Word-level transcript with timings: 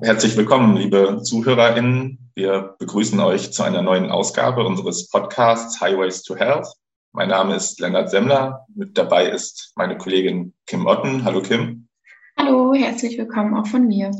Herzlich 0.00 0.36
willkommen, 0.36 0.76
liebe 0.76 1.22
ZuhörerInnen. 1.24 2.30
Wir 2.36 2.76
begrüßen 2.78 3.18
euch 3.18 3.52
zu 3.52 3.64
einer 3.64 3.82
neuen 3.82 4.12
Ausgabe 4.12 4.64
unseres 4.64 5.08
Podcasts 5.08 5.80
Highways 5.80 6.22
to 6.22 6.36
Health. 6.36 6.68
Mein 7.12 7.30
Name 7.30 7.56
ist 7.56 7.80
Lennart 7.80 8.08
Semmler. 8.08 8.64
Mit 8.74 8.96
dabei 8.96 9.28
ist 9.28 9.72
meine 9.74 9.98
Kollegin 9.98 10.54
Kim 10.66 10.86
Otten. 10.86 11.24
Hallo 11.24 11.42
Kim. 11.42 11.88
Hallo, 12.36 12.74
herzlich 12.74 13.18
willkommen 13.18 13.56
auch 13.56 13.66
von 13.66 13.88
mir. 13.88 14.12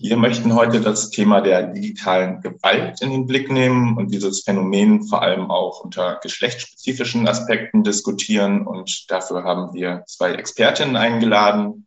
Wir 0.00 0.16
möchten 0.16 0.56
heute 0.56 0.80
das 0.80 1.10
Thema 1.10 1.40
der 1.40 1.68
digitalen 1.68 2.40
Gewalt 2.40 3.00
in 3.00 3.10
den 3.10 3.26
Blick 3.28 3.52
nehmen 3.52 3.96
und 3.96 4.12
dieses 4.12 4.42
Phänomen 4.42 5.04
vor 5.04 5.22
allem 5.22 5.52
auch 5.52 5.84
unter 5.84 6.18
geschlechtsspezifischen 6.20 7.28
Aspekten 7.28 7.84
diskutieren. 7.84 8.66
Und 8.66 9.08
dafür 9.08 9.44
haben 9.44 9.72
wir 9.72 10.02
zwei 10.08 10.32
Expertinnen 10.32 10.96
eingeladen. 10.96 11.86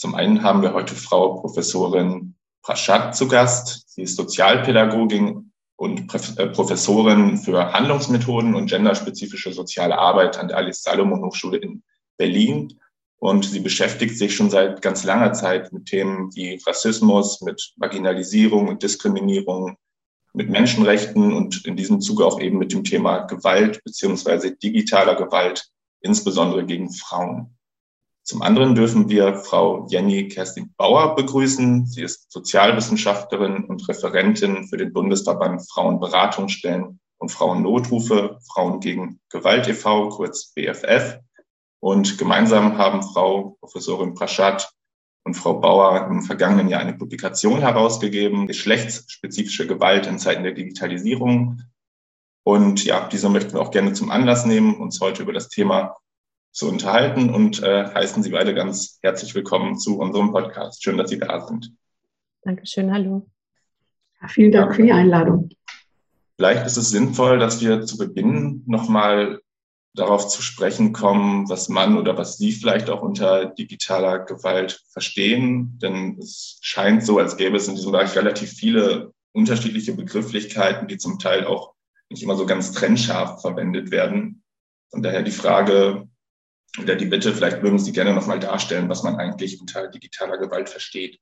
Zum 0.00 0.14
einen 0.14 0.42
haben 0.42 0.62
wir 0.62 0.72
heute 0.72 0.94
Frau 0.94 1.34
Professorin 1.40 2.34
Prashat 2.62 3.14
zu 3.14 3.28
Gast. 3.28 3.84
Sie 3.86 4.00
ist 4.00 4.16
Sozialpädagogin 4.16 5.52
und 5.76 6.38
äh, 6.38 6.46
Professorin 6.46 7.36
für 7.36 7.74
Handlungsmethoden 7.74 8.54
und 8.54 8.70
genderspezifische 8.70 9.52
soziale 9.52 9.98
Arbeit 9.98 10.38
an 10.38 10.48
der 10.48 10.56
Alice 10.56 10.82
Salomon 10.82 11.22
Hochschule 11.22 11.58
in 11.58 11.82
Berlin. 12.16 12.80
Und 13.18 13.44
sie 13.44 13.60
beschäftigt 13.60 14.16
sich 14.16 14.34
schon 14.34 14.48
seit 14.48 14.80
ganz 14.80 15.04
langer 15.04 15.34
Zeit 15.34 15.70
mit 15.70 15.84
Themen 15.84 16.34
wie 16.34 16.58
Rassismus, 16.66 17.42
mit 17.42 17.74
Marginalisierung 17.76 18.68
und 18.68 18.82
Diskriminierung, 18.82 19.76
mit 20.32 20.48
Menschenrechten 20.48 21.34
und 21.34 21.66
in 21.66 21.76
diesem 21.76 22.00
Zuge 22.00 22.24
auch 22.24 22.40
eben 22.40 22.56
mit 22.56 22.72
dem 22.72 22.84
Thema 22.84 23.26
Gewalt 23.26 23.84
beziehungsweise 23.84 24.56
digitaler 24.56 25.16
Gewalt, 25.16 25.68
insbesondere 26.00 26.64
gegen 26.64 26.90
Frauen. 26.90 27.54
Zum 28.30 28.42
anderen 28.42 28.76
dürfen 28.76 29.08
wir 29.08 29.34
Frau 29.34 29.88
Jenny 29.88 30.28
Kerstin 30.28 30.72
Bauer 30.76 31.16
begrüßen. 31.16 31.86
Sie 31.86 32.02
ist 32.02 32.30
Sozialwissenschaftlerin 32.30 33.64
und 33.64 33.88
Referentin 33.88 34.68
für 34.68 34.76
den 34.76 34.92
Bundesverband 34.92 35.68
Frauenberatungsstellen 35.68 37.00
und 37.18 37.32
Frauennotrufe, 37.32 38.38
Frauen 38.46 38.78
gegen 38.78 39.18
Gewalt 39.30 39.66
e.V., 39.66 40.10
kurz 40.10 40.52
BFF. 40.54 41.18
Und 41.80 42.18
gemeinsam 42.18 42.78
haben 42.78 43.02
Frau 43.02 43.56
Professorin 43.58 44.14
Praschat 44.14 44.70
und 45.24 45.34
Frau 45.34 45.54
Bauer 45.54 46.06
im 46.06 46.22
vergangenen 46.22 46.68
Jahr 46.68 46.82
eine 46.82 46.94
Publikation 46.94 47.58
herausgegeben, 47.58 48.46
geschlechtsspezifische 48.46 49.66
Gewalt 49.66 50.06
in 50.06 50.20
Zeiten 50.20 50.44
der 50.44 50.52
Digitalisierung. 50.52 51.62
Und 52.44 52.84
ja, 52.84 53.08
diese 53.08 53.28
möchten 53.28 53.54
wir 53.54 53.60
auch 53.60 53.72
gerne 53.72 53.92
zum 53.92 54.12
Anlass 54.12 54.46
nehmen, 54.46 54.76
uns 54.76 55.00
heute 55.00 55.24
über 55.24 55.32
das 55.32 55.48
Thema 55.48 55.96
zu 56.52 56.68
unterhalten 56.68 57.30
und 57.30 57.62
äh, 57.62 57.86
heißen 57.86 58.22
Sie 58.22 58.30
beide 58.30 58.54
ganz 58.54 58.98
herzlich 59.02 59.34
willkommen 59.34 59.78
zu 59.78 59.98
unserem 59.98 60.32
Podcast. 60.32 60.82
Schön, 60.82 60.96
dass 60.96 61.10
Sie 61.10 61.18
da 61.18 61.46
sind. 61.46 61.72
Dankeschön, 62.42 62.92
hallo. 62.92 63.28
Ja, 64.20 64.28
vielen 64.28 64.52
Dank 64.52 64.74
für 64.74 64.82
die 64.82 64.92
Einladung. 64.92 65.50
Vielleicht 66.36 66.66
ist 66.66 66.76
es 66.76 66.90
sinnvoll, 66.90 67.38
dass 67.38 67.60
wir 67.60 67.82
zu 67.82 67.98
Beginn 67.98 68.64
nochmal 68.66 69.40
darauf 69.94 70.28
zu 70.28 70.42
sprechen 70.42 70.92
kommen, 70.92 71.48
was 71.48 71.68
man 71.68 71.98
oder 71.98 72.16
was 72.16 72.38
Sie 72.38 72.52
vielleicht 72.52 72.90
auch 72.90 73.02
unter 73.02 73.46
digitaler 73.46 74.20
Gewalt 74.20 74.82
verstehen. 74.92 75.78
Denn 75.82 76.18
es 76.18 76.58
scheint 76.62 77.04
so, 77.04 77.18
als 77.18 77.36
gäbe 77.36 77.56
es 77.56 77.68
in 77.68 77.74
diesem 77.74 77.92
Bereich 77.92 78.16
relativ 78.16 78.52
viele 78.52 79.12
unterschiedliche 79.32 79.94
Begrifflichkeiten, 79.94 80.88
die 80.88 80.98
zum 80.98 81.18
Teil 81.18 81.44
auch 81.44 81.74
nicht 82.08 82.22
immer 82.22 82.36
so 82.36 82.46
ganz 82.46 82.72
trennscharf 82.72 83.40
verwendet 83.40 83.90
werden. 83.90 84.42
Von 84.90 85.02
daher 85.02 85.22
die 85.22 85.30
Frage, 85.30 86.08
oder 86.78 86.94
die 86.94 87.06
Bitte, 87.06 87.34
vielleicht 87.34 87.62
würden 87.62 87.78
Sie 87.78 87.92
gerne 87.92 88.14
nochmal 88.14 88.38
darstellen, 88.38 88.88
was 88.88 89.02
man 89.02 89.16
eigentlich 89.16 89.60
unter 89.60 89.88
digitaler 89.88 90.38
Gewalt 90.38 90.68
versteht. 90.68 91.18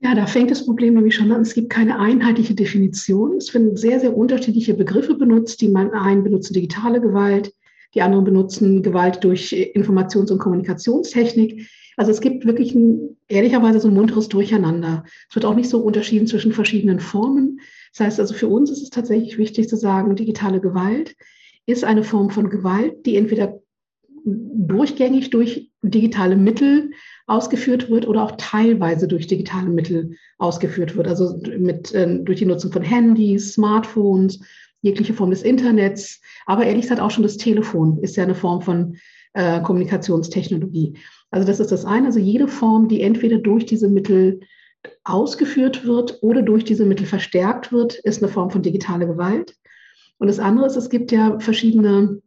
Ja, 0.00 0.16
da 0.16 0.26
fängt 0.26 0.50
das 0.50 0.64
Problem 0.64 0.94
nämlich 0.94 1.14
schon 1.14 1.30
an. 1.30 1.42
Es 1.42 1.54
gibt 1.54 1.70
keine 1.70 2.00
einheitliche 2.00 2.54
Definition. 2.54 3.36
Es 3.36 3.54
werden 3.54 3.76
sehr, 3.76 4.00
sehr 4.00 4.16
unterschiedliche 4.16 4.74
Begriffe 4.74 5.14
benutzt. 5.14 5.60
Die 5.60 5.72
einen 5.74 6.24
benutzen 6.24 6.54
digitale 6.54 7.00
Gewalt, 7.00 7.54
die 7.94 8.02
anderen 8.02 8.24
benutzen 8.24 8.82
Gewalt 8.82 9.22
durch 9.22 9.52
Informations- 9.52 10.32
und 10.32 10.38
Kommunikationstechnik. 10.38 11.68
Also 11.96 12.10
es 12.10 12.20
gibt 12.20 12.44
wirklich 12.46 12.74
ein, 12.74 13.16
ehrlicherweise 13.28 13.78
so 13.78 13.86
ein 13.86 13.94
munteres 13.94 14.28
Durcheinander. 14.28 15.04
Es 15.28 15.36
wird 15.36 15.44
auch 15.44 15.54
nicht 15.54 15.68
so 15.68 15.78
unterschieden 15.78 16.26
zwischen 16.26 16.52
verschiedenen 16.52 16.98
Formen. 16.98 17.60
Das 17.92 18.06
heißt 18.06 18.20
also 18.20 18.34
für 18.34 18.48
uns 18.48 18.70
ist 18.70 18.82
es 18.82 18.90
tatsächlich 18.90 19.38
wichtig 19.38 19.68
zu 19.68 19.76
sagen, 19.76 20.16
digitale 20.16 20.60
Gewalt 20.60 21.14
ist 21.66 21.84
eine 21.84 22.04
Form 22.04 22.30
von 22.30 22.50
Gewalt, 22.50 23.06
die 23.06 23.16
entweder 23.16 23.60
durchgängig 24.24 25.30
durch 25.30 25.70
digitale 25.82 26.36
Mittel 26.36 26.92
ausgeführt 27.26 27.90
wird 27.90 28.06
oder 28.06 28.22
auch 28.22 28.32
teilweise 28.36 29.08
durch 29.08 29.26
digitale 29.26 29.68
Mittel 29.68 30.16
ausgeführt 30.38 30.96
wird. 30.96 31.08
Also 31.08 31.40
mit, 31.58 31.92
äh, 31.92 32.22
durch 32.22 32.38
die 32.38 32.46
Nutzung 32.46 32.72
von 32.72 32.82
Handys, 32.82 33.54
Smartphones, 33.54 34.40
jegliche 34.80 35.14
Form 35.14 35.30
des 35.30 35.42
Internets, 35.42 36.20
aber 36.46 36.64
ehrlich 36.64 36.82
gesagt 36.82 37.00
auch 37.00 37.10
schon 37.10 37.22
das 37.22 37.36
Telefon 37.36 37.98
ist 37.98 38.16
ja 38.16 38.24
eine 38.24 38.34
Form 38.34 38.62
von 38.62 38.96
äh, 39.34 39.60
Kommunikationstechnologie. 39.62 40.94
Also 41.30 41.46
das 41.46 41.60
ist 41.60 41.72
das 41.72 41.84
eine. 41.84 42.06
Also 42.06 42.18
jede 42.18 42.48
Form, 42.48 42.88
die 42.88 43.00
entweder 43.00 43.38
durch 43.38 43.64
diese 43.64 43.88
Mittel 43.88 44.40
ausgeführt 45.04 45.86
wird 45.86 46.18
oder 46.22 46.42
durch 46.42 46.64
diese 46.64 46.84
Mittel 46.84 47.06
verstärkt 47.06 47.72
wird, 47.72 47.94
ist 47.94 48.22
eine 48.22 48.30
Form 48.30 48.50
von 48.50 48.62
digitaler 48.62 49.06
Gewalt. 49.06 49.56
Und 50.22 50.28
das 50.28 50.38
andere 50.38 50.66
ist, 50.66 50.76
es 50.76 50.88
gibt 50.88 51.10
ja 51.10 51.40
verschiedene 51.40 52.22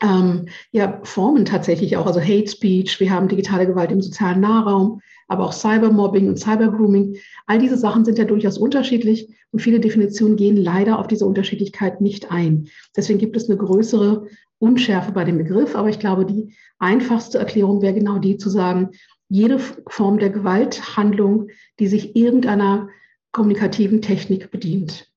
ähm, 0.00 0.46
ja, 0.70 1.00
Formen 1.02 1.44
tatsächlich 1.44 1.96
auch, 1.96 2.06
also 2.06 2.20
Hate 2.20 2.46
Speech, 2.46 3.00
wir 3.00 3.10
haben 3.10 3.26
digitale 3.26 3.66
Gewalt 3.66 3.90
im 3.90 4.00
sozialen 4.00 4.38
Nahraum, 4.38 5.00
aber 5.26 5.46
auch 5.46 5.52
Cybermobbing 5.52 6.28
und 6.28 6.38
Cybergrooming. 6.38 7.16
All 7.48 7.58
diese 7.58 7.76
Sachen 7.76 8.04
sind 8.04 8.16
ja 8.16 8.26
durchaus 8.26 8.58
unterschiedlich 8.58 9.28
und 9.50 9.58
viele 9.58 9.80
Definitionen 9.80 10.36
gehen 10.36 10.56
leider 10.56 11.00
auf 11.00 11.08
diese 11.08 11.26
Unterschiedlichkeit 11.26 12.00
nicht 12.00 12.30
ein. 12.30 12.68
Deswegen 12.96 13.18
gibt 13.18 13.36
es 13.36 13.50
eine 13.50 13.58
größere 13.58 14.28
Unschärfe 14.60 15.10
bei 15.10 15.24
dem 15.24 15.38
Begriff, 15.38 15.74
aber 15.74 15.88
ich 15.88 15.98
glaube, 15.98 16.24
die 16.24 16.54
einfachste 16.78 17.40
Erklärung 17.40 17.82
wäre 17.82 17.94
genau 17.94 18.20
die 18.20 18.36
zu 18.36 18.50
sagen, 18.50 18.90
jede 19.28 19.58
Form 19.88 20.20
der 20.20 20.30
Gewalthandlung, 20.30 21.48
die 21.80 21.88
sich 21.88 22.14
irgendeiner 22.14 22.88
kommunikativen 23.32 24.00
Technik 24.00 24.52
bedient. 24.52 25.11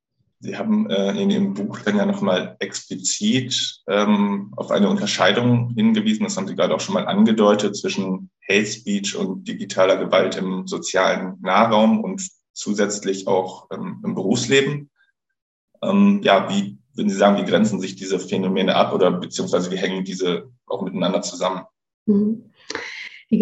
Sie 0.46 0.56
haben 0.56 0.90
äh, 0.92 1.20
in 1.20 1.32
Ihrem 1.32 1.54
Buch 1.56 1.80
dann 1.80 1.98
ja 1.98 2.06
nochmal 2.06 2.56
explizit 2.60 3.82
ähm, 3.88 4.54
auf 4.56 4.70
eine 4.70 4.90
Unterscheidung 4.90 5.74
hingewiesen, 5.76 6.24
das 6.24 6.38
haben 6.38 6.48
Sie 6.48 6.56
gerade 6.56 6.76
auch 6.76 6.80
schon 6.80 6.94
mal 6.94 7.08
angedeutet, 7.08 7.76
zwischen 7.76 8.30
Hate 8.48 8.68
Speech 8.68 9.16
und 9.16 9.48
digitaler 9.48 9.98
Gewalt 9.98 10.36
im 10.38 10.68
sozialen 10.68 11.40
Nahraum 11.42 12.04
und 12.04 12.28
zusätzlich 12.54 13.28
auch 13.28 13.68
ähm, 13.72 14.02
im 14.06 14.14
Berufsleben. 14.14 14.92
Ähm, 15.82 16.22
ja, 16.24 16.48
wie 16.50 16.78
würden 16.94 17.10
Sie 17.10 17.18
sagen, 17.18 17.42
wie 17.42 17.50
grenzen 17.50 17.80
sich 17.80 17.96
diese 17.96 18.20
Phänomene 18.20 18.76
ab 18.76 18.94
oder 18.94 19.12
beziehungsweise 19.12 19.72
wie 19.72 19.78
hängen 19.78 20.06
diese 20.06 20.52
auch 20.68 20.84
miteinander 20.84 21.24
zusammen? 21.24 21.64
Mhm. 22.06 22.52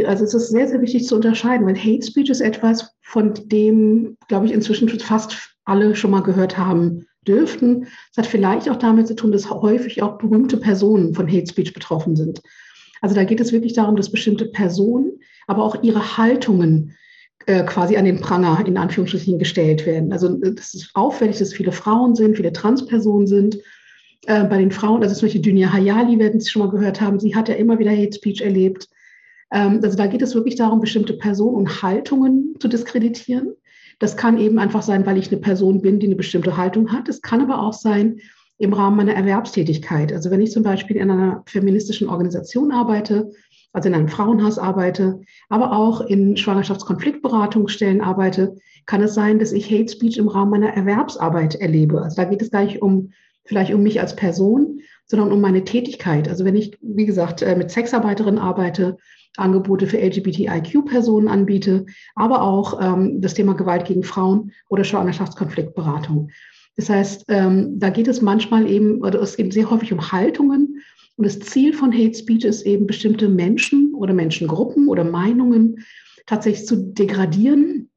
Also 0.05 0.23
es 0.23 0.33
ist 0.33 0.49
sehr, 0.49 0.67
sehr 0.69 0.81
wichtig 0.81 1.05
zu 1.05 1.15
unterscheiden, 1.15 1.67
weil 1.67 1.77
Hate 1.77 2.05
Speech 2.05 2.29
ist 2.29 2.39
etwas, 2.39 2.95
von 3.01 3.33
dem, 3.33 4.17
glaube 4.27 4.45
ich, 4.45 4.53
inzwischen 4.53 4.87
fast 4.87 5.52
alle 5.65 5.95
schon 5.95 6.11
mal 6.11 6.23
gehört 6.23 6.57
haben 6.57 7.05
dürften. 7.27 7.87
Es 8.11 8.17
hat 8.17 8.25
vielleicht 8.25 8.69
auch 8.69 8.75
damit 8.75 9.07
zu 9.07 9.15
tun, 9.15 9.31
dass 9.31 9.49
häufig 9.49 10.01
auch 10.01 10.17
berühmte 10.17 10.57
Personen 10.57 11.13
von 11.13 11.27
Hate 11.27 11.47
Speech 11.47 11.73
betroffen 11.73 12.15
sind. 12.15 12.41
Also 13.01 13.15
da 13.15 13.23
geht 13.23 13.39
es 13.39 13.51
wirklich 13.51 13.73
darum, 13.73 13.95
dass 13.95 14.11
bestimmte 14.11 14.45
Personen, 14.45 15.19
aber 15.47 15.63
auch 15.63 15.83
ihre 15.83 16.17
Haltungen 16.17 16.95
äh, 17.45 17.63
quasi 17.63 17.97
an 17.97 18.05
den 18.05 18.21
Pranger 18.21 18.63
in 18.65 18.77
Anführungsstrichen 18.77 19.39
gestellt 19.39 19.85
werden. 19.85 20.13
Also 20.13 20.39
es 20.41 20.73
ist 20.73 20.91
auffällig, 20.93 21.37
dass 21.39 21.53
viele 21.53 21.73
Frauen 21.73 22.15
sind, 22.15 22.37
viele 22.37 22.53
Transpersonen 22.53 23.27
sind. 23.27 23.57
Äh, 24.25 24.45
bei 24.45 24.57
den 24.57 24.71
Frauen, 24.71 25.03
also 25.03 25.13
zum 25.15 25.27
Beispiel 25.27 25.41
Dunya 25.41 25.73
Hayali, 25.73 26.17
werden 26.19 26.39
Sie 26.39 26.49
schon 26.49 26.61
mal 26.61 26.71
gehört 26.71 27.01
haben, 27.01 27.19
sie 27.19 27.35
hat 27.35 27.49
ja 27.49 27.55
immer 27.55 27.79
wieder 27.79 27.91
Hate 27.91 28.13
Speech 28.13 28.41
erlebt. 28.41 28.87
Ähm, 29.51 29.81
also 29.83 29.97
da 29.97 30.07
geht 30.07 30.21
es 30.21 30.35
wirklich 30.35 30.55
darum, 30.55 30.79
bestimmte 30.79 31.13
Personen 31.13 31.55
und 31.55 31.81
Haltungen 31.81 32.55
zu 32.59 32.69
diskreditieren. 32.69 33.53
Das 33.99 34.17
kann 34.17 34.37
eben 34.37 34.59
einfach 34.59 34.81
sein, 34.81 35.05
weil 35.05 35.17
ich 35.17 35.31
eine 35.31 35.41
Person 35.41 35.81
bin, 35.81 35.99
die 35.99 36.07
eine 36.07 36.15
bestimmte 36.15 36.57
Haltung 36.57 36.91
hat. 36.91 37.09
Es 37.09 37.21
kann 37.21 37.41
aber 37.41 37.59
auch 37.61 37.73
sein 37.73 38.19
im 38.57 38.73
Rahmen 38.73 38.97
meiner 38.97 39.13
Erwerbstätigkeit. 39.13 40.13
Also 40.13 40.31
wenn 40.31 40.41
ich 40.41 40.51
zum 40.51 40.63
Beispiel 40.63 40.97
in 40.97 41.11
einer 41.11 41.43
feministischen 41.45 42.09
Organisation 42.09 42.71
arbeite, 42.71 43.31
also 43.73 43.89
in 43.89 43.95
einem 43.95 44.07
Frauenhaus 44.07 44.59
arbeite, 44.59 45.21
aber 45.49 45.75
auch 45.75 46.01
in 46.01 46.37
Schwangerschaftskonfliktberatungsstellen 46.37 48.01
arbeite, 48.01 48.55
kann 48.85 49.01
es 49.01 49.13
sein, 49.13 49.39
dass 49.39 49.51
ich 49.51 49.71
Hate 49.71 49.91
Speech 49.91 50.17
im 50.17 50.27
Rahmen 50.27 50.51
meiner 50.51 50.73
Erwerbsarbeit 50.73 51.55
erlebe. 51.55 52.01
Also 52.01 52.17
da 52.17 52.25
geht 52.25 52.41
es 52.41 52.51
gar 52.51 52.63
nicht 52.63 52.81
um 52.81 53.11
vielleicht 53.45 53.73
um 53.73 53.83
mich 53.83 53.99
als 53.99 54.15
Person, 54.15 54.79
sondern 55.05 55.31
um 55.31 55.41
meine 55.41 55.63
Tätigkeit. 55.63 56.29
Also 56.29 56.45
wenn 56.45 56.55
ich, 56.55 56.77
wie 56.81 57.05
gesagt, 57.05 57.41
äh, 57.41 57.55
mit 57.55 57.71
Sexarbeiterinnen 57.71 58.39
arbeite 58.39 58.97
Angebote 59.37 59.87
für 59.87 59.99
LGBTIQ-Personen 59.99 61.27
anbiete, 61.27 61.85
aber 62.15 62.41
auch 62.41 62.79
ähm, 62.81 63.21
das 63.21 63.33
Thema 63.33 63.53
Gewalt 63.53 63.85
gegen 63.85 64.03
Frauen 64.03 64.51
oder 64.69 64.83
Schwangerschaftskonfliktberatung. 64.83 66.29
Das 66.75 66.89
heißt, 66.89 67.25
ähm, 67.27 67.79
da 67.79 67.89
geht 67.89 68.07
es 68.07 68.21
manchmal 68.21 68.69
eben, 68.69 69.01
oder 69.01 69.21
es 69.21 69.37
geht 69.37 69.53
sehr 69.53 69.69
häufig 69.69 69.93
um 69.93 70.11
Haltungen. 70.11 70.81
Und 71.15 71.25
das 71.25 71.39
Ziel 71.39 71.73
von 71.73 71.93
Hate 71.93 72.15
Speech 72.15 72.45
ist 72.45 72.63
eben 72.63 72.87
bestimmte 72.87 73.29
Menschen 73.29 73.93
oder 73.93 74.13
Menschengruppen 74.13 74.87
oder 74.87 75.03
Meinungen 75.03 75.83
tatsächlich 76.25 76.65
zu 76.65 76.75
degradieren 76.93 77.89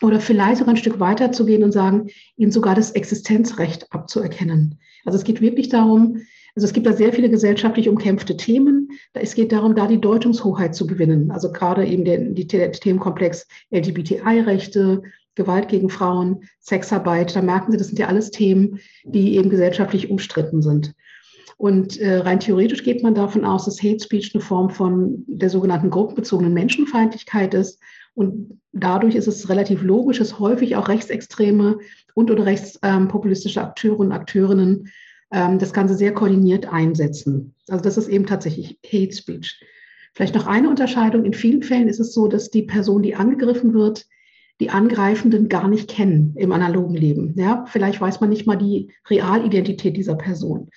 oder 0.00 0.20
vielleicht 0.20 0.58
sogar 0.58 0.74
ein 0.74 0.78
Stück 0.78 1.00
weiter 1.00 1.32
zu 1.32 1.46
gehen 1.46 1.64
und 1.64 1.72
sagen, 1.72 2.08
ihnen 2.36 2.52
sogar 2.52 2.74
das 2.74 2.92
Existenzrecht 2.92 3.92
abzuerkennen. 3.92 4.78
Also 5.04 5.18
es 5.18 5.24
geht 5.24 5.40
wirklich 5.40 5.68
darum, 5.68 6.18
also 6.54 6.66
es 6.66 6.72
gibt 6.72 6.86
da 6.86 6.92
sehr 6.92 7.12
viele 7.12 7.30
gesellschaftlich 7.30 7.88
umkämpfte 7.88 8.36
Themen. 8.36 8.90
Es 9.14 9.34
geht 9.34 9.52
darum, 9.52 9.74
da 9.74 9.86
die 9.86 10.00
Deutungshoheit 10.00 10.74
zu 10.74 10.86
gewinnen. 10.86 11.30
Also 11.30 11.50
gerade 11.50 11.86
eben 11.86 12.04
der, 12.04 12.18
die, 12.18 12.46
der 12.46 12.72
Themenkomplex 12.72 13.46
LGBTI-Rechte, 13.70 15.02
Gewalt 15.34 15.68
gegen 15.68 15.88
Frauen, 15.88 16.44
Sexarbeit. 16.60 17.34
Da 17.34 17.40
merken 17.40 17.72
Sie, 17.72 17.78
das 17.78 17.86
sind 17.86 17.98
ja 17.98 18.08
alles 18.08 18.30
Themen, 18.30 18.80
die 19.04 19.36
eben 19.36 19.48
gesellschaftlich 19.48 20.10
umstritten 20.10 20.60
sind. 20.60 20.94
Und 21.56 21.98
äh, 21.98 22.18
rein 22.18 22.40
theoretisch 22.40 22.82
geht 22.82 23.02
man 23.02 23.14
davon 23.14 23.44
aus, 23.44 23.64
dass 23.64 23.82
Hate 23.82 24.00
Speech 24.02 24.34
eine 24.34 24.42
Form 24.42 24.68
von 24.68 25.24
der 25.26 25.48
sogenannten 25.48 25.90
gruppenbezogenen 25.90 26.52
Menschenfeindlichkeit 26.52 27.54
ist. 27.54 27.80
Und 28.14 28.60
dadurch 28.72 29.14
ist 29.14 29.26
es 29.26 29.48
relativ 29.48 29.82
logisch, 29.82 30.18
dass 30.18 30.38
häufig 30.38 30.76
auch 30.76 30.88
rechtsextreme 30.88 31.78
und 32.14 32.30
oder 32.30 32.44
rechtspopulistische 32.44 33.62
Akteure 33.62 34.00
und 34.00 34.12
Akteurinnen 34.12 34.90
ähm, 35.32 35.58
das 35.58 35.72
Ganze 35.72 35.94
sehr 35.94 36.12
koordiniert 36.12 36.72
einsetzen. 36.72 37.54
Also 37.68 37.82
das 37.82 37.96
ist 37.96 38.08
eben 38.08 38.26
tatsächlich 38.26 38.78
Hate 38.86 39.12
Speech. 39.12 39.60
Vielleicht 40.14 40.34
noch 40.34 40.46
eine 40.46 40.68
Unterscheidung. 40.68 41.24
In 41.24 41.32
vielen 41.32 41.62
Fällen 41.62 41.88
ist 41.88 42.00
es 42.00 42.12
so, 42.12 42.28
dass 42.28 42.50
die 42.50 42.62
Person, 42.62 43.02
die 43.02 43.14
angegriffen 43.14 43.72
wird, 43.72 44.06
die 44.60 44.70
Angreifenden 44.70 45.48
gar 45.48 45.68
nicht 45.68 45.88
kennen 45.88 46.34
im 46.36 46.52
analogen 46.52 46.94
Leben. 46.94 47.34
Ja, 47.36 47.64
vielleicht 47.66 48.00
weiß 48.00 48.20
man 48.20 48.30
nicht 48.30 48.46
mal 48.46 48.56
die 48.56 48.92
Realidentität 49.08 49.96
dieser 49.96 50.14
Person. 50.14 50.68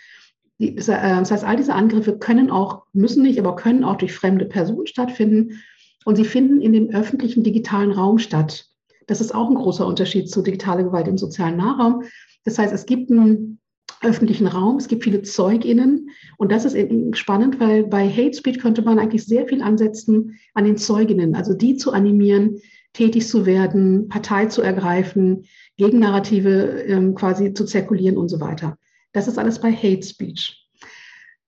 Äh, 0.57 0.75
das 0.75 1.31
heißt, 1.31 1.43
all 1.43 1.57
diese 1.57 1.73
Angriffe 1.73 2.17
können 2.17 2.49
auch, 2.49 2.83
müssen 2.93 3.23
nicht, 3.23 3.39
aber 3.39 3.55
können 3.55 3.83
auch 3.83 3.97
durch 3.97 4.13
fremde 4.13 4.45
Personen 4.45 4.87
stattfinden. 4.87 5.61
Und 6.05 6.15
sie 6.15 6.25
finden 6.25 6.61
in 6.61 6.71
dem 6.71 6.89
öffentlichen 6.89 7.43
digitalen 7.43 7.91
Raum 7.91 8.19
statt. 8.19 8.67
Das 9.07 9.21
ist 9.21 9.35
auch 9.35 9.49
ein 9.49 9.55
großer 9.55 9.85
Unterschied 9.85 10.29
zu 10.29 10.41
digitaler 10.41 10.83
Gewalt 10.83 11.07
im 11.07 11.17
sozialen 11.17 11.57
Nahraum. 11.57 12.03
Das 12.43 12.57
heißt, 12.57 12.73
es 12.73 12.85
gibt 12.85 13.11
einen 13.11 13.59
öffentlichen 14.01 14.47
Raum. 14.47 14.77
Es 14.77 14.87
gibt 14.87 15.03
viele 15.03 15.21
ZeugInnen. 15.21 16.09
Und 16.37 16.51
das 16.51 16.65
ist 16.65 16.77
spannend, 17.17 17.59
weil 17.59 17.85
bei 17.85 18.09
Hate 18.09 18.33
Speech 18.33 18.59
könnte 18.59 18.81
man 18.81 18.99
eigentlich 18.99 19.25
sehr 19.25 19.47
viel 19.47 19.61
ansetzen 19.61 20.37
an 20.53 20.65
den 20.65 20.77
ZeugInnen, 20.77 21.35
also 21.35 21.53
die 21.53 21.77
zu 21.77 21.91
animieren, 21.91 22.59
tätig 22.93 23.27
zu 23.27 23.45
werden, 23.45 24.07
Partei 24.07 24.45
zu 24.45 24.61
ergreifen, 24.61 25.45
Gegennarrative 25.77 26.83
ähm, 26.87 27.15
quasi 27.15 27.53
zu 27.53 27.65
zirkulieren 27.65 28.17
und 28.17 28.29
so 28.29 28.39
weiter. 28.39 28.77
Das 29.11 29.27
ist 29.27 29.37
alles 29.37 29.59
bei 29.59 29.71
Hate 29.71 30.03
Speech. 30.03 30.61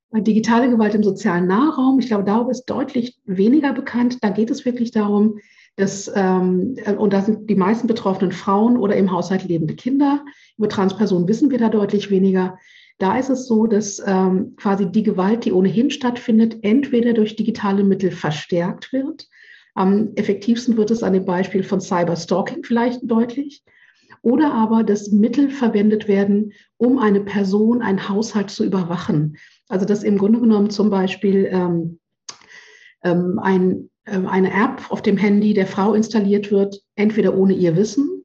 Bei 0.10 0.22
digitale 0.22 0.69
Gewalt 0.69 0.95
im 0.95 1.04
sozialen 1.04 1.48
Nahraum, 1.48 2.00
ich 2.00 2.07
glaube, 2.07 2.24
darüber 2.24 2.51
ist 2.51 2.66
deutlich 2.66 3.18
weniger 3.25 3.74
bekannt. 3.74 4.19
Da 4.22 4.30
geht 4.30 4.50
es 4.50 4.66
wirklich 4.66 4.92
darum, 4.92 5.40
dass, 5.77 6.12
ähm, 6.13 6.75
und 6.97 7.13
da 7.13 7.21
sind 7.21 7.50
die 7.50 7.56
meisten 7.56 7.88
Betroffenen 7.88 8.31
Frauen 8.31 8.77
oder 8.77 8.95
im 8.95 9.12
Haushalt 9.12 9.45
lebende 9.45 9.75
Kinder. 9.75 10.25
Über 10.57 10.68
Transpersonen 10.68 11.27
wissen 11.27 11.51
wir 11.51 11.59
da 11.59 11.69
deutlich 11.69 12.09
weniger. 12.09 12.57
Da 12.97 13.18
ist 13.18 13.29
es 13.29 13.47
so, 13.47 13.68
dass 13.68 14.01
ähm, 14.06 14.56
quasi 14.57 14.91
die 14.91 15.03
Gewalt, 15.03 15.45
die 15.45 15.53
ohnehin 15.53 15.91
stattfindet, 15.91 16.57
entweder 16.63 17.13
durch 17.13 17.35
digitale 17.35 17.83
Mittel 17.83 18.09
verstärkt 18.09 18.91
wird. 18.91 19.27
Am 19.75 20.13
effektivsten 20.15 20.77
wird 20.77 20.89
es 20.89 21.03
an 21.03 21.13
dem 21.13 21.25
Beispiel 21.25 21.62
von 21.62 21.80
Cyberstalking 21.80 22.63
vielleicht 22.63 23.01
deutlich. 23.03 23.63
Oder 24.23 24.51
aber, 24.51 24.83
dass 24.83 25.12
Mittel 25.12 25.51
verwendet 25.51 26.07
werden, 26.07 26.53
um 26.77 26.97
eine 26.97 27.21
Person, 27.21 27.83
einen 27.83 28.09
Haushalt 28.09 28.50
zu 28.50 28.65
überwachen. 28.65 29.38
Also 29.69 29.85
dass 29.85 30.01
im 30.01 30.18
Grunde 30.18 30.39
genommen 30.39 30.71
zum 30.71 30.89
Beispiel 30.89 31.47
ähm, 31.51 32.00
ähm, 33.03 33.38
ein, 33.38 33.71
äh, 33.71 33.96
eine 34.07 34.51
App 34.51 34.89
auf 34.89 35.01
dem 35.01 35.18
Handy 35.18 35.54
der 35.54 35.68
Frau 35.68 35.94
installiert 35.94 36.51
wird, 36.51 36.81
entweder 36.95 37.36
ohne 37.36 37.54
ihr 37.54 37.75
Wissen 37.75 38.18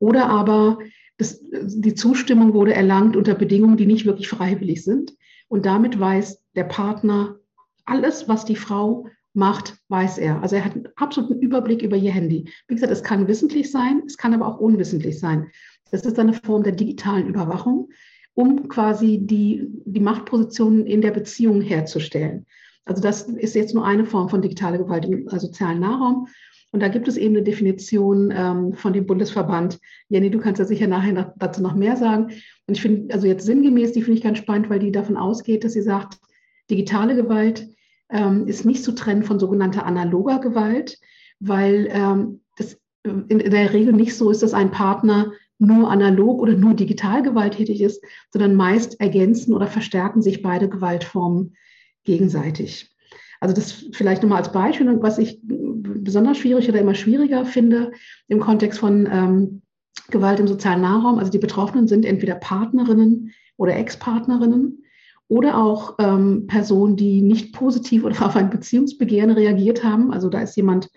oder 0.00 0.28
aber 0.28 0.78
das, 1.18 1.40
die 1.42 1.94
Zustimmung 1.94 2.54
wurde 2.54 2.74
erlangt 2.74 3.14
unter 3.14 3.34
Bedingungen, 3.34 3.76
die 3.76 3.86
nicht 3.86 4.06
wirklich 4.06 4.28
freiwillig 4.28 4.82
sind. 4.82 5.14
Und 5.48 5.66
damit 5.66 6.00
weiß 6.00 6.42
der 6.56 6.64
Partner 6.64 7.36
alles, 7.84 8.26
was 8.26 8.44
die 8.44 8.56
Frau 8.56 9.06
macht, 9.34 9.76
weiß 9.88 10.18
er. 10.18 10.42
Also 10.42 10.56
er 10.56 10.64
hat 10.64 10.74
einen 10.74 10.88
absoluten 10.96 11.38
Überblick 11.40 11.82
über 11.82 11.96
ihr 11.96 12.10
Handy. 12.10 12.48
Wie 12.66 12.74
gesagt, 12.74 12.92
es 12.92 13.02
kann 13.02 13.28
wissentlich 13.28 13.70
sein, 13.70 14.02
es 14.06 14.16
kann 14.16 14.32
aber 14.32 14.48
auch 14.48 14.58
unwissentlich 14.58 15.20
sein. 15.20 15.48
Das 15.90 16.06
ist 16.06 16.18
eine 16.18 16.32
Form 16.32 16.62
der 16.62 16.72
digitalen 16.72 17.28
Überwachung, 17.28 17.90
um 18.34 18.68
quasi 18.68 19.18
die, 19.22 19.66
die 19.84 20.00
Machtpositionen 20.00 20.86
in 20.86 21.02
der 21.02 21.10
Beziehung 21.10 21.60
herzustellen. 21.60 22.46
Also 22.84 23.02
das 23.02 23.22
ist 23.22 23.54
jetzt 23.54 23.74
nur 23.74 23.84
eine 23.84 24.04
Form 24.04 24.28
von 24.28 24.42
digitaler 24.42 24.78
Gewalt 24.78 25.04
im 25.04 25.28
sozialen 25.28 25.80
Nahraum. 25.80 26.28
Und 26.72 26.80
da 26.80 26.88
gibt 26.88 27.08
es 27.08 27.16
eben 27.16 27.36
eine 27.36 27.44
Definition 27.44 28.32
ähm, 28.34 28.74
von 28.74 28.92
dem 28.92 29.06
Bundesverband. 29.06 29.80
Jenny, 30.08 30.30
du 30.30 30.38
kannst 30.38 30.60
ja 30.60 30.64
sicher 30.64 30.86
nachher 30.86 31.12
noch, 31.12 31.32
dazu 31.36 31.62
noch 31.62 31.74
mehr 31.74 31.96
sagen. 31.96 32.30
Und 32.66 32.76
ich 32.76 32.80
finde, 32.80 33.12
also 33.12 33.26
jetzt 33.26 33.44
sinngemäß, 33.44 33.92
die 33.92 34.02
finde 34.02 34.18
ich 34.18 34.24
ganz 34.24 34.38
spannend, 34.38 34.70
weil 34.70 34.78
die 34.78 34.92
davon 34.92 35.16
ausgeht, 35.16 35.64
dass 35.64 35.72
sie 35.72 35.82
sagt, 35.82 36.18
digitale 36.70 37.16
Gewalt 37.16 37.68
ähm, 38.08 38.46
ist 38.46 38.64
nicht 38.64 38.84
zu 38.84 38.92
trennen 38.92 39.24
von 39.24 39.40
sogenannter 39.40 39.84
analoger 39.84 40.38
Gewalt, 40.38 40.98
weil 41.40 41.88
ähm, 41.90 42.40
in, 43.02 43.40
in 43.40 43.50
der 43.50 43.72
Regel 43.72 43.92
nicht 43.92 44.16
so 44.16 44.30
ist, 44.30 44.42
dass 44.42 44.54
ein 44.54 44.70
Partner 44.70 45.32
nur 45.58 45.90
analog 45.90 46.40
oder 46.40 46.54
nur 46.54 46.74
digital 46.74 47.22
gewalttätig 47.22 47.80
ist, 47.80 48.02
sondern 48.30 48.54
meist 48.54 49.00
ergänzen 49.00 49.54
oder 49.54 49.66
verstärken 49.66 50.22
sich 50.22 50.42
beide 50.42 50.68
Gewaltformen 50.68 51.56
gegenseitig. 52.04 52.90
Also 53.40 53.54
das 53.54 53.86
vielleicht 53.92 54.22
nochmal 54.22 54.38
als 54.38 54.52
Beispiel 54.52 54.88
und 54.88 55.02
was 55.02 55.18
ich 55.18 55.40
besonders 55.42 56.38
schwierig 56.38 56.68
oder 56.68 56.80
immer 56.80 56.94
schwieriger 56.94 57.44
finde 57.46 57.92
im 58.28 58.38
Kontext 58.38 58.78
von 58.78 59.08
ähm, 59.10 59.62
Gewalt 60.10 60.40
im 60.40 60.48
sozialen 60.48 60.82
Nahraum. 60.82 61.18
Also 61.18 61.30
die 61.30 61.38
Betroffenen 61.38 61.88
sind 61.88 62.04
entweder 62.04 62.34
Partnerinnen 62.34 63.32
oder 63.56 63.76
Ex-Partnerinnen 63.76 64.84
oder 65.28 65.58
auch 65.58 65.94
ähm, 65.98 66.46
Personen, 66.48 66.96
die 66.96 67.22
nicht 67.22 67.54
positiv 67.54 68.04
oder 68.04 68.20
auf 68.26 68.36
ein 68.36 68.50
Beziehungsbegehren 68.50 69.30
reagiert 69.30 69.84
haben. 69.84 70.12
Also 70.12 70.28
da 70.28 70.42
ist 70.42 70.56
jemand 70.56 70.90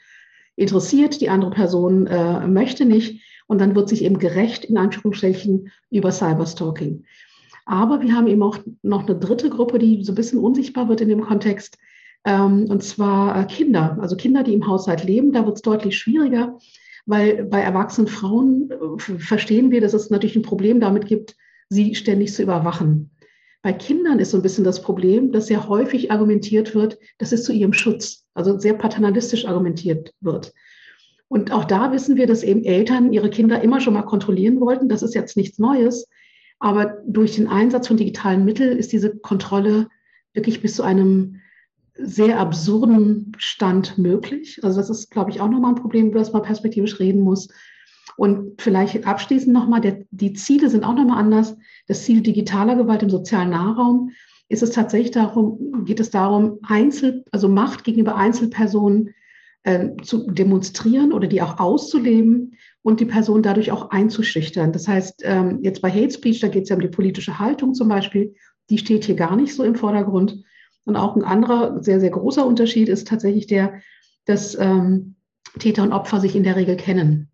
interessiert, 0.56 1.22
die 1.22 1.30
andere 1.30 1.52
Person 1.52 2.08
äh, 2.08 2.46
möchte 2.48 2.86
nicht 2.86 3.24
und 3.48 3.60
dann 3.60 3.76
wird 3.76 3.90
sich 3.90 4.04
eben 4.04 4.20
gerecht 4.20 4.66
in 4.66 4.78
Anführungsstrichen 4.78 5.72
über 5.92 6.12
Cyberstalking. 6.12 7.06
Aber 7.66 8.02
wir 8.02 8.14
haben 8.14 8.28
eben 8.28 8.44
auch 8.44 8.58
noch 8.82 9.08
eine 9.08 9.18
dritte 9.18 9.50
Gruppe, 9.50 9.80
die 9.80 10.04
so 10.04 10.12
ein 10.12 10.16
bisschen 10.16 10.40
unsichtbar 10.40 10.90
wird 10.90 11.02
in 11.02 11.10
dem 11.10 11.22
Kontext, 11.22 11.78
ähm, 12.26 12.66
und 12.70 12.84
zwar 12.84 13.40
äh, 13.40 13.46
Kinder, 13.46 13.98
also 14.00 14.16
Kinder, 14.16 14.44
die 14.44 14.54
im 14.54 14.68
Haushalt 14.68 15.04
leben. 15.04 15.32
Da 15.34 15.46
wird 15.46 15.58
es 15.58 15.62
deutlich 15.62 15.98
schwieriger, 15.98 16.58
weil 17.06 17.46
bei 17.46 17.60
erwachsenen 17.62 18.08
Frauen 18.08 18.70
äh, 18.72 19.00
verstehen 19.00 19.72
wir, 19.72 19.82
dass 19.82 19.94
es 19.94 20.10
natürlich 20.10 20.36
ein 20.36 20.42
Problem 20.42 20.80
damit 20.80 21.06
gibt, 21.06 21.36
sie 21.70 21.96
ständig 21.96 22.34
zu 22.34 22.44
überwachen. 22.44 23.12
Bei 23.62 23.72
Kindern 23.74 24.20
ist 24.20 24.32
so 24.32 24.38
ein 24.38 24.44
bisschen 24.44 24.66
das 24.66 24.82
Problem, 24.82 25.32
dass 25.32 25.48
sehr 25.48 25.70
häufig 25.70 26.12
argumentiert 26.12 26.76
wird, 26.76 26.98
das 27.18 27.32
ist 27.32 27.46
zu 27.46 27.54
ihrem 27.54 27.72
Schutz, 27.72 28.26
also 28.34 28.60
sehr 28.60 28.74
paternalistisch 28.74 29.46
argumentiert 29.46 30.14
wird. 30.20 30.54
Und 31.30 31.52
auch 31.52 31.64
da 31.64 31.92
wissen 31.92 32.18
wir, 32.18 32.28
dass 32.28 32.44
eben 32.44 32.64
Eltern 32.64 33.12
ihre 33.14 33.30
Kinder 33.30 33.62
immer 33.62 33.80
schon 33.80 33.94
mal 33.94 34.04
kontrollieren 34.04 34.60
wollten. 34.60 34.90
Das 34.90 35.02
ist 35.02 35.16
jetzt 35.16 35.38
nichts 35.38 35.60
Neues. 35.60 36.08
Aber 36.64 37.02
durch 37.06 37.36
den 37.36 37.50
Einsatz 37.50 37.90
von 37.90 37.98
digitalen 37.98 38.46
Mitteln 38.46 38.78
ist 38.78 38.94
diese 38.94 39.18
Kontrolle 39.18 39.90
wirklich 40.34 40.62
bis 40.62 40.78
zu 40.78 40.84
einem 40.84 41.42
sehr 41.94 42.40
absurden 42.40 43.34
Stand 43.38 43.98
möglich. 43.98 44.62
Also 44.64 44.80
das 44.80 44.90
ist, 44.90 45.12
glaube 45.12 45.30
ich, 45.30 45.42
auch 45.42 45.50
nochmal 45.50 45.74
ein 45.74 45.82
Problem, 45.82 46.08
über 46.08 46.20
das 46.20 46.32
man 46.32 46.42
perspektivisch 46.42 47.02
reden 47.02 47.20
muss. 47.20 47.50
Und 48.16 48.62
vielleicht 48.62 49.06
abschließend 49.06 49.52
nochmal, 49.52 50.06
die 50.10 50.34
Ziele 50.36 50.70
sind 50.70 50.86
auch 50.86 50.96
nochmal 50.96 51.20
anders. 51.20 51.58
Das 51.88 52.06
Ziel 52.06 52.22
digitaler 52.22 52.78
Gewalt 52.78 53.04
im 53.04 53.10
sozialen 53.10 53.50
Nahraum 53.50 54.12
ist 54.48 54.64
es 54.64 54.72
tatsächlich 54.72 55.12
darum, 55.12 55.84
geht 55.84 56.00
es 56.00 56.12
darum, 56.12 56.60
Einzel, 56.64 57.26
also 57.34 57.50
Macht 57.50 57.84
gegenüber 57.84 58.16
Einzelpersonen 58.16 59.14
äh, 59.64 59.90
zu 60.02 60.32
demonstrieren 60.32 61.12
oder 61.12 61.28
die 61.28 61.42
auch 61.42 61.60
auszuleben 61.60 62.56
und 62.84 63.00
die 63.00 63.06
Person 63.06 63.42
dadurch 63.42 63.72
auch 63.72 63.90
einzuschüchtern. 63.90 64.72
Das 64.72 64.88
heißt, 64.88 65.22
ähm, 65.24 65.60
jetzt 65.64 65.82
bei 65.82 65.90
Hate 65.90 66.12
Speech, 66.12 66.42
da 66.42 66.48
geht 66.48 66.64
es 66.64 66.70
ja 66.70 66.76
um 66.76 66.82
die 66.82 66.88
politische 66.88 67.40
Haltung 67.40 67.74
zum 67.74 67.88
Beispiel, 67.88 68.36
die 68.70 68.78
steht 68.78 69.06
hier 69.06 69.16
gar 69.16 69.36
nicht 69.36 69.56
so 69.56 69.64
im 69.64 69.76
Vordergrund, 69.76 70.44
und 70.86 70.96
auch 70.96 71.16
ein 71.16 71.24
anderer 71.24 71.82
sehr, 71.82 72.00
sehr 72.00 72.10
großer 72.10 72.46
Unterschied 72.46 72.90
ist 72.90 73.08
tatsächlich 73.08 73.48
der, 73.48 73.82
dass 74.26 74.58
ähm, 74.60 75.16
Täter 75.60 75.84
und 75.84 75.94
Opfer 75.94 76.20
sich 76.20 76.36
in 76.36 76.44
der 76.44 76.56
Regel 76.56 76.76
kennen. 76.76 77.30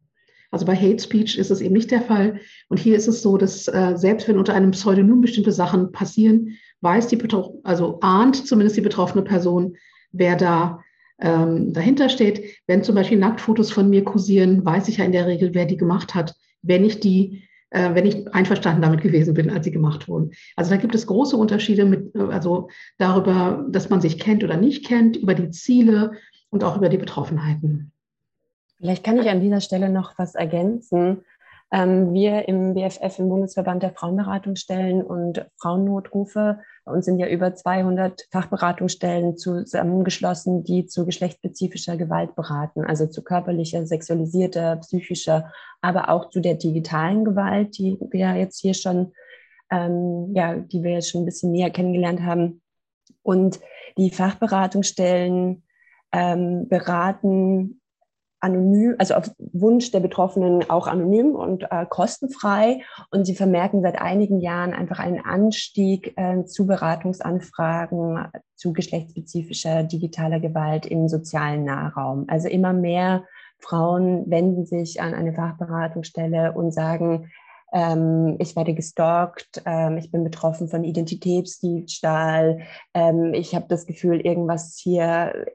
Also 0.52 0.66
bei 0.66 0.76
Hate 0.76 1.02
Speech 1.02 1.38
ist 1.38 1.52
es 1.52 1.62
eben 1.62 1.76
nicht 1.76 1.92
der 1.92 2.02
Fall. 2.02 2.40
Und 2.70 2.80
hier 2.80 2.96
ist 2.96 3.08
es 3.08 3.22
so, 3.22 3.38
dass 3.38 3.68
äh, 3.68 3.94
selbst 3.96 4.28
wenn 4.28 4.38
unter 4.38 4.54
einem 4.54 4.72
Pseudonym 4.72 5.22
bestimmte 5.22 5.52
Sachen 5.52 5.92
passieren, 5.92 6.58
weiß 6.82 7.08
die 7.08 7.20
also 7.64 8.00
ahnt 8.02 8.48
zumindest 8.48 8.78
die 8.78 8.82
betroffene 8.82 9.24
Person, 9.24 9.78
wer 10.12 10.36
da 10.36 10.82
ähm, 11.22 11.74
dahinter 11.74 12.10
steht. 12.10 12.44
Wenn 12.68 12.84
zum 12.84 12.96
Beispiel 12.96 13.18
Nacktfotos 13.18 13.72
von 13.72 13.90
mir 13.90 14.04
kursieren, 14.04 14.66
weiß 14.66 14.88
ich 14.88 14.98
ja 14.98 15.06
in 15.06 15.12
der 15.12 15.28
Regel, 15.28 15.54
wer 15.54 15.66
die 15.66 15.78
gemacht 15.78 16.16
hat, 16.16 16.36
wenn 16.62 16.86
ich 16.86 17.00
die 17.00 17.44
äh, 17.72 17.94
wenn 17.94 18.08
ich 18.08 18.34
einverstanden 18.34 18.82
damit 18.82 19.02
gewesen 19.02 19.36
bin, 19.36 19.52
als 19.52 19.66
sie 19.66 19.72
gemacht 19.72 20.08
wurden. 20.08 20.32
Also 20.56 20.72
da 20.72 20.78
gibt 20.78 20.96
es 20.96 21.06
große 21.06 21.38
Unterschiede 21.38 21.86
mit, 21.86 22.16
äh, 22.16 22.20
also 22.20 22.70
darüber, 22.98 23.66
dass 23.70 23.90
man 23.90 24.02
sich 24.02 24.20
kennt 24.20 24.44
oder 24.44 24.58
nicht 24.58 24.86
kennt, 24.88 25.18
über 25.18 25.36
die 25.36 25.52
Ziele 25.52 26.14
und 26.50 26.64
auch 26.64 26.78
über 26.78 26.90
die 26.90 26.98
Betroffenheiten. 26.98 27.92
Vielleicht 28.78 29.04
kann 29.04 29.20
ich 29.20 29.30
an 29.30 29.42
dieser 29.42 29.62
Stelle 29.62 29.90
noch 29.90 30.18
was 30.18 30.36
ergänzen. 30.36 31.24
Ähm, 31.72 32.14
wir 32.14 32.48
im 32.48 32.74
BFF, 32.74 33.20
im 33.20 33.30
Bundesverband 33.30 33.84
der 33.84 33.92
Frauenberatungsstellen 33.92 35.04
und 35.04 35.46
Frauennotrufe, 35.58 36.60
uns 36.90 37.06
sind 37.06 37.20
ja 37.20 37.28
über 37.28 37.54
200 37.54 38.28
Fachberatungsstellen 38.32 39.38
zusammengeschlossen, 39.38 40.64
die 40.64 40.86
zu 40.86 41.06
geschlechtsspezifischer 41.06 41.98
Gewalt 41.98 42.36
beraten, 42.36 42.84
also 42.84 43.08
zu 43.08 43.24
körperlicher, 43.24 43.86
sexualisierter, 43.86 44.78
psychischer, 44.78 45.52
aber 45.82 46.10
auch 46.10 46.30
zu 46.30 46.40
der 46.40 46.56
digitalen 46.56 47.26
Gewalt, 47.26 47.78
die 47.78 47.98
wir 48.12 48.36
jetzt 48.36 48.60
hier 48.60 48.74
schon, 48.74 49.14
ähm, 49.72 50.32
ja, 50.34 50.56
die 50.56 50.84
wir 50.84 50.92
jetzt 50.92 51.10
schon 51.10 51.22
ein 51.22 51.26
bisschen 51.26 51.52
näher 51.52 51.70
kennengelernt 51.70 52.22
haben. 52.22 52.62
Und 53.22 53.60
die 53.98 54.10
Fachberatungsstellen 54.10 55.64
ähm, 56.12 56.68
beraten 56.68 57.82
anonym, 58.40 58.96
also 58.98 59.16
auf 59.16 59.32
Wunsch 59.38 59.92
der 59.92 60.00
Betroffenen 60.00 60.70
auch 60.70 60.88
anonym 60.88 61.36
und 61.36 61.64
äh, 61.70 61.86
kostenfrei. 61.88 62.82
Und 63.12 63.26
sie 63.26 63.36
vermerken 63.36 63.82
seit 63.82 64.00
einigen 64.02 64.40
Jahren 64.40 64.74
einfach 64.74 65.00
einen 65.00 65.20
Anstieg 65.20 66.14
äh, 66.18 66.46
zu 66.46 66.66
Beratungsanfragen 66.66 68.28
zu 68.56 68.74
geschlechtsspezifischer 68.74 69.84
digitaler 69.84 70.40
Gewalt 70.40 70.86
im 70.86 71.08
sozialen 71.08 71.64
Nahraum. 71.64 72.26
Also 72.28 72.48
immer 72.48 72.74
mehr 72.74 73.24
Frauen 73.60 74.30
wenden 74.30 74.66
sich 74.66 75.02
an 75.02 75.14
eine 75.14 75.34
Fachberatungsstelle 75.34 76.54
und 76.54 76.74
sagen, 76.74 77.30
ähm, 77.72 78.36
ich 78.40 78.56
werde 78.56 78.74
gestalkt, 78.74 79.62
ähm, 79.66 79.98
ich 79.98 80.12
bin 80.12 80.24
betroffen 80.24 80.70
von 80.70 80.84
Identitätsdiebstahl, 80.84 82.62
ähm, 82.94 83.34
ich 83.34 83.54
habe 83.54 83.66
das 83.70 83.86
Gefühl, 83.86 84.22
irgendwas 84.22 84.80
hier 84.82 85.46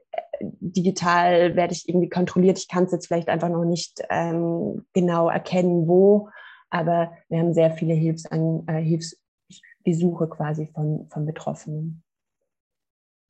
digital 0.59 1.55
werde 1.55 1.73
ich 1.73 1.87
irgendwie 1.87 2.09
kontrolliert. 2.09 2.57
Ich 2.57 2.67
kann 2.67 2.85
es 2.85 2.91
jetzt 2.91 3.07
vielleicht 3.07 3.29
einfach 3.29 3.49
noch 3.49 3.65
nicht 3.65 4.01
ähm, 4.09 4.85
genau 4.93 5.29
erkennen, 5.29 5.87
wo, 5.87 6.29
aber 6.69 7.11
wir 7.29 7.39
haben 7.39 7.53
sehr 7.53 7.71
viele 7.71 7.93
Hilfsan 7.93 8.63
äh, 8.67 8.81
Hilfsbesuche 8.81 10.27
quasi 10.27 10.69
von, 10.73 11.07
von 11.09 11.25
Betroffenen. 11.25 12.03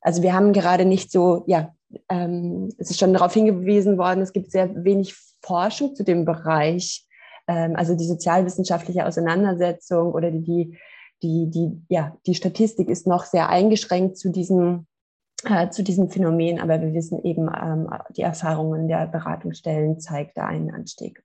Also 0.01 0.21
wir 0.21 0.33
haben 0.33 0.53
gerade 0.53 0.85
nicht 0.85 1.11
so, 1.11 1.43
ja, 1.47 1.73
ähm, 2.09 2.69
es 2.77 2.91
ist 2.91 2.99
schon 2.99 3.13
darauf 3.13 3.33
hingewiesen 3.33 3.97
worden, 3.97 4.21
es 4.21 4.33
gibt 4.33 4.51
sehr 4.51 4.83
wenig 4.83 5.15
Forschung 5.41 5.95
zu 5.95 6.03
dem 6.03 6.25
Bereich, 6.25 7.07
ähm, 7.47 7.75
also 7.75 7.95
die 7.95 8.05
sozialwissenschaftliche 8.05 9.05
Auseinandersetzung 9.05 10.13
oder 10.13 10.31
die, 10.31 10.43
die, 10.43 10.77
die, 11.23 11.49
die, 11.49 11.81
ja, 11.89 12.15
die 12.25 12.35
Statistik 12.35 12.89
ist 12.89 13.07
noch 13.07 13.25
sehr 13.25 13.49
eingeschränkt 13.49 14.17
zu 14.17 14.31
diesem 14.31 14.87
äh, 15.43 15.69
zu 15.69 15.83
diesem 15.83 16.09
Phänomen, 16.09 16.59
aber 16.59 16.81
wir 16.81 16.93
wissen 16.93 17.23
eben, 17.23 17.49
ähm, 17.49 17.89
die 18.15 18.21
Erfahrungen 18.21 18.87
der 18.87 19.07
Beratungsstellen 19.07 19.99
zeigt 19.99 20.37
da 20.37 20.45
einen 20.47 20.71
Anstieg. 20.71 21.23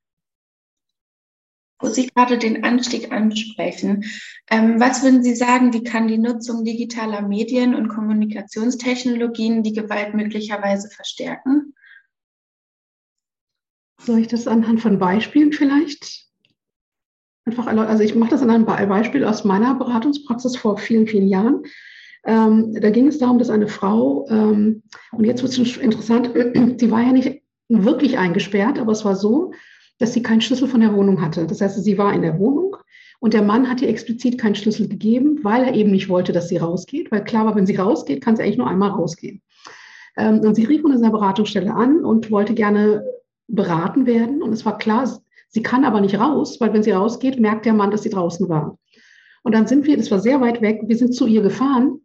Wo 1.79 1.89
Sie 1.89 2.09
gerade 2.09 2.37
den 2.37 2.63
Anstieg 2.63 3.11
ansprechen, 3.11 4.05
ähm, 4.51 4.79
was 4.79 5.03
würden 5.03 5.23
Sie 5.23 5.35
sagen, 5.35 5.73
wie 5.73 5.83
kann 5.83 6.09
die 6.09 6.19
Nutzung 6.19 6.65
digitaler 6.65 7.23
Medien 7.23 7.75
und 7.75 7.89
Kommunikationstechnologien 7.89 9.63
die 9.63 9.73
Gewalt 9.73 10.13
möglicherweise 10.13 10.91
verstärken? 10.91 11.75
Soll 13.99 14.19
ich 14.19 14.29
das 14.29 14.47
anhand 14.47 14.81
von 14.81 14.99
Beispielen 14.99 15.53
vielleicht? 15.53 16.27
Einfach, 17.47 17.67
also 17.67 18.03
ich 18.03 18.15
mache 18.15 18.31
das 18.31 18.43
an 18.43 18.51
einem 18.51 18.67
Beispiel 18.67 19.25
aus 19.25 19.45
meiner 19.45 19.75
Beratungspraxis 19.75 20.57
vor 20.57 20.77
vielen, 20.77 21.07
vielen 21.07 21.29
Jahren. 21.29 21.65
Ähm, 22.25 22.75
da 22.81 22.91
ging 22.91 23.07
es 23.07 23.19
darum, 23.19 23.39
dass 23.39 23.51
eine 23.51 23.69
Frau, 23.69 24.27
ähm, 24.29 24.83
und 25.13 25.25
jetzt 25.25 25.43
wird 25.43 25.57
es 25.57 25.77
interessant, 25.77 26.31
sie 26.79 26.91
war 26.91 27.03
ja 27.03 27.13
nicht 27.13 27.43
wirklich 27.69 28.19
eingesperrt, 28.19 28.79
aber 28.79 28.93
es 28.93 29.05
war 29.05 29.17
so, 29.17 29.53
dass 29.99 30.13
sie 30.13 30.23
keinen 30.23 30.41
Schlüssel 30.41 30.69
von 30.69 30.81
der 30.81 30.95
Wohnung 30.95 31.21
hatte. 31.21 31.47
Das 31.47 31.61
heißt, 31.61 31.83
sie 31.83 31.99
war 31.99 32.13
in 32.13 32.23
der 32.23 32.39
Wohnung 32.39 32.77
und 33.21 33.35
der 33.35 33.43
Mann 33.43 33.69
hat 33.69 33.81
ihr 33.81 33.89
explizit 33.89 34.39
keinen 34.39 34.55
Schlüssel 34.55 34.89
gegeben, 34.89 35.41
weil 35.43 35.65
er 35.65 35.75
eben 35.75 35.91
nicht 35.91 36.09
wollte, 36.09 36.33
dass 36.33 36.49
sie 36.49 36.57
rausgeht, 36.57 37.11
weil 37.11 37.25
klar 37.25 37.47
war, 37.47 37.55
wenn 37.55 37.67
sie 37.67 37.77
rausgeht, 37.77 38.23
kann 38.23 38.37
sie 38.37 38.43
eigentlich 38.43 38.59
nur 38.59 38.69
einmal 38.69 38.91
rausgehen. 38.91 39.43
Ähm, 40.17 40.41
und 40.41 40.55
sie 40.55 40.65
rief 40.65 40.83
von 40.83 40.93
dieser 40.93 41.11
Beratungsstelle 41.11 41.73
an 41.73 42.05
und 42.05 42.31
wollte 42.31 42.55
gerne 42.55 43.05
beraten 43.47 44.07
werden. 44.07 44.43
Und 44.43 44.53
es 44.53 44.65
war 44.65 44.79
klar, 44.79 45.09
sie 45.49 45.63
kann 45.63 45.85
aber 45.85 46.01
nicht 46.01 46.19
raus, 46.19 46.61
weil 46.61 46.73
wenn 46.73 46.83
sie 46.83 46.93
rausgeht, 46.93 47.41
merkt 47.41 47.67
der 47.67 47.75
Mann, 47.75 47.91
dass 47.91 48.03
sie 48.03 48.11
draußen 48.11 48.49
war. 48.49 48.79
Und 49.43 49.55
dann 49.55 49.67
sind 49.67 49.87
wir, 49.87 49.97
das 49.97 50.11
war 50.11 50.21
sehr 50.21 50.41
weit 50.41 50.61
weg, 50.61 50.81
wir 50.85 50.97
sind 50.97 51.15
zu 51.15 51.27
ihr 51.27 51.43
gefahren 51.43 52.01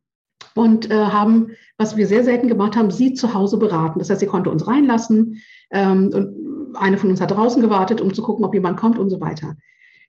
und 0.56 0.90
äh, 0.90 0.96
haben, 0.96 1.52
was 1.78 1.98
wir 1.98 2.08
sehr 2.08 2.24
selten 2.24 2.48
gemacht 2.48 2.76
haben, 2.76 2.92
sie 2.92 3.14
zu 3.14 3.34
Hause 3.34 3.58
beraten. 3.58 4.00
Das 4.00 4.10
heißt, 4.10 4.22
sie 4.22 4.28
konnte 4.28 4.50
uns 4.50 4.68
reinlassen 4.68 5.42
ähm, 5.72 6.12
und 6.14 6.76
eine 6.76 6.98
von 6.98 7.10
uns 7.10 7.22
hat 7.22 7.32
draußen 7.32 7.62
gewartet, 7.62 8.02
um 8.02 8.14
zu 8.14 8.24
gucken, 8.24 8.46
ob 8.46 8.54
jemand 8.54 8.78
kommt 8.78 8.98
und 8.98 9.10
so 9.10 9.20
weiter. 9.22 9.56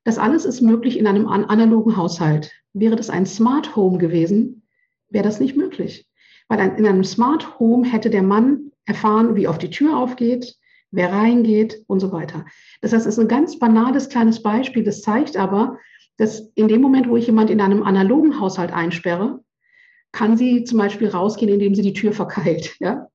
Das 0.04 0.18
alles 0.18 0.44
ist 0.44 0.60
möglich 0.60 0.98
in 0.98 1.06
einem 1.06 1.26
analogen 1.26 1.96
Haushalt. 1.96 2.52
Wäre 2.72 2.96
das 2.96 3.10
ein 3.10 3.26
Smart 3.26 3.74
Home 3.74 3.98
gewesen, 3.98 4.62
wäre 5.10 5.24
das 5.24 5.40
nicht 5.40 5.56
möglich. 5.56 6.08
Weil 6.48 6.60
in 6.78 6.86
einem 6.86 7.02
Smart 7.02 7.58
Home 7.58 7.86
hätte 7.90 8.08
der 8.08 8.22
Mann 8.22 8.70
erfahren, 8.84 9.34
wie 9.34 9.48
oft 9.48 9.62
die 9.62 9.70
Tür 9.70 9.96
aufgeht, 9.96 10.54
wer 10.92 11.12
reingeht 11.12 11.82
und 11.88 11.98
so 11.98 12.12
weiter. 12.12 12.44
Das 12.80 12.92
heißt, 12.92 13.04
es 13.04 13.14
ist 13.14 13.18
ein 13.18 13.28
ganz 13.28 13.58
banales 13.58 14.08
kleines 14.08 14.42
Beispiel. 14.42 14.84
Das 14.84 15.02
zeigt 15.02 15.36
aber, 15.36 15.78
dass 16.18 16.52
in 16.54 16.68
dem 16.68 16.80
Moment, 16.80 17.08
wo 17.08 17.16
ich 17.16 17.26
jemand 17.26 17.50
in 17.50 17.60
einem 17.60 17.82
analogen 17.82 18.38
Haushalt 18.38 18.72
einsperre, 18.72 19.40
kann 20.16 20.38
sie 20.38 20.64
zum 20.64 20.78
Beispiel 20.78 21.08
rausgehen, 21.08 21.52
indem 21.52 21.74
sie 21.74 21.82
die 21.82 21.92
Tür 21.92 22.12
verkeilt. 22.12 22.76
Ja? 22.80 23.08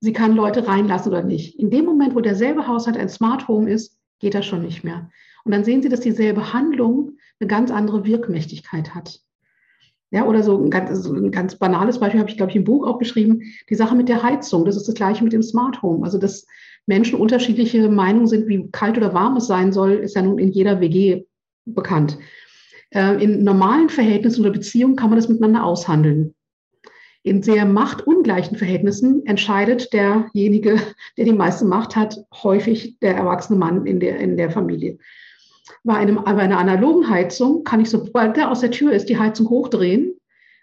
Sie 0.00 0.12
kann 0.12 0.36
Leute 0.36 0.66
reinlassen 0.66 1.10
oder 1.10 1.22
nicht. 1.22 1.58
In 1.58 1.70
dem 1.70 1.84
Moment, 1.84 2.14
wo 2.14 2.20
derselbe 2.20 2.66
Haushalt 2.66 2.96
ein 2.96 3.08
Smart 3.08 3.48
Home 3.48 3.70
ist, 3.70 3.98
geht 4.20 4.34
das 4.34 4.46
schon 4.46 4.62
nicht 4.62 4.84
mehr. 4.84 5.10
Und 5.44 5.52
dann 5.52 5.64
sehen 5.64 5.82
Sie, 5.82 5.88
dass 5.88 6.00
dieselbe 6.00 6.52
Handlung 6.52 7.12
eine 7.40 7.48
ganz 7.48 7.70
andere 7.70 8.04
Wirkmächtigkeit 8.04 8.94
hat. 8.94 9.20
Ja, 10.10 10.26
oder 10.26 10.42
so 10.42 10.62
ein 10.62 10.70
ganz, 10.70 11.02
so 11.02 11.12
ein 11.12 11.32
ganz 11.32 11.56
banales 11.56 11.98
Beispiel 11.98 12.20
habe 12.20 12.30
ich, 12.30 12.36
glaube 12.36 12.50
ich, 12.50 12.56
im 12.56 12.64
Buch 12.64 12.86
auch 12.86 12.98
geschrieben. 12.98 13.40
Die 13.68 13.74
Sache 13.74 13.96
mit 13.96 14.08
der 14.08 14.22
Heizung. 14.22 14.64
Das 14.64 14.76
ist 14.76 14.86
das 14.86 14.94
Gleiche 14.94 15.24
mit 15.24 15.32
dem 15.32 15.42
Smart 15.42 15.82
Home. 15.82 16.04
Also, 16.04 16.18
dass 16.18 16.46
Menschen 16.86 17.18
unterschiedliche 17.18 17.88
Meinungen 17.88 18.28
sind, 18.28 18.46
wie 18.46 18.70
kalt 18.70 18.96
oder 18.96 19.14
warm 19.14 19.36
es 19.38 19.46
sein 19.46 19.72
soll, 19.72 19.92
ist 19.94 20.14
ja 20.14 20.22
nun 20.22 20.38
in 20.38 20.52
jeder 20.52 20.80
WG 20.80 21.24
bekannt. 21.64 22.18
Äh, 22.90 23.22
in 23.24 23.42
normalen 23.42 23.88
Verhältnissen 23.88 24.42
oder 24.42 24.52
Beziehungen 24.52 24.96
kann 24.96 25.10
man 25.10 25.18
das 25.18 25.28
miteinander 25.28 25.64
aushandeln 25.64 26.34
in 27.24 27.42
sehr 27.42 27.64
machtungleichen 27.64 28.56
Verhältnissen 28.58 29.24
entscheidet 29.26 29.92
derjenige, 29.94 30.78
der 31.16 31.24
die 31.24 31.32
meiste 31.32 31.64
Macht 31.64 31.96
hat, 31.96 32.18
häufig 32.42 32.98
der 33.00 33.16
erwachsene 33.16 33.58
Mann 33.58 33.86
in 33.86 33.98
der, 33.98 34.18
in 34.20 34.36
der 34.36 34.50
Familie. 34.50 34.98
Bei, 35.82 35.94
einem, 35.94 36.16
bei 36.16 36.36
einer 36.36 36.58
analogen 36.58 37.08
Heizung 37.08 37.64
kann 37.64 37.80
ich, 37.80 37.88
sobald 37.88 38.36
der 38.36 38.50
aus 38.50 38.60
der 38.60 38.70
Tür 38.70 38.92
ist, 38.92 39.08
die 39.08 39.18
Heizung 39.18 39.48
hochdrehen, 39.48 40.14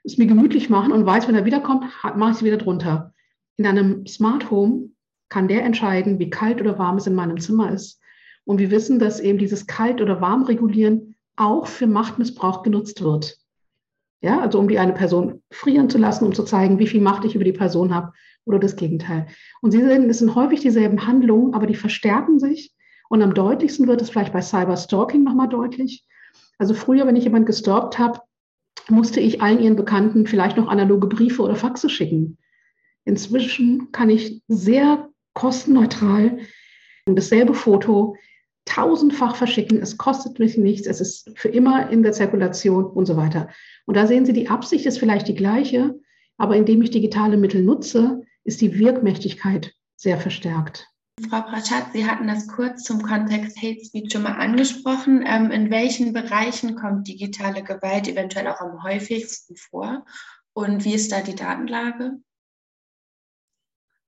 es 0.03 0.19
mir 0.19 0.27
gemütlich 0.27 0.69
machen 0.69 0.91
und 0.91 1.05
weiß, 1.05 1.27
wenn 1.27 1.35
er 1.35 1.45
wiederkommt, 1.45 1.85
mache 2.15 2.31
ich 2.31 2.37
sie 2.37 2.45
wieder 2.45 2.57
drunter. 2.57 3.13
In 3.57 3.65
einem 3.65 4.05
Smart 4.05 4.51
Home 4.51 4.91
kann 5.29 5.47
der 5.47 5.63
entscheiden, 5.63 6.19
wie 6.19 6.29
kalt 6.29 6.61
oder 6.61 6.77
warm 6.77 6.97
es 6.97 7.07
in 7.07 7.15
meinem 7.15 7.39
Zimmer 7.39 7.71
ist. 7.71 7.99
Und 8.45 8.59
wir 8.59 8.69
wissen, 8.69 8.99
dass 8.99 9.19
eben 9.19 9.39
dieses 9.39 9.65
Kalt- 9.65 10.01
oder 10.01 10.21
Warmregulieren 10.21 11.15
auch 11.35 11.65
für 11.65 11.87
Machtmissbrauch 11.87 12.61
genutzt 12.61 13.01
wird. 13.01 13.40
Ja, 14.21 14.39
also 14.39 14.59
um 14.59 14.67
die 14.67 14.77
eine 14.77 14.93
Person 14.93 15.41
frieren 15.51 15.89
zu 15.89 15.97
lassen, 15.97 16.25
um 16.25 16.33
zu 16.33 16.43
zeigen, 16.43 16.79
wie 16.79 16.87
viel 16.87 17.01
Macht 17.01 17.25
ich 17.25 17.35
über 17.35 17.43
die 17.43 17.53
Person 17.53 17.93
habe 17.93 18.13
oder 18.45 18.59
das 18.59 18.75
Gegenteil. 18.75 19.27
Und 19.61 19.71
Sie 19.71 19.81
sehen, 19.81 20.09
es 20.09 20.19
sind 20.19 20.35
häufig 20.35 20.59
dieselben 20.61 21.07
Handlungen, 21.07 21.53
aber 21.53 21.65
die 21.65 21.75
verstärken 21.75 22.39
sich. 22.39 22.73
Und 23.09 23.21
am 23.21 23.33
deutlichsten 23.33 23.87
wird 23.87 24.01
es 24.01 24.09
vielleicht 24.09 24.33
bei 24.33 24.41
Cyberstalking 24.41 25.23
nochmal 25.23 25.49
deutlich. 25.49 26.05
Also 26.57 26.73
früher, 26.73 27.07
wenn 27.07 27.15
ich 27.15 27.23
jemanden 27.23 27.47
gestalkt 27.47 27.97
habe, 27.97 28.21
musste 28.89 29.19
ich 29.19 29.41
allen 29.41 29.59
ihren 29.59 29.75
Bekannten 29.75 30.27
vielleicht 30.27 30.57
noch 30.57 30.67
analoge 30.67 31.07
Briefe 31.07 31.41
oder 31.41 31.55
Faxe 31.55 31.89
schicken. 31.89 32.37
Inzwischen 33.03 33.91
kann 33.91 34.09
ich 34.09 34.43
sehr 34.47 35.09
kostenneutral 35.33 36.39
dasselbe 37.07 37.53
Foto 37.53 38.15
tausendfach 38.65 39.35
verschicken. 39.35 39.81
Es 39.81 39.97
kostet 39.97 40.39
mich 40.39 40.57
nichts. 40.57 40.87
Es 40.87 41.01
ist 41.01 41.31
für 41.35 41.49
immer 41.49 41.89
in 41.89 42.03
der 42.03 42.11
Zirkulation 42.13 42.85
und 42.85 43.05
so 43.05 43.17
weiter. 43.17 43.49
Und 43.85 43.97
da 43.97 44.07
sehen 44.07 44.25
Sie, 44.25 44.33
die 44.33 44.49
Absicht 44.49 44.85
ist 44.85 44.99
vielleicht 44.99 45.27
die 45.27 45.35
gleiche, 45.35 45.99
aber 46.37 46.55
indem 46.55 46.81
ich 46.81 46.91
digitale 46.91 47.37
Mittel 47.37 47.63
nutze, 47.63 48.21
ist 48.43 48.61
die 48.61 48.79
Wirkmächtigkeit 48.79 49.73
sehr 49.95 50.17
verstärkt. 50.17 50.87
Frau 51.29 51.41
Praschat, 51.41 51.93
Sie 51.93 52.05
hatten 52.05 52.27
das 52.27 52.47
kurz 52.47 52.83
zum 52.83 53.03
Kontext 53.03 53.57
Hate 53.61 53.83
Speech 53.85 54.11
schon 54.11 54.23
mal 54.23 54.33
angesprochen. 54.33 55.23
Ähm, 55.25 55.51
in 55.51 55.69
welchen 55.69 56.13
Bereichen 56.13 56.75
kommt 56.75 57.07
digitale 57.07 57.63
Gewalt 57.63 58.07
eventuell 58.07 58.47
auch 58.47 58.59
am 58.59 58.83
häufigsten 58.83 59.55
vor? 59.55 60.05
Und 60.53 60.83
wie 60.83 60.93
ist 60.93 61.11
da 61.11 61.21
die 61.21 61.35
Datenlage? 61.35 62.19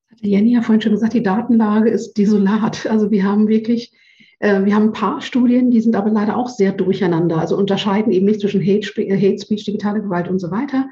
Hatte 0.09 0.27
Jenny 0.27 0.53
ja 0.53 0.61
vorhin 0.61 0.81
schon 0.81 0.91
gesagt, 0.93 1.13
die 1.13 1.23
Datenlage 1.23 1.89
ist 1.89 2.13
desolat. 2.13 2.85
Also 2.87 3.11
wir 3.11 3.23
haben 3.23 3.47
wirklich 3.47 3.95
wir 4.39 4.75
haben 4.75 4.89
ein 4.89 4.93
paar 4.93 5.21
Studien, 5.21 5.71
die 5.71 5.79
sind 5.79 5.95
aber 5.95 6.09
leider 6.09 6.35
auch 6.35 6.49
sehr 6.49 6.71
durcheinander, 6.73 7.37
also 7.37 7.57
unterscheiden 7.57 8.11
eben 8.11 8.25
nicht 8.25 8.41
zwischen 8.41 8.61
Hate, 8.61 9.01
äh, 9.01 9.15
Hate 9.15 9.41
Speech, 9.41 9.65
digitale 9.65 10.01
Gewalt 10.01 10.27
und 10.27 10.39
so 10.39 10.51
weiter. 10.51 10.89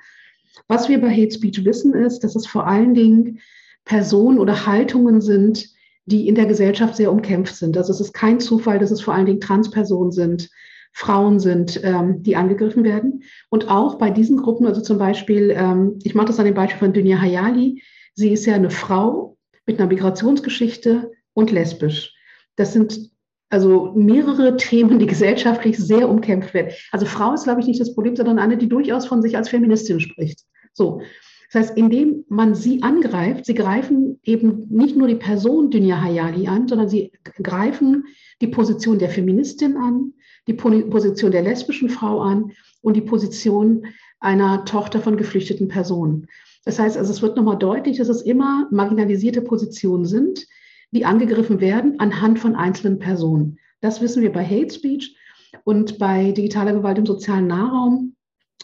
Was 0.67 0.89
wir 0.89 1.01
bei 1.01 1.10
Hate 1.10 1.31
Speech 1.31 1.65
wissen, 1.65 1.93
ist, 1.93 2.19
dass 2.24 2.36
es 2.36 2.48
vor 2.48 2.67
allen 2.67 2.93
Dingen 2.93 3.39
Personen 3.86 4.39
oder 4.39 4.65
Haltungen 4.65 5.21
sind, 5.21 5.69
die 6.05 6.27
in 6.27 6.36
der 6.36 6.45
Gesellschaft 6.45 6.95
sehr 6.95 7.12
umkämpft 7.12 7.55
sind. 7.55 7.77
Also 7.77 7.91
es 7.93 8.01
ist 8.01 8.13
kein 8.13 8.39
Zufall, 8.39 8.79
dass 8.79 8.91
es 8.91 9.01
vor 9.01 9.13
allen 9.13 9.25
Dingen 9.25 9.41
Transpersonen 9.41 10.12
sind, 10.12 10.50
Frauen 10.93 11.39
sind, 11.39 11.79
ähm, 11.83 12.21
die 12.21 12.36
angegriffen 12.36 12.83
werden. 12.83 13.24
Und 13.50 13.69
auch 13.69 13.95
bei 13.95 14.10
diesen 14.10 14.38
Gruppen, 14.38 14.65
also 14.67 14.81
zum 14.81 14.98
Beispiel, 14.98 15.53
ähm, 15.55 16.00
ich 16.03 16.15
mache 16.15 16.27
das 16.27 16.39
an 16.39 16.45
dem 16.45 16.53
Beispiel 16.53 16.79
von 16.79 16.93
Dunya 16.93 17.19
Hayali, 17.19 17.81
sie 18.13 18.31
ist 18.31 18.45
ja 18.45 18.55
eine 18.55 18.69
Frau 18.69 19.38
mit 19.65 19.79
einer 19.79 19.88
Migrationsgeschichte 19.88 21.12
und 21.33 21.51
lesbisch. 21.51 22.13
Das 22.55 22.74
sind 22.74 23.12
also 23.51 23.91
mehrere 23.96 24.58
Themen, 24.58 24.98
die 24.98 25.05
gesellschaftlich 25.05 25.77
sehr 25.77 26.10
umkämpft 26.10 26.53
werden. 26.53 26.72
Also 26.91 27.05
Frau 27.05 27.34
ist, 27.34 27.43
glaube 27.43 27.62
ich, 27.62 27.67
nicht 27.67 27.79
das 27.79 27.93
Problem, 27.93 28.15
sondern 28.15 28.39
eine, 28.39 28.58
die 28.58 28.70
durchaus 28.70 29.05
von 29.05 29.22
sich 29.22 29.38
als 29.38 29.50
Feministin 29.50 30.00
spricht. 30.00 30.41
So. 30.74 31.01
Das 31.51 31.63
heißt, 31.67 31.77
indem 31.77 32.24
man 32.29 32.55
sie 32.55 32.81
angreift, 32.81 33.46
sie 33.46 33.53
greifen 33.53 34.20
eben 34.24 34.67
nicht 34.70 34.96
nur 34.96 35.10
die 35.10 35.15
Person 35.15 35.70
Dunya 35.70 36.01
Hayali 36.01 36.48
an, 36.48 36.70
sondern 36.70 36.88
sie 36.88 37.12
greifen 37.43 38.05
die 38.39 38.48
Position 38.48 39.00
der 39.00 39.10
Feministin 39.10 39.75
an, 39.75 40.13
die 40.48 40.53
Position 40.53 41.31
der 41.31 41.43
lesbischen 41.43 41.89
Frau 41.89 42.22
an 42.22 42.53
und 42.81 42.96
die 42.96 43.01
Position 43.01 43.86
einer 44.22 44.63
Tochter 44.63 45.01
von 45.01 45.17
geflüchteten 45.17 45.67
Personen. 45.67 46.27
Das 46.63 46.79
heißt 46.79 46.98
also, 46.98 47.12
es 47.12 47.22
wird 47.22 47.36
nochmal 47.36 47.58
deutlich, 47.58 47.98
dass 47.98 48.08
es 48.08 48.22
immer 48.22 48.67
marginalisierte 48.72 49.41
Positionen 49.41 50.05
sind, 50.05 50.48
die 50.91 51.05
angegriffen 51.05 51.60
werden 51.60 52.00
anhand 52.00 52.39
von 52.39 52.55
einzelnen 52.55 53.00
Personen. 53.00 53.57
Das 53.79 54.01
wissen 54.01 54.21
wir 54.21 54.31
bei 54.31 54.45
Hate 54.45 54.74
Speech 54.74 55.15
und 55.63 55.98
bei 55.98 56.31
digitaler 56.31 56.74
Gewalt 56.74 56.98
im 56.98 57.05
sozialen 57.05 57.48
Nahraum 57.48 58.15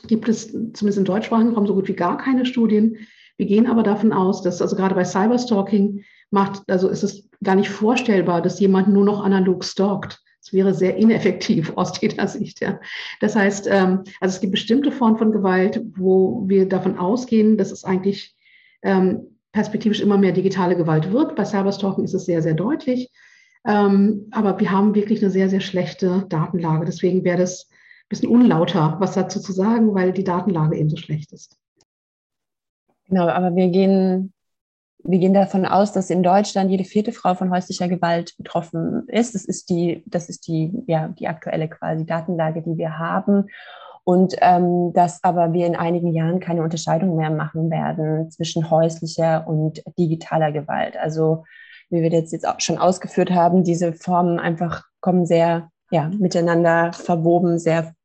gibt 0.07 0.29
es 0.29 0.47
zumindest 0.47 0.97
im 0.97 1.05
deutschsprachigen 1.05 1.53
Raum 1.53 1.65
so 1.65 1.73
gut 1.73 1.87
wie 1.87 1.95
gar 1.95 2.17
keine 2.17 2.45
Studien. 2.45 2.97
Wir 3.37 3.45
gehen 3.45 3.67
aber 3.67 3.83
davon 3.83 4.13
aus, 4.13 4.41
dass 4.41 4.61
also 4.61 4.75
gerade 4.75 4.95
bei 4.95 5.05
Cyberstalking 5.05 6.03
macht, 6.29 6.63
also 6.69 6.89
ist 6.89 7.03
es 7.03 7.29
gar 7.43 7.55
nicht 7.55 7.69
vorstellbar, 7.69 8.41
dass 8.41 8.59
jemand 8.59 8.89
nur 8.89 9.05
noch 9.05 9.23
analog 9.23 9.63
stalkt. 9.63 10.21
Es 10.41 10.53
wäre 10.53 10.73
sehr 10.73 10.95
ineffektiv 10.95 11.73
aus 11.75 11.93
Tätersicht. 11.93 12.61
Ja. 12.61 12.79
Das 13.21 13.35
heißt, 13.35 13.67
ähm, 13.69 14.03
also 14.19 14.35
es 14.35 14.41
gibt 14.41 14.51
bestimmte 14.51 14.91
Formen 14.91 15.17
von 15.17 15.31
Gewalt, 15.31 15.81
wo 15.95 16.43
wir 16.47 16.67
davon 16.67 16.97
ausgehen, 16.97 17.57
dass 17.57 17.71
es 17.71 17.83
eigentlich 17.83 18.35
ähm, 18.81 19.36
perspektivisch 19.51 20.01
immer 20.01 20.17
mehr 20.17 20.31
digitale 20.31 20.75
Gewalt 20.75 21.11
wird. 21.11 21.35
Bei 21.35 21.45
Cyberstalking 21.45 22.03
ist 22.03 22.13
es 22.13 22.25
sehr, 22.25 22.41
sehr 22.41 22.53
deutlich. 22.53 23.11
Ähm, 23.65 24.27
aber 24.31 24.59
wir 24.59 24.71
haben 24.71 24.95
wirklich 24.95 25.21
eine 25.21 25.31
sehr, 25.31 25.49
sehr 25.49 25.61
schlechte 25.61 26.25
Datenlage. 26.29 26.85
Deswegen 26.85 27.23
wäre 27.23 27.39
das 27.39 27.67
ein 27.69 28.09
bisschen 28.09 28.29
unlauter, 28.29 28.97
was 28.99 29.15
dazu 29.15 29.39
zu 29.39 29.51
sagen, 29.51 29.93
weil 29.93 30.13
die 30.13 30.23
Datenlage 30.23 30.77
eben 30.77 30.89
so 30.89 30.97
schlecht 30.97 31.33
ist. 31.33 31.57
Genau, 33.09 33.27
aber 33.27 33.55
wir 33.55 33.67
gehen, 33.69 34.33
wir 35.03 35.19
gehen 35.19 35.33
davon 35.33 35.65
aus, 35.65 35.91
dass 35.93 36.09
in 36.09 36.23
Deutschland 36.23 36.69
jede 36.69 36.83
vierte 36.83 37.11
Frau 37.11 37.35
von 37.35 37.51
häuslicher 37.51 37.87
Gewalt 37.87 38.35
betroffen 38.37 39.07
ist. 39.07 39.35
Das 39.35 39.45
ist 39.45 39.69
die, 39.69 40.03
das 40.05 40.29
ist 40.29 40.47
die, 40.47 40.71
ja, 40.87 41.07
die 41.07 41.27
aktuelle 41.27 41.69
quasi 41.69 42.05
Datenlage, 42.05 42.61
die 42.61 42.77
wir 42.77 42.99
haben 42.99 43.47
und 44.07 44.35
ähm, 44.39 44.93
dass 44.93 45.21
aber 45.21 45.51
wir 45.51 45.67
in 45.67 45.75
einigen 45.75 46.13
Jahren 46.13 46.39
keine 46.39 46.63
Unterscheidung 46.63 47.17
mehr 47.17 47.29
machen 47.29 47.69
werden 47.69 48.31
zwischen 48.31 48.69
häuslicher 48.69 49.45
und 49.45 49.83
digitaler 49.99 50.53
Gewalt. 50.53 50.95
Also 50.95 51.43
wie 51.89 52.01
wir 52.01 52.09
jetzt, 52.09 52.31
jetzt 52.31 52.47
auch 52.47 52.61
schon 52.61 52.77
ausgeführt 52.77 53.31
haben, 53.31 53.65
diese 53.65 53.91
Formen 53.91 54.39
einfach 54.39 54.85
kommen 55.01 55.25
sehr 55.25 55.69
ja, 55.91 56.07
miteinander 56.07 56.93
verwoben, 56.93 57.59
sehr 57.59 57.95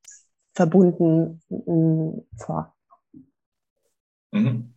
verbunden 0.55 1.41
äh, 1.51 2.43
vor. 2.43 2.75
Mhm. 4.33 4.75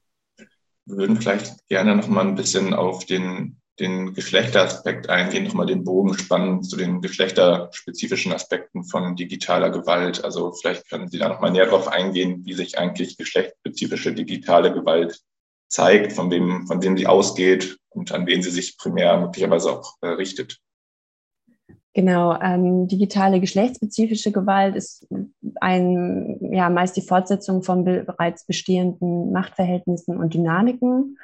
Wir 0.85 0.97
würden 0.97 1.15
vielleicht 1.17 1.67
gerne 1.69 1.95
noch 1.95 2.07
mal 2.07 2.27
ein 2.27 2.35
bisschen 2.35 2.75
auf 2.75 3.03
den 3.03 3.59
den 3.79 4.13
Geschlechteraspekt 4.13 5.09
eingehen, 5.09 5.45
nochmal 5.45 5.65
den 5.65 5.83
Bogen 5.83 6.17
spannen 6.17 6.63
zu 6.63 6.77
den 6.77 7.01
geschlechterspezifischen 7.01 8.31
Aspekten 8.31 8.83
von 8.85 9.15
digitaler 9.15 9.69
Gewalt. 9.69 10.23
Also 10.23 10.53
vielleicht 10.53 10.89
können 10.89 11.09
Sie 11.09 11.17
da 11.17 11.27
nochmal 11.29 11.51
näher 11.51 11.65
darauf 11.65 11.87
eingehen, 11.87 12.45
wie 12.45 12.53
sich 12.53 12.77
eigentlich 12.77 13.17
geschlechtsspezifische 13.17 14.13
digitale 14.13 14.73
Gewalt 14.73 15.21
zeigt, 15.67 16.13
von 16.13 16.31
wem, 16.31 16.67
von 16.67 16.81
wem 16.81 16.97
sie 16.97 17.07
ausgeht 17.07 17.77
und 17.89 18.11
an 18.11 18.27
wen 18.27 18.41
sie 18.41 18.51
sich 18.51 18.77
primär 18.77 19.17
möglicherweise 19.19 19.71
auch 19.71 19.95
äh, 20.01 20.07
richtet. 20.07 20.59
Genau, 21.93 22.37
ähm, 22.41 22.89
digitale 22.89 23.39
geschlechtsspezifische 23.39 24.33
Gewalt 24.33 24.75
ist 24.75 25.07
ein, 25.61 26.37
ja, 26.51 26.69
meist 26.69 26.97
die 26.97 27.01
Fortsetzung 27.01 27.63
von 27.63 27.85
bereits 27.85 28.45
bestehenden 28.45 29.31
Machtverhältnissen 29.31 30.17
und 30.17 30.33
Dynamiken. 30.33 31.17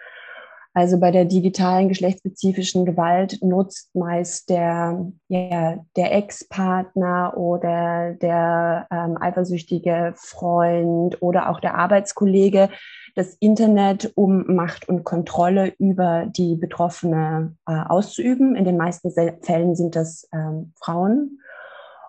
Also 0.74 1.00
bei 1.00 1.12
der 1.12 1.26
digitalen 1.26 1.90
geschlechtsspezifischen 1.90 2.86
Gewalt 2.86 3.40
nutzt 3.42 3.94
meist 3.94 4.50
der, 4.50 5.12
ja, 5.28 5.84
der 5.98 6.16
Ex-Partner 6.16 7.36
oder 7.36 8.14
der 8.14 8.88
ähm, 8.90 9.18
eifersüchtige 9.20 10.14
Freund 10.16 11.22
oder 11.22 11.50
auch 11.50 11.60
der 11.60 11.76
Arbeitskollege 11.76 12.70
das 13.16 13.36
Internet, 13.42 14.14
um 14.16 14.56
Macht 14.56 14.88
und 14.88 15.04
Kontrolle 15.04 15.74
über 15.78 16.26
die 16.28 16.56
Betroffene 16.56 17.56
äh, 17.68 17.74
auszuüben. 17.74 18.56
In 18.56 18.64
den 18.64 18.78
meisten 18.78 19.12
Fällen 19.12 19.76
sind 19.76 19.98
das 19.98 20.30
ähm, 20.34 20.74
Frauen 20.80 21.40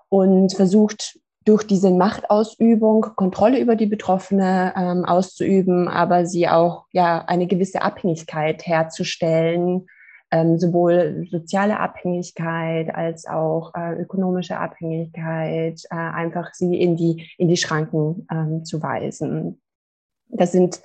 und 0.09 0.55
versucht 0.55 1.19
durch 1.45 1.65
diese 1.65 1.91
Machtausübung 1.91 3.03
Kontrolle 3.17 3.61
über 3.61 3.77
die 3.77 3.87
Betroffene 3.87 4.73
ähm, 4.77 5.05
auszuüben, 5.05 5.89
aber 5.89 6.27
sie 6.27 6.49
auch 6.49 6.87
ja 6.93 7.25
eine 7.27 7.47
gewisse 7.47 7.83
Abhängigkeit 7.83 8.67
herzustellen, 8.67 9.87
ähm, 10.31 10.59
sowohl 10.59 11.27
soziale 11.31 11.79
Abhängigkeit 11.81 12.95
als 12.95 13.27
auch 13.27 13.75
äh, 13.75 13.95
ökonomische 14.01 14.59
Abhängigkeit, 14.59 15.83
äh, 15.91 15.95
einfach 15.95 16.55
sie 16.55 16.81
in 16.81 16.97
die 16.97 17.29
in 17.39 17.49
die 17.49 17.57
Schranken 17.57 18.27
ähm, 18.31 18.65
zu 18.65 18.83
weisen. 18.83 19.61
Das 20.29 20.53
sind 20.53 20.81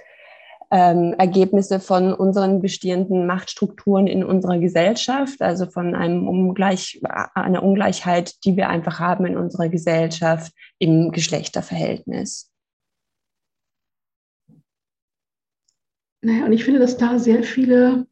ähm, 0.69 1.13
Ergebnisse 1.17 1.79
von 1.79 2.13
unseren 2.13 2.61
bestehenden 2.61 3.25
Machtstrukturen 3.25 4.07
in 4.07 4.23
unserer 4.23 4.59
Gesellschaft, 4.59 5.41
also 5.41 5.65
von 5.65 5.95
einem 5.95 6.27
Ungleich, 6.27 7.01
einer 7.33 7.63
Ungleichheit, 7.63 8.43
die 8.43 8.57
wir 8.57 8.69
einfach 8.69 8.99
haben 8.99 9.25
in 9.25 9.37
unserer 9.37 9.69
Gesellschaft 9.69 10.51
im 10.77 11.11
Geschlechterverhältnis. 11.11 12.51
Naja, 16.21 16.45
und 16.45 16.51
ich 16.51 16.65
finde, 16.65 16.79
dass 16.79 16.97
da 16.97 17.19
sehr 17.19 17.43
viele, 17.43 18.07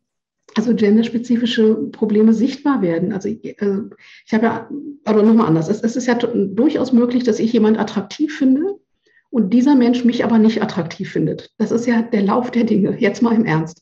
also 0.56 0.74
genderspezifische 0.76 1.76
Probleme 1.91 2.34
sichtbar 2.34 2.82
werden. 2.82 3.12
Also 3.12 3.28
ich, 3.28 3.44
äh, 3.62 3.80
ich 4.26 4.34
habe 4.34 4.46
ja, 4.46 4.70
oder 5.10 5.24
nochmal 5.24 5.48
anders, 5.48 5.68
es, 5.68 5.82
es 5.82 5.98
ist 5.98 6.06
ja 6.06 6.13
durchaus 6.15 6.94
möglich, 6.94 7.24
dass 7.24 7.39
ich 7.39 7.52
jemand 7.52 7.78
attraktiv 7.78 8.38
finde 8.38 8.80
und 9.30 9.54
dieser 9.54 9.76
Mensch 9.76 10.04
mich 10.04 10.24
aber 10.24 10.38
nicht 10.38 10.62
attraktiv 10.62 11.12
findet. 11.12 11.52
Das 11.58 11.72
ist 11.72 11.86
ja 11.86 12.02
der 12.02 12.24
Lauf 12.24 12.52
der 12.52 12.64
Dinge, 12.64 12.98
jetzt 13.00 13.22
mal 13.22 13.36
im 13.36 13.46
Ernst. 13.46 13.82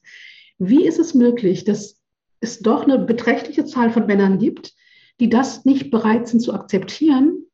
Wie 0.58 0.86
ist 0.86 1.00
es 1.00 1.14
möglich, 1.14 1.64
dass 1.64 2.00
es 2.40 2.60
doch 2.60 2.84
eine 2.84 3.00
beträchtliche 3.00 3.66
Zahl 3.66 3.90
von 3.90 4.06
Männern 4.06 4.40
gibt, 4.40 4.74
die 5.20 5.30
das 5.30 5.66
nicht 5.66 5.92
bereit 5.92 6.28
sind 6.28 6.42
zu 6.42 6.54
akzeptieren, 6.54 7.46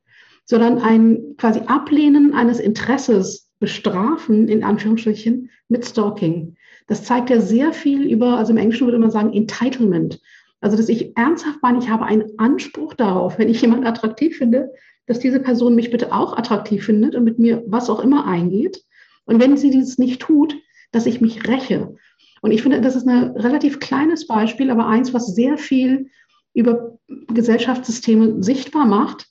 sondern 0.45 0.79
ein 0.79 1.35
quasi 1.37 1.59
Ablehnen 1.67 2.33
eines 2.33 2.59
Interesses 2.59 3.49
bestrafen, 3.59 4.47
in 4.47 4.63
Anführungsstrichen, 4.63 5.49
mit 5.67 5.85
Stalking. 5.85 6.55
Das 6.87 7.03
zeigt 7.03 7.29
ja 7.29 7.39
sehr 7.39 7.71
viel 7.71 8.09
über, 8.09 8.37
also 8.37 8.51
im 8.51 8.57
Englischen 8.57 8.87
würde 8.87 8.97
man 8.97 9.11
sagen, 9.11 9.33
Entitlement. 9.33 10.19
Also, 10.61 10.75
dass 10.75 10.89
ich 10.89 11.15
ernsthaft 11.15 11.61
meine, 11.61 11.79
ich 11.79 11.89
habe 11.89 12.05
einen 12.05 12.37
Anspruch 12.37 12.93
darauf, 12.93 13.37
wenn 13.37 13.47
ich 13.47 13.61
jemanden 13.61 13.85
attraktiv 13.85 14.37
finde, 14.37 14.71
dass 15.09 15.19
diese 15.19 15.39
Person 15.39 15.73
mich 15.73 15.89
bitte 15.89 16.13
auch 16.13 16.37
attraktiv 16.37 16.85
findet 16.85 17.15
und 17.15 17.23
mit 17.23 17.39
mir 17.39 17.63
was 17.65 17.89
auch 17.89 17.99
immer 17.99 18.27
eingeht. 18.27 18.83
Und 19.25 19.41
wenn 19.41 19.57
sie 19.57 19.71
dies 19.71 19.97
nicht 19.97 20.21
tut, 20.21 20.55
dass 20.91 21.07
ich 21.07 21.19
mich 21.19 21.47
räche. 21.47 21.95
Und 22.41 22.51
ich 22.51 22.61
finde, 22.61 22.79
das 22.79 22.95
ist 22.95 23.07
ein 23.07 23.31
relativ 23.35 23.79
kleines 23.79 24.27
Beispiel, 24.27 24.69
aber 24.69 24.85
eins, 24.85 25.11
was 25.11 25.33
sehr 25.33 25.57
viel 25.57 26.11
über 26.53 26.99
Gesellschaftssysteme 27.27 28.43
sichtbar 28.43 28.85
macht. 28.85 29.27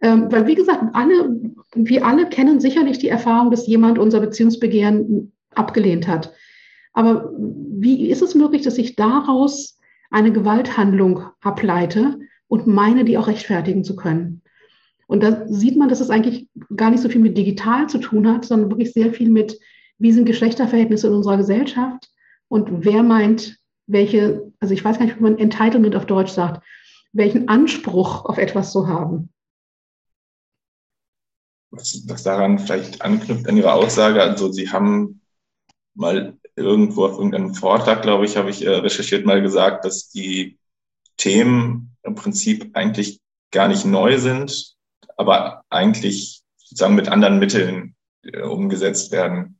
Ähm, 0.00 0.30
weil, 0.30 0.46
wie 0.46 0.54
gesagt, 0.54 0.94
alle, 0.94 1.36
wir 1.74 2.06
alle 2.06 2.28
kennen 2.28 2.60
sicherlich 2.60 2.98
die 2.98 3.08
Erfahrung, 3.08 3.50
dass 3.50 3.66
jemand 3.66 3.98
unser 3.98 4.20
Beziehungsbegehren 4.20 5.32
abgelehnt 5.56 6.06
hat. 6.06 6.32
Aber 6.92 7.32
wie 7.36 8.10
ist 8.10 8.22
es 8.22 8.36
möglich, 8.36 8.62
dass 8.62 8.78
ich 8.78 8.94
daraus 8.94 9.80
eine 10.08 10.30
Gewalthandlung 10.30 11.24
ableite 11.40 12.20
und 12.46 12.68
meine, 12.68 13.04
die 13.04 13.18
auch 13.18 13.26
rechtfertigen 13.26 13.82
zu 13.82 13.96
können? 13.96 14.42
Und 15.06 15.22
da 15.22 15.46
sieht 15.48 15.76
man, 15.76 15.88
dass 15.88 16.00
es 16.00 16.10
eigentlich 16.10 16.48
gar 16.74 16.90
nicht 16.90 17.02
so 17.02 17.08
viel 17.08 17.20
mit 17.20 17.38
digital 17.38 17.88
zu 17.88 17.98
tun 17.98 18.28
hat, 18.28 18.44
sondern 18.44 18.70
wirklich 18.70 18.92
sehr 18.92 19.12
viel 19.12 19.30
mit, 19.30 19.58
wie 19.98 20.12
sind 20.12 20.26
Geschlechterverhältnisse 20.26 21.06
in 21.06 21.14
unserer 21.14 21.36
Gesellschaft 21.36 22.10
und 22.48 22.84
wer 22.84 23.02
meint, 23.02 23.58
welche, 23.86 24.52
also 24.58 24.74
ich 24.74 24.84
weiß 24.84 24.98
gar 24.98 25.06
nicht, 25.06 25.18
wie 25.18 25.22
man 25.22 25.38
Entitlement 25.38 25.94
auf 25.94 26.06
Deutsch 26.06 26.32
sagt, 26.32 26.64
welchen 27.12 27.48
Anspruch 27.48 28.24
auf 28.24 28.38
etwas 28.38 28.72
zu 28.72 28.88
haben. 28.88 29.32
Was, 31.70 32.04
was 32.08 32.22
daran 32.22 32.58
vielleicht 32.58 33.02
anknüpft 33.02 33.48
an 33.48 33.56
Ihrer 33.56 33.74
Aussage, 33.74 34.22
also 34.22 34.50
Sie 34.50 34.70
haben 34.70 35.20
mal 35.94 36.36
irgendwo 36.56 37.04
auf 37.04 37.18
irgendeinem 37.18 37.54
Vortrag, 37.54 38.02
glaube 38.02 38.24
ich, 38.24 38.36
habe 38.36 38.50
ich 38.50 38.64
äh, 38.64 38.70
recherchiert, 38.70 39.24
mal 39.24 39.42
gesagt, 39.42 39.84
dass 39.84 40.08
die 40.08 40.58
Themen 41.16 41.96
im 42.02 42.14
Prinzip 42.14 42.70
eigentlich 42.74 43.20
gar 43.50 43.68
nicht 43.68 43.84
neu 43.84 44.18
sind, 44.18 44.75
aber 45.16 45.64
eigentlich 45.70 46.42
sozusagen 46.56 46.94
mit 46.94 47.08
anderen 47.08 47.38
Mitteln 47.38 47.94
äh, 48.22 48.42
umgesetzt 48.42 49.12
werden. 49.12 49.58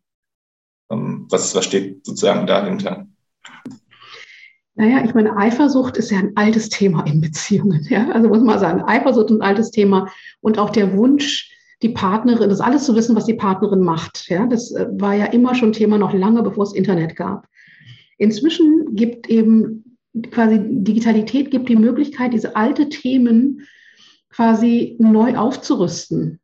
Ähm, 0.91 1.27
was, 1.31 1.55
was 1.55 1.65
steht 1.65 2.05
sozusagen 2.05 2.47
dahinter? 2.47 3.07
Naja, 4.75 5.03
ich 5.05 5.15
meine, 5.15 5.37
Eifersucht 5.37 5.97
ist 5.97 6.11
ja 6.11 6.19
ein 6.19 6.33
altes 6.35 6.69
Thema 6.69 7.05
in 7.07 7.21
Beziehungen. 7.21 7.87
Ja? 7.89 8.11
Also 8.11 8.29
muss 8.29 8.43
man 8.43 8.59
sagen, 8.59 8.83
Eifersucht 8.83 9.31
ist 9.31 9.39
ein 9.39 9.43
altes 9.43 9.71
Thema 9.71 10.13
und 10.41 10.59
auch 10.59 10.71
der 10.71 10.95
Wunsch, 10.97 11.51
die 11.83 11.89
Partnerin, 11.91 12.51
das 12.51 12.61
alles 12.61 12.85
zu 12.85 12.95
wissen, 12.95 13.17
was 13.17 13.27
die 13.27 13.35
Partnerin 13.35 13.81
macht. 13.81 14.29
Ja? 14.29 14.47
Das 14.47 14.73
äh, 14.73 14.87
war 14.93 15.15
ja 15.15 15.27
immer 15.27 15.55
schon 15.55 15.73
Thema, 15.73 15.97
noch 15.97 16.13
lange 16.13 16.43
bevor 16.43 16.65
es 16.65 16.75
Internet 16.75 17.17
gab. 17.17 17.49
Inzwischen 18.19 18.95
gibt 18.95 19.29
eben 19.29 19.99
quasi 20.31 20.59
Digitalität 20.61 21.51
gibt 21.51 21.69
die 21.69 21.77
Möglichkeit, 21.77 22.33
diese 22.33 22.57
alte 22.57 22.89
Themen 22.89 23.67
quasi 24.37 24.97
neu 24.99 25.37
aufzurüsten. 25.37 26.41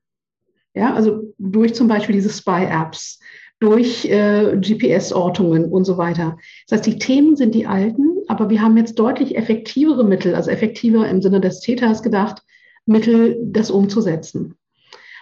Ja, 0.75 0.95
also 0.95 1.35
durch 1.39 1.75
zum 1.75 1.89
Beispiel 1.89 2.15
diese 2.15 2.31
Spy-Apps, 2.31 3.21
durch 3.61 4.07
äh, 4.07 4.57
GPS-Ortungen 4.57 5.67
und 5.67 5.85
so 5.85 5.99
weiter. 5.99 6.39
Das 6.67 6.79
heißt, 6.79 6.87
die 6.87 6.99
Themen 6.99 7.37
sind 7.37 7.55
die 7.55 7.67
alten, 7.67 8.17
aber 8.27 8.49
wir 8.49 8.63
haben 8.63 8.77
jetzt 8.79 8.99
deutlich 8.99 9.37
effektivere 9.37 10.05
Mittel, 10.05 10.35
also 10.35 10.51
effektiver 10.51 11.09
im 11.09 11.21
Sinne 11.21 11.41
des 11.41 11.61
Täters 11.61 12.03
gedacht, 12.03 12.43
Mittel, 12.87 13.39
das 13.45 13.71
umzusetzen. 13.71 14.57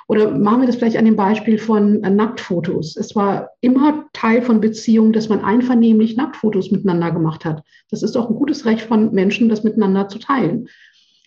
Oder 0.06 0.30
machen 0.30 0.62
wir 0.62 0.66
das 0.66 0.76
vielleicht 0.76 0.96
an 0.96 1.04
dem 1.04 1.16
Beispiel 1.16 1.58
von 1.58 2.02
äh, 2.02 2.10
Nacktfotos. 2.10 2.96
Es 2.96 3.14
war 3.14 3.50
immer 3.60 4.06
Teil 4.12 4.42
von 4.42 4.60
Beziehungen, 4.60 5.12
dass 5.12 5.28
man 5.28 5.44
einvernehmlich 5.44 6.16
Nacktfotos 6.16 6.70
miteinander 6.70 7.10
gemacht 7.10 7.44
hat. 7.44 7.62
Das 7.90 8.02
ist 8.02 8.16
auch 8.16 8.30
ein 8.30 8.36
gutes 8.36 8.64
Recht 8.64 8.82
von 8.82 9.12
Menschen, 9.12 9.48
das 9.48 9.64
miteinander 9.64 10.08
zu 10.08 10.18
teilen. 10.18 10.68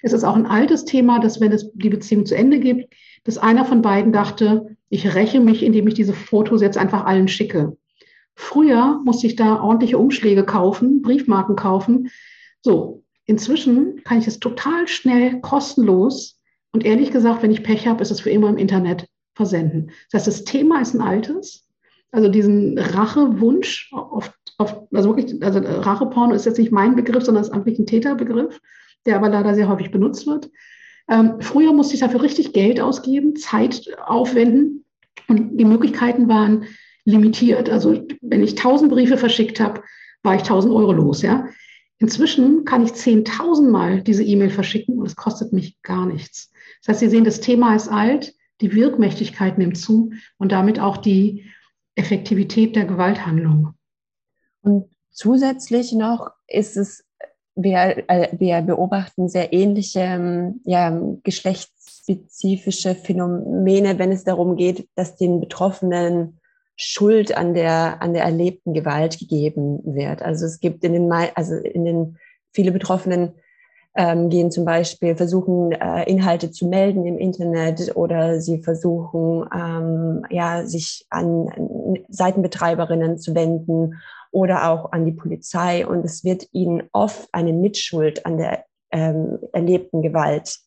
Es 0.04 0.14
ist 0.14 0.26
auch 0.26 0.36
ein 0.36 0.46
altes 0.46 0.84
Thema, 0.86 1.20
dass 1.20 1.40
wenn 1.40 1.54
es 1.54 1.72
die 1.74 1.90
Beziehung 1.90 2.26
zu 2.26 2.36
Ende 2.36 2.60
gibt, 2.60 2.94
dass 3.24 3.38
einer 3.38 3.64
von 3.64 3.82
beiden 3.82 4.12
dachte, 4.12 4.76
ich 4.90 5.16
räche 5.16 5.40
mich, 5.40 5.64
indem 5.64 5.88
ich 5.88 5.94
diese 5.94 6.14
Fotos 6.14 6.62
jetzt 6.62 6.78
einfach 6.78 7.06
allen 7.06 7.30
schicke. 7.30 7.78
Früher 8.36 9.02
musste 9.06 9.28
ich 9.28 9.38
da 9.38 9.62
ordentliche 9.62 9.98
Umschläge 9.98 10.44
kaufen, 10.44 11.02
Briefmarken 11.02 11.56
kaufen. 11.56 12.10
So, 12.62 13.04
inzwischen 13.26 14.04
kann 14.04 14.20
ich 14.20 14.28
es 14.28 14.40
total 14.40 14.88
schnell, 14.90 15.40
kostenlos 15.40 16.38
und 16.74 16.86
ehrlich 16.86 17.12
gesagt, 17.12 17.42
wenn 17.42 17.52
ich 17.52 17.64
Pech 17.64 17.88
habe, 17.88 18.02
ist 18.02 18.12
es 18.12 18.20
für 18.20 18.30
immer 18.30 18.50
im 18.50 18.58
Internet 18.58 19.08
versenden. 19.36 19.92
Das 20.12 20.20
heißt, 20.20 20.28
das 20.28 20.44
Thema 20.44 20.82
ist 20.82 20.94
ein 20.94 21.02
altes. 21.02 21.66
Also 22.12 22.28
diesen 22.28 22.78
Rachewunsch, 22.78 23.90
oft, 23.94 24.34
oft, 24.58 24.82
also 24.94 25.16
wirklich, 25.16 25.42
also 25.42 25.60
Racheporno 25.60 26.36
ist 26.36 26.46
jetzt 26.46 26.60
nicht 26.60 26.72
mein 26.72 26.96
Begriff, 26.96 27.24
sondern 27.24 27.44
ist 27.44 27.52
eigentlich 27.52 27.80
ein 27.80 27.88
Täterbegriff, 27.88 28.60
der 29.06 29.16
aber 29.16 29.30
leider 29.30 29.56
sehr 29.56 29.70
häufig 29.70 29.92
benutzt 29.92 30.28
wird. 30.28 30.50
Ähm, 31.10 31.42
früher 31.42 31.74
musste 31.74 31.96
ich 31.96 32.00
dafür 32.00 32.22
richtig 32.22 32.54
Geld 32.54 32.80
ausgeben, 32.80 33.36
Zeit 33.36 33.90
aufwenden 34.06 34.86
und 35.28 35.58
die 35.58 35.66
Möglichkeiten 35.66 36.28
waren 36.28 36.66
limitiert. 37.06 37.70
Also 37.70 38.06
wenn 38.22 38.44
ich 38.44 38.52
1000 38.52 38.92
Briefe 38.92 39.18
verschickt 39.18 39.60
habe, 39.60 39.84
war 40.24 40.36
ich 40.36 40.42
1000 40.42 40.74
Euro 40.74 40.94
los. 40.94 41.22
Ja? 41.22 41.48
Inzwischen 41.98 42.66
kann 42.66 42.84
ich 42.84 42.92
10.000 42.92 43.70
Mal 43.70 44.02
diese 44.02 44.24
E-Mail 44.24 44.50
verschicken 44.50 45.00
und 45.00 45.06
es 45.06 45.16
kostet 45.16 45.54
mich 45.54 45.82
gar 45.82 46.06
nichts. 46.06 46.52
Das 46.82 46.90
heißt, 46.90 47.00
Sie 47.02 47.10
sehen, 47.10 47.24
das 47.24 47.42
Thema 47.42 47.76
ist 47.76 47.90
alt, 47.90 48.34
die 48.62 48.74
Wirkmächtigkeit 48.74 49.58
nimmt 49.58 49.78
zu 49.78 50.12
und 50.38 50.52
damit 50.52 50.80
auch 50.80 50.98
die 50.98 51.46
Effektivität 51.96 52.76
der 52.76 52.86
Gewalthandlung. 52.86 53.74
Und 54.62 54.86
zusätzlich 55.12 55.92
noch 55.92 56.32
ist 56.48 56.78
es 56.78 57.06
wir, 57.56 58.04
äh, 58.10 58.30
wir 58.38 58.62
beobachten 58.62 59.30
sehr 59.30 59.54
ähnliche 59.54 60.00
ähm, 60.00 60.62
ja, 60.66 61.00
geschlechtsspezifische 61.24 62.96
Phänomene, 62.96 64.00
wenn 64.00 64.12
es 64.12 64.24
darum 64.24 64.56
geht, 64.56 64.88
dass 64.96 65.16
den 65.16 65.40
Betroffenen 65.40 66.40
Schuld 66.76 67.38
an 67.38 67.54
der, 67.54 68.02
an 68.02 68.14
der 68.14 68.24
erlebten 68.24 68.74
Gewalt 68.74 69.20
gegeben 69.20 69.80
wird. 69.86 70.22
Also 70.24 70.46
es 70.46 70.60
gibt 70.60 70.84
in 70.84 70.94
den, 70.94 71.12
also 71.12 71.56
in 71.56 71.86
den, 71.86 72.18
viele 72.52 72.72
Betroffenen 72.72 73.34
ähm, 73.96 74.30
gehen 74.30 74.50
zum 74.50 74.66
Beispiel, 74.66 75.16
versuchen 75.16 75.72
äh, 75.72 76.10
Inhalte 76.10 76.50
zu 76.50 76.68
melden 76.68 77.06
im 77.06 77.20
Internet 77.20 77.96
oder 77.96 78.42
sie 78.42 78.64
versuchen, 78.64 79.48
ähm, 79.56 80.26
ja, 80.32 80.66
sich 80.66 81.06
an 81.12 81.48
Seitenbetreiberinnen 82.10 83.18
zu 83.18 83.36
wenden 83.36 84.02
oder 84.32 84.70
auch 84.70 84.92
an 84.92 85.06
die 85.06 85.12
Polizei. 85.12 85.86
Und 85.86 86.04
es 86.04 86.24
wird 86.24 86.48
ihnen 86.52 86.84
oft 86.92 87.30
eine 87.32 87.54
Mitschuld 87.54 88.26
an 88.26 88.38
der 88.38 88.66
ähm, 88.92 89.40
erlebten 89.52 90.02
Gewalt 90.02 90.58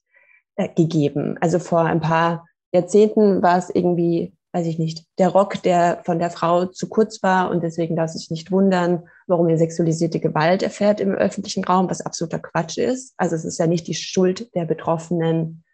äh, 0.57 0.69
gegeben. 0.69 1.37
Also 1.41 1.59
vor 1.59 1.81
ein 1.81 2.01
paar 2.01 2.47
Jahrzehnten 2.73 3.43
war 3.43 3.59
es 3.59 3.71
irgendwie, 3.71 4.35
weiß 4.53 4.67
ich 4.67 4.79
nicht, 4.79 5.05
der 5.19 5.29
Rock, 5.29 5.63
der 5.63 6.01
von 6.05 6.19
der 6.19 6.31
Frau 6.31 6.67
zu 6.67 6.89
kurz 6.89 7.23
war 7.23 7.51
und 7.51 7.63
deswegen 7.63 7.97
darf 7.97 8.11
sich 8.11 8.31
nicht 8.31 8.51
wundern, 8.51 9.09
warum 9.27 9.49
ihr 9.49 9.59
sexualisierte 9.59 10.21
Gewalt 10.21 10.63
erfährt 10.63 11.01
im 11.01 11.13
öffentlichen 11.15 11.65
Raum, 11.65 11.89
was 11.89 12.01
absoluter 12.01 12.39
Quatsch 12.39 12.79
ist. 12.79 13.15
Also 13.17 13.37
es 13.37 13.45
ist 13.45 13.59
ja 13.59 13.67
nicht 13.67 13.87
die 13.87 13.95
Schuld 13.95 14.55
der 14.55 14.65
Betroffenen, 14.65 15.65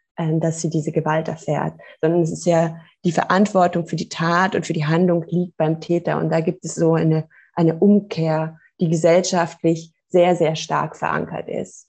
dass 0.40 0.60
sie 0.60 0.70
diese 0.70 0.92
Gewalt 0.92 1.28
erfährt, 1.28 1.74
sondern 2.00 2.22
es 2.22 2.32
ist 2.32 2.46
ja 2.46 2.76
die 3.04 3.12
Verantwortung 3.12 3.86
für 3.86 3.96
die 3.96 4.08
Tat 4.08 4.54
und 4.54 4.66
für 4.66 4.72
die 4.72 4.86
Handlung 4.86 5.24
liegt 5.28 5.56
beim 5.56 5.80
Täter. 5.80 6.18
Und 6.18 6.30
da 6.30 6.40
gibt 6.40 6.64
es 6.64 6.74
so 6.74 6.94
eine 6.94 7.28
eine 7.54 7.78
Umkehr, 7.78 8.58
die 8.80 8.88
gesellschaftlich 8.88 9.92
sehr, 10.08 10.36
sehr 10.36 10.56
stark 10.56 10.96
verankert 10.96 11.48
ist. 11.48 11.88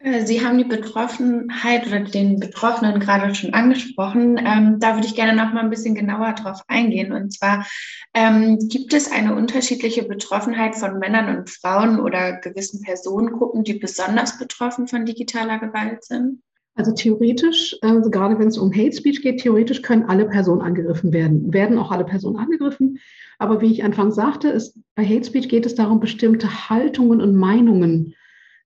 Sie 0.00 0.44
haben 0.44 0.58
die 0.58 0.64
Betroffenheit 0.64 1.88
oder 1.88 2.00
den 2.00 2.38
Betroffenen 2.38 3.00
gerade 3.00 3.34
schon 3.34 3.52
angesprochen. 3.52 4.38
Ähm, 4.38 4.78
da 4.78 4.94
würde 4.94 5.08
ich 5.08 5.16
gerne 5.16 5.34
noch 5.34 5.52
mal 5.52 5.64
ein 5.64 5.70
bisschen 5.70 5.96
genauer 5.96 6.34
drauf 6.34 6.62
eingehen. 6.68 7.12
Und 7.12 7.32
zwar 7.32 7.66
ähm, 8.14 8.58
gibt 8.68 8.94
es 8.94 9.10
eine 9.10 9.34
unterschiedliche 9.34 10.04
Betroffenheit 10.04 10.76
von 10.76 11.00
Männern 11.00 11.36
und 11.36 11.50
Frauen 11.50 11.98
oder 11.98 12.34
gewissen 12.40 12.80
Personengruppen, 12.82 13.64
die 13.64 13.74
besonders 13.74 14.38
betroffen 14.38 14.86
von 14.86 15.04
digitaler 15.04 15.58
Gewalt 15.58 16.04
sind? 16.04 16.42
Also 16.76 16.92
theoretisch, 16.92 17.76
also 17.82 18.08
gerade 18.08 18.38
wenn 18.38 18.46
es 18.46 18.56
um 18.56 18.72
Hate 18.72 18.96
Speech 18.96 19.20
geht, 19.20 19.40
theoretisch 19.40 19.82
können 19.82 20.04
alle 20.04 20.26
Personen 20.26 20.62
angegriffen 20.62 21.12
werden, 21.12 21.52
werden 21.52 21.76
auch 21.76 21.90
alle 21.90 22.04
Personen 22.04 22.36
angegriffen. 22.36 23.00
Aber 23.40 23.60
wie 23.60 23.72
ich 23.72 23.82
anfangs 23.82 24.14
sagte, 24.14 24.48
ist, 24.48 24.78
bei 24.94 25.04
Hate 25.04 25.24
Speech 25.24 25.48
geht 25.48 25.66
es 25.66 25.74
darum, 25.74 25.98
bestimmte 25.98 26.70
Haltungen 26.70 27.20
und 27.20 27.34
Meinungen 27.34 28.14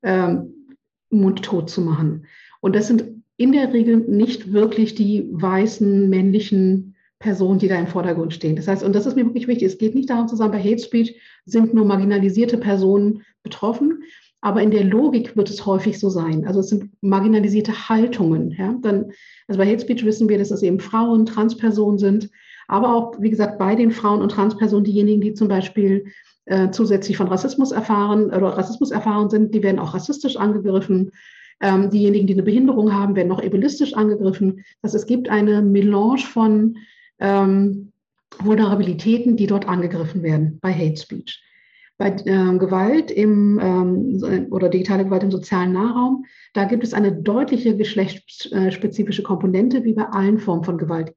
ähm, 0.03 0.62
mundtot 1.13 1.71
zu 1.71 1.81
machen. 1.81 2.27
Und 2.61 2.75
das 2.75 2.87
sind 2.87 3.05
in 3.37 3.53
der 3.53 3.73
Regel 3.73 3.97
nicht 3.99 4.53
wirklich 4.53 4.95
die 4.95 5.29
weißen 5.33 6.09
männlichen 6.09 6.95
Personen, 7.19 7.59
die 7.59 7.69
da 7.69 7.79
im 7.79 7.87
Vordergrund 7.87 8.35
stehen. 8.35 8.57
Das 8.57 8.69
heißt, 8.69 8.83
und 8.83 8.95
das 8.95 9.07
ist 9.07 9.17
mir 9.17 9.25
wirklich 9.25 9.47
wichtig, 9.47 9.69
es 9.69 9.79
geht 9.79 9.95
nicht 9.95 10.11
darum 10.11 10.29
zu 10.29 10.37
sagen, 10.37 10.53
bei 10.53 10.63
Hate 10.63 10.83
Speech 10.83 11.21
sind 11.45 11.73
nur 11.73 11.85
marginalisierte 11.85 12.59
Personen 12.59 13.23
betroffen, 13.43 14.03
aber 14.41 14.61
in 14.61 14.73
der 14.73 14.85
Logik 14.85 15.37
wird 15.37 15.49
es 15.49 15.65
häufig 15.65 16.01
so 16.01 16.11
sein. 16.11 16.45
Also 16.47 16.61
es 16.61 16.69
sind 16.69 16.91
marginalisierte 17.01 17.89
Haltungen. 17.89 18.51
Ja? 18.51 18.77
Dann, 18.83 19.13
also 19.47 19.59
bei 19.59 19.71
Hate 19.71 19.81
Speech 19.81 20.05
wissen 20.05 20.29
wir, 20.29 20.39
dass 20.39 20.51
es 20.51 20.63
eben 20.63 20.81
Frauen, 20.81 21.27
Transpersonen 21.27 21.99
sind, 21.99 22.29
aber 22.67 22.95
auch, 22.95 23.21
wie 23.21 23.31
gesagt, 23.31 23.59
bei 23.59 23.77
den 23.77 23.93
Frauen 23.93 24.21
und 24.21 24.31
Transpersonen 24.31 24.85
diejenigen, 24.85 25.21
die 25.21 25.35
zum 25.35 25.49
Beispiel 25.49 26.07
äh, 26.47 26.71
zusätzlich 26.71 27.17
von 27.17 27.29
Rassismus 27.29 27.73
erfahren 27.73 28.27
oder 28.27 28.57
Rassismus 28.57 28.91
erfahren 28.91 29.31
sind, 29.31 29.55
die 29.55 29.63
werden 29.63 29.79
auch 29.79 29.95
rassistisch 29.95 30.37
angegriffen. 30.37 31.13
Ähm, 31.61 31.91
diejenigen, 31.91 32.27
die 32.27 32.33
eine 32.33 32.43
Behinderung 32.43 32.93
haben, 32.93 33.15
werden 33.15 33.29
noch 33.29 33.43
ableistisch 33.43 33.95
angegriffen. 33.95 34.65
Das 34.83 34.95
es 34.95 35.07
gibt 35.07 35.29
eine 35.29 35.63
Melange 35.63 36.19
von 36.19 36.77
ähm, 37.21 37.93
Vulnerabilitäten, 38.41 39.37
die 39.37 39.47
dort 39.47 39.69
angegriffen 39.69 40.23
werden 40.23 40.59
bei 40.61 40.73
Hate 40.73 41.01
Speech. 41.01 41.43
Bei 41.99 42.17
ähm, 42.27 42.59
Gewalt 42.59 43.13
im, 43.13 43.61
ähm, 43.63 44.49
oder 44.51 44.69
digitale 44.69 45.05
Gewalt 45.05 45.23
im 45.23 45.31
sozialen 45.31 45.73
Nahraum, 45.73 46.25
da 46.55 46.65
gibt 46.65 46.83
es 46.83 46.95
eine 46.95 47.13
deutliche 47.13 47.77
geschlechtsspezifische 47.77 49.23
Komponente, 49.23 49.85
wie 49.85 49.93
bei 49.93 50.07
allen 50.07 50.39
Formen 50.39 50.65
von 50.65 50.79
Gewalt 50.79 51.15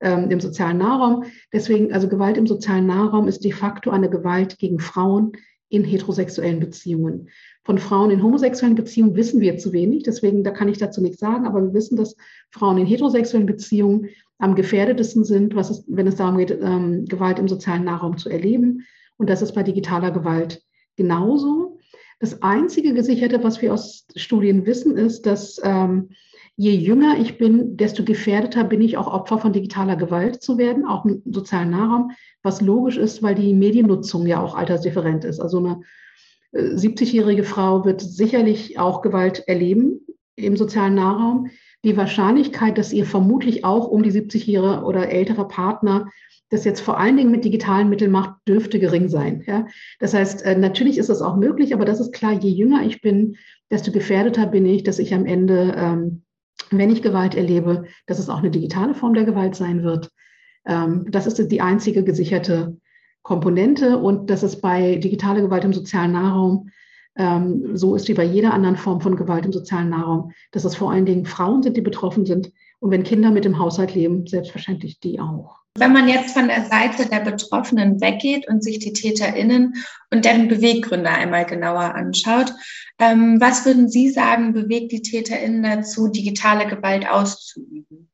ähm, 0.00 0.30
im 0.30 0.40
sozialen 0.40 0.78
Nahraum. 0.78 1.24
Deswegen, 1.52 1.92
also 1.92 2.08
Gewalt 2.08 2.36
im 2.36 2.46
sozialen 2.46 2.86
Nahraum 2.86 3.28
ist 3.28 3.44
de 3.44 3.52
facto 3.52 3.90
eine 3.90 4.10
Gewalt 4.10 4.58
gegen 4.58 4.78
Frauen 4.78 5.32
in 5.68 5.84
heterosexuellen 5.84 6.60
Beziehungen. 6.60 7.28
Von 7.64 7.78
Frauen 7.78 8.10
in 8.10 8.22
homosexuellen 8.22 8.74
Beziehungen 8.74 9.14
wissen 9.14 9.40
wir 9.40 9.56
zu 9.56 9.72
wenig, 9.72 10.02
deswegen 10.02 10.42
da 10.42 10.50
kann 10.50 10.68
ich 10.68 10.78
dazu 10.78 11.00
nichts 11.00 11.20
sagen, 11.20 11.46
aber 11.46 11.62
wir 11.62 11.72
wissen, 11.72 11.96
dass 11.96 12.16
Frauen 12.50 12.78
in 12.78 12.86
heterosexuellen 12.86 13.46
Beziehungen 13.46 14.08
am 14.38 14.54
gefährdetesten 14.54 15.24
sind, 15.24 15.54
was 15.54 15.70
es, 15.70 15.84
wenn 15.86 16.06
es 16.06 16.16
darum 16.16 16.38
geht, 16.38 16.58
ähm, 16.60 17.04
Gewalt 17.04 17.38
im 17.38 17.46
sozialen 17.46 17.84
Nahraum 17.84 18.16
zu 18.16 18.30
erleben. 18.30 18.86
Und 19.18 19.28
das 19.28 19.42
ist 19.42 19.52
bei 19.52 19.62
digitaler 19.62 20.10
Gewalt 20.10 20.62
genauso. 20.96 21.78
Das 22.18 22.42
einzige 22.42 22.94
Gesicherte, 22.94 23.44
was 23.44 23.62
wir 23.62 23.72
aus 23.72 24.06
Studien 24.16 24.66
wissen, 24.66 24.96
ist, 24.96 25.26
dass 25.26 25.60
ähm, 25.62 26.10
je 26.60 26.74
jünger 26.74 27.18
ich 27.18 27.38
bin, 27.38 27.78
desto 27.78 28.04
gefährdeter 28.04 28.64
bin 28.64 28.82
ich 28.82 28.98
auch 28.98 29.06
Opfer 29.06 29.38
von 29.38 29.54
digitaler 29.54 29.96
Gewalt 29.96 30.42
zu 30.42 30.58
werden, 30.58 30.84
auch 30.84 31.06
im 31.06 31.22
sozialen 31.24 31.70
Nahraum, 31.70 32.10
was 32.42 32.60
logisch 32.60 32.98
ist, 32.98 33.22
weil 33.22 33.34
die 33.34 33.54
Mediennutzung 33.54 34.26
ja 34.26 34.42
auch 34.42 34.54
altersdifferent 34.54 35.24
ist. 35.24 35.40
Also 35.40 35.56
eine 35.56 35.80
70-jährige 36.52 37.44
Frau 37.44 37.86
wird 37.86 38.02
sicherlich 38.02 38.78
auch 38.78 39.00
Gewalt 39.00 39.42
erleben 39.48 40.00
im 40.36 40.58
sozialen 40.58 40.96
Nahraum. 40.96 41.46
Die 41.82 41.96
Wahrscheinlichkeit, 41.96 42.76
dass 42.76 42.92
ihr 42.92 43.06
vermutlich 43.06 43.64
auch 43.64 43.88
um 43.88 44.02
die 44.02 44.12
70-jährige 44.12 44.84
oder 44.84 45.08
ältere 45.08 45.48
Partner 45.48 46.10
das 46.50 46.64
jetzt 46.64 46.80
vor 46.80 46.98
allen 46.98 47.16
Dingen 47.16 47.30
mit 47.30 47.44
digitalen 47.44 47.88
Mitteln 47.88 48.10
macht, 48.10 48.34
dürfte 48.46 48.80
gering 48.80 49.08
sein. 49.08 49.44
Ja? 49.46 49.66
Das 49.98 50.12
heißt, 50.12 50.44
äh, 50.44 50.58
natürlich 50.58 50.98
ist 50.98 51.08
es 51.08 51.22
auch 51.22 51.36
möglich, 51.36 51.72
aber 51.72 51.84
das 51.86 52.00
ist 52.00 52.12
klar, 52.12 52.32
je 52.32 52.50
jünger 52.50 52.84
ich 52.84 53.00
bin, 53.00 53.36
desto 53.70 53.92
gefährdeter 53.92 54.46
bin 54.46 54.66
ich, 54.66 54.82
dass 54.82 54.98
ich 54.98 55.14
am 55.14 55.24
Ende, 55.24 55.74
ähm, 55.76 56.22
wenn 56.70 56.90
ich 56.90 57.02
Gewalt 57.02 57.34
erlebe, 57.34 57.84
dass 58.06 58.18
es 58.18 58.28
auch 58.28 58.38
eine 58.38 58.50
digitale 58.50 58.94
Form 58.94 59.14
der 59.14 59.24
Gewalt 59.24 59.54
sein 59.54 59.82
wird. 59.82 60.10
Ähm, 60.66 61.06
das 61.10 61.26
ist 61.26 61.50
die 61.50 61.60
einzige 61.60 62.04
gesicherte 62.04 62.76
Komponente 63.22 63.98
und 63.98 64.30
dass 64.30 64.42
es 64.42 64.60
bei 64.60 64.96
digitaler 64.96 65.42
Gewalt 65.42 65.64
im 65.64 65.72
sozialen 65.72 66.12
Nahraum 66.12 66.70
ähm, 67.16 67.76
so 67.76 67.94
ist 67.94 68.08
wie 68.08 68.14
bei 68.14 68.24
jeder 68.24 68.54
anderen 68.54 68.76
Form 68.76 69.00
von 69.00 69.16
Gewalt 69.16 69.44
im 69.44 69.52
sozialen 69.52 69.90
Nahraum, 69.90 70.32
dass 70.52 70.64
es 70.64 70.76
vor 70.76 70.90
allen 70.90 71.06
Dingen 71.06 71.26
Frauen 71.26 71.62
sind, 71.62 71.76
die 71.76 71.82
betroffen 71.82 72.24
sind 72.24 72.52
und 72.78 72.90
wenn 72.90 73.02
Kinder 73.02 73.30
mit 73.30 73.44
im 73.44 73.58
Haushalt 73.58 73.94
leben, 73.94 74.26
selbstverständlich 74.26 75.00
die 75.00 75.20
auch. 75.20 75.59
Wenn 75.78 75.92
man 75.92 76.08
jetzt 76.08 76.32
von 76.32 76.48
der 76.48 76.64
Seite 76.64 77.08
der 77.08 77.20
Betroffenen 77.20 78.00
weggeht 78.00 78.48
und 78.48 78.62
sich 78.62 78.80
die 78.80 78.92
TäterInnen 78.92 79.74
und 80.10 80.24
deren 80.24 80.48
Beweggründe 80.48 81.10
einmal 81.10 81.46
genauer 81.46 81.94
anschaut, 81.94 82.52
ähm, 82.98 83.40
was 83.40 83.64
würden 83.64 83.88
Sie 83.88 84.10
sagen, 84.10 84.52
bewegt 84.52 84.92
die 84.92 85.02
TäterInnen 85.02 85.62
dazu, 85.62 86.08
digitale 86.08 86.66
Gewalt 86.66 87.08
auszuüben? 87.08 88.10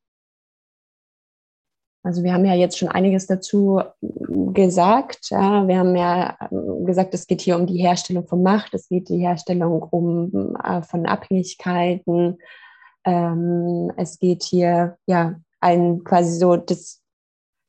Also 2.07 2.23
wir 2.23 2.33
haben 2.33 2.45
ja 2.45 2.55
jetzt 2.55 2.79
schon 2.79 2.88
einiges 2.88 3.27
dazu 3.27 3.81
gesagt. 4.01 5.31
Ja, 5.31 5.66
wir 5.66 5.79
haben 5.79 5.97
ja 5.97 6.38
ähm, 6.53 6.87
gesagt, 6.87 7.14
es 7.14 7.27
geht 7.27 7.40
hier 7.40 7.57
um 7.57 7.66
die 7.66 7.79
Herstellung 7.79 8.29
von 8.29 8.45
Macht, 8.45 8.75
es 8.75 8.88
geht 8.88 9.09
die 9.09 9.19
Herstellung 9.19 9.83
um 9.83 10.55
äh, 10.62 10.83
von 10.83 11.07
Abhängigkeiten. 11.07 12.38
Ähm, 13.05 13.90
es 13.97 14.21
geht 14.21 14.45
hier 14.45 14.99
ja 15.07 15.35
ein 15.61 16.05
quasi 16.05 16.38
so 16.38 16.57
das, 16.57 17.03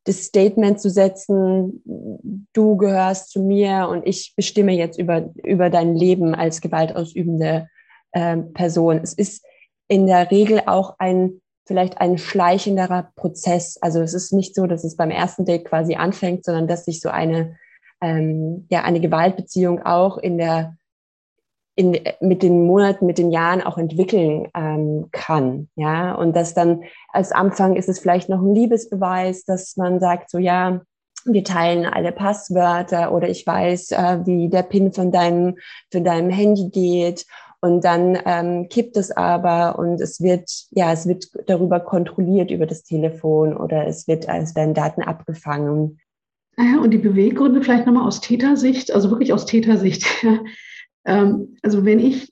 das 0.08 0.24
Statement 0.24 0.80
zu 0.80 0.90
setzen, 0.90 1.82
du 2.54 2.78
gehörst 2.78 3.30
zu 3.32 3.42
mir 3.42 3.88
und 3.90 4.06
ich 4.06 4.34
bestimme 4.36 4.74
jetzt 4.74 4.98
über, 4.98 5.30
über 5.44 5.70
dein 5.70 5.96
Leben 5.96 6.34
als 6.36 6.62
gewaltausübende 6.62 7.68
äh, 8.12 8.38
Person. 8.38 9.00
Es 9.04 9.14
ist 9.14 9.46
in 9.88 10.08
der 10.08 10.32
Regel 10.32 10.62
auch 10.66 10.96
ein 11.00 11.42
vielleicht 11.68 12.00
ein 12.00 12.18
schleichenderer 12.18 13.12
Prozess. 13.16 13.78
Also 13.82 14.02
es 14.02 14.14
ist 14.14 14.32
nicht 14.32 14.56
so, 14.56 14.66
dass 14.66 14.84
es 14.84 14.96
beim 14.96 15.12
ersten 15.12 15.46
Date 15.46 15.66
quasi 15.66 15.96
anfängt, 15.96 16.46
sondern 16.46 16.68
dass 16.68 16.86
sich 16.86 17.02
so 17.02 17.10
eine, 17.10 17.58
ähm, 18.02 18.66
ja, 18.70 18.84
eine 18.84 19.02
Gewaltbeziehung 19.02 19.86
auch 19.86 20.18
in 20.18 20.38
der, 20.38 20.77
in, 21.78 21.96
mit 22.22 22.42
den 22.42 22.66
Monaten, 22.66 23.06
mit 23.06 23.20
den 23.20 23.32
Jahren 23.32 23.62
auch 23.62 23.78
entwickeln 23.78 24.48
ähm, 24.56 25.10
kann. 25.12 25.70
Ja, 25.76 26.16
und 26.16 26.36
dass 26.36 26.56
dann 26.56 26.84
als 27.10 27.32
Anfang 27.32 27.76
ist 27.76 27.88
es 27.88 28.00
vielleicht 28.00 28.30
noch 28.30 28.42
ein 28.42 28.56
Liebesbeweis, 28.56 29.46
dass 29.46 29.78
man 29.78 30.00
sagt, 30.00 30.32
so 30.32 30.40
ja, 30.40 30.82
wir 31.24 31.44
teilen 31.44 31.86
alle 31.86 32.12
Passwörter 32.12 33.14
oder 33.14 33.30
ich 33.30 33.46
weiß, 33.46 33.92
äh, 33.92 34.20
wie 34.26 34.50
der 34.50 34.64
PIN 34.64 34.92
von 34.92 35.12
deinem, 35.12 35.58
von 35.92 36.04
deinem 36.04 36.32
Handy 36.32 36.70
geht 36.70 37.26
und 37.62 37.84
dann 37.84 38.18
ähm, 38.26 38.70
kippt 38.70 38.98
es 38.98 39.12
aber 39.12 39.78
und 39.78 40.02
es 40.02 40.20
wird, 40.20 40.50
ja, 40.72 40.92
es 40.92 41.08
wird 41.08 41.28
darüber 41.46 41.80
kontrolliert 41.80 42.50
über 42.50 42.66
das 42.66 42.84
Telefon 42.84 43.56
oder 43.56 43.86
es 43.86 44.08
wird, 44.08 44.28
es 44.28 44.56
werden 44.56 44.74
Daten 44.74 45.04
abgefangen. 45.04 46.00
Naja, 46.56 46.82
und 46.82 46.90
die 46.90 46.98
Beweggründe 46.98 47.62
vielleicht 47.62 47.86
nochmal 47.86 48.08
aus 48.08 48.20
Tätersicht, 48.20 48.92
also 48.92 49.12
wirklich 49.12 49.32
aus 49.32 49.46
Tätersicht. 49.46 50.08
ähm, 51.08 51.58
also 51.64 51.84
wenn 51.84 52.00
ich 52.00 52.32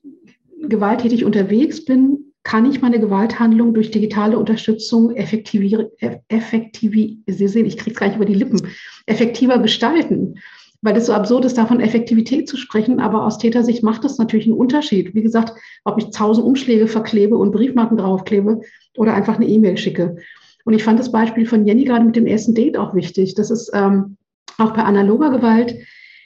gewalttätig 0.62 1.26
unterwegs 1.26 1.84
bin, 1.84 2.34
kann 2.44 2.70
ich 2.70 2.82
meine 2.82 3.00
Gewalthandlung 3.00 3.74
durch 3.74 3.90
digitale 3.90 4.38
Unterstützung 4.38 5.16
effektivieren, 5.16 5.88
effektivi, 6.28 7.20
Sie 7.26 7.48
sehen, 7.48 7.66
ich 7.66 7.78
kriege 7.78 7.96
es 7.96 8.00
gar 8.00 8.08
nicht 8.08 8.18
über 8.18 8.26
die 8.26 8.36
Lippen, 8.36 8.62
effektiver 9.08 9.58
gestalten 9.58 10.36
weil 10.86 10.98
es 10.98 11.08
so 11.08 11.14
absurd 11.14 11.46
ist, 11.46 11.58
davon 11.58 11.80
Effektivität 11.80 12.48
zu 12.48 12.58
sprechen. 12.58 13.00
Aber 13.00 13.26
aus 13.26 13.40
Tätersicht 13.40 13.82
macht 13.82 14.04
das 14.04 14.20
natürlich 14.20 14.46
einen 14.46 14.56
Unterschied. 14.56 15.16
Wie 15.16 15.24
gesagt, 15.24 15.54
ob 15.84 15.98
ich 15.98 16.12
tausend 16.12 16.46
Umschläge 16.46 16.86
verklebe 16.88 17.36
und 17.38 17.52
Briefmarken 17.52 17.98
draufklebe 17.98 18.62
oder 18.96 19.16
einfach 19.16 19.38
eine 19.38 19.48
E-Mail 19.48 19.78
schicke. 19.78 20.18
Und 20.64 20.76
ich 20.76 20.84
fand 20.84 21.00
das 21.00 21.12
Beispiel 21.12 21.48
von 21.48 21.66
Jenny 21.66 21.86
gerade 21.86 22.06
mit 22.06 22.16
dem 22.16 22.28
ersten 22.28 22.54
Date 22.54 22.78
auch 22.78 22.94
wichtig. 22.94 23.34
Das 23.34 23.50
ist 23.50 23.72
ähm, 23.74 24.18
auch 24.60 24.74
bei 24.74 24.84
analoger 24.84 25.32
Gewalt 25.32 25.76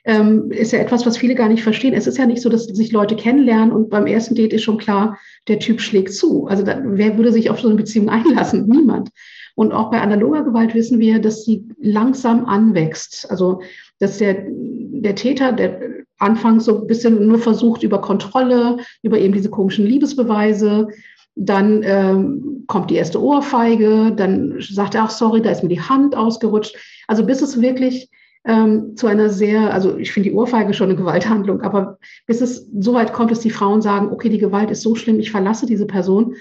ähm, 0.06 0.52
ist 0.52 0.72
ja 0.72 0.80
etwas, 0.80 1.06
was 1.06 1.18
viele 1.18 1.36
gar 1.36 1.50
nicht 1.50 1.64
verstehen. 1.64 1.94
Es 1.94 2.08
ist 2.08 2.18
ja 2.18 2.26
nicht 2.26 2.42
so, 2.42 2.50
dass 2.50 2.66
sich 2.66 2.92
Leute 2.92 3.16
kennenlernen 3.16 3.72
und 3.72 3.90
beim 3.90 4.08
ersten 4.08 4.36
Date 4.36 4.54
ist 4.54 4.64
schon 4.64 4.78
klar, 4.78 5.18
der 5.48 5.60
Typ 5.60 5.82
schlägt 5.82 6.14
zu. 6.14 6.48
Also 6.48 6.64
da, 6.64 6.80
wer 6.84 7.18
würde 7.18 7.32
sich 7.32 7.50
auf 7.50 7.60
so 7.60 7.68
eine 7.68 7.78
Beziehung 7.78 8.10
einlassen? 8.10 8.68
Niemand. 8.68 9.10
Und 9.56 9.74
auch 9.74 9.92
bei 9.92 10.00
analoger 10.00 10.44
Gewalt 10.44 10.74
wissen 10.74 11.00
wir, 11.00 11.20
dass 11.20 11.44
sie 11.44 11.68
langsam 11.80 12.46
anwächst. 12.46 13.30
Also 13.30 13.62
dass 14.00 14.18
der, 14.18 14.46
der 14.48 15.16
Täter, 15.16 15.52
der 15.52 15.80
anfangs 16.18 16.66
so 16.66 16.82
ein 16.82 16.88
bisschen 16.88 17.28
nur 17.28 17.40
versucht 17.40 17.84
über 17.84 18.02
Kontrolle, 18.02 18.78
über 19.04 19.18
eben 19.20 19.34
diese 19.34 19.50
komischen 19.50 19.86
Liebesbeweise, 19.86 20.88
dann 21.36 21.82
ähm, 21.84 22.64
kommt 22.68 22.90
die 22.90 22.96
erste 22.96 23.22
Ohrfeige, 23.22 24.12
dann 24.16 24.58
sagt 24.60 24.96
er, 24.96 25.04
ach 25.04 25.10
sorry, 25.10 25.42
da 25.42 25.52
ist 25.52 25.64
mir 25.64 25.70
die 25.70 25.82
Hand 25.82 26.16
ausgerutscht. 26.16 26.76
Also 27.08 27.26
bis 27.26 27.42
es 27.42 27.62
wirklich 27.62 28.10
ähm, 28.50 28.96
zu 28.96 29.06
einer 29.06 29.30
sehr, 29.30 29.72
also 29.72 29.96
ich 29.98 30.12
finde 30.12 30.30
die 30.30 30.36
Ohrfeige 30.36 30.74
schon 30.74 30.90
eine 30.90 30.98
Gewalthandlung, 30.98 31.62
aber 31.62 32.00
bis 32.26 32.42
es 32.42 32.68
so 32.80 32.96
weit 32.96 33.14
kommt, 33.14 33.30
dass 33.30 33.42
die 33.42 33.52
Frauen 33.52 33.84
sagen, 33.84 34.10
okay, 34.12 34.28
die 34.30 34.40
Gewalt 34.40 34.72
ist 34.72 34.82
so 34.82 34.96
schlimm, 34.96 35.20
ich 35.20 35.30
verlasse 35.30 35.68
diese 35.68 35.86
Person, 35.86 36.36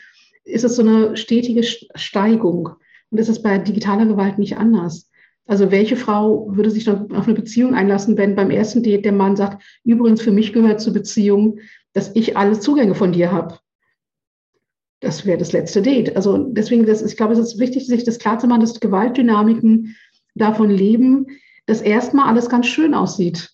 ist 0.45 0.65
es 0.65 0.77
so 0.77 0.83
eine 0.83 1.19
stetige 1.19 1.63
Steigung. 1.63 2.71
Und 3.11 3.19
ist 3.19 3.43
bei 3.43 3.59
digitaler 3.59 4.07
Gewalt 4.07 4.39
nicht 4.39 4.57
anders. 4.57 5.11
Also 5.47 5.71
welche 5.71 5.97
Frau 5.97 6.55
würde 6.55 6.71
sich 6.71 6.85
dann 6.85 7.11
auf 7.13 7.27
eine 7.27 7.35
Beziehung 7.35 7.75
einlassen, 7.75 8.17
wenn 8.17 8.37
beim 8.37 8.51
ersten 8.51 8.83
Date 8.83 9.05
der 9.05 9.13
Mann 9.13 9.37
sagt, 9.37 9.63
übrigens 9.85 10.23
für 10.23 10.33
mich 10.33 10.53
gehört 10.53 10.81
zur 10.81 10.93
Beziehung, 10.95 11.59
dass 11.93 12.15
ich 12.15 12.37
alle 12.37 12.59
Zugänge 12.59 12.95
von 12.95 13.13
dir 13.13 13.33
habe. 13.33 13.59
Das 15.01 15.27
wäre 15.27 15.39
das 15.39 15.53
letzte 15.53 15.83
Date. 15.83 16.17
Also 16.17 16.39
deswegen, 16.39 16.87
das, 16.87 17.03
ich 17.03 17.17
glaube, 17.17 17.35
es 17.35 17.39
ist 17.39 17.59
wichtig, 17.59 17.87
sich 17.87 18.05
das 18.05 18.19
klarzumachen, 18.19 18.61
dass 18.61 18.81
Gewaltdynamiken 18.81 19.97
davon 20.35 20.71
leben, 20.71 21.27
dass 21.69 21.83
erstmal 21.83 22.29
alles 22.29 22.49
ganz 22.49 22.67
schön 22.67 22.95
aussieht. 22.95 23.51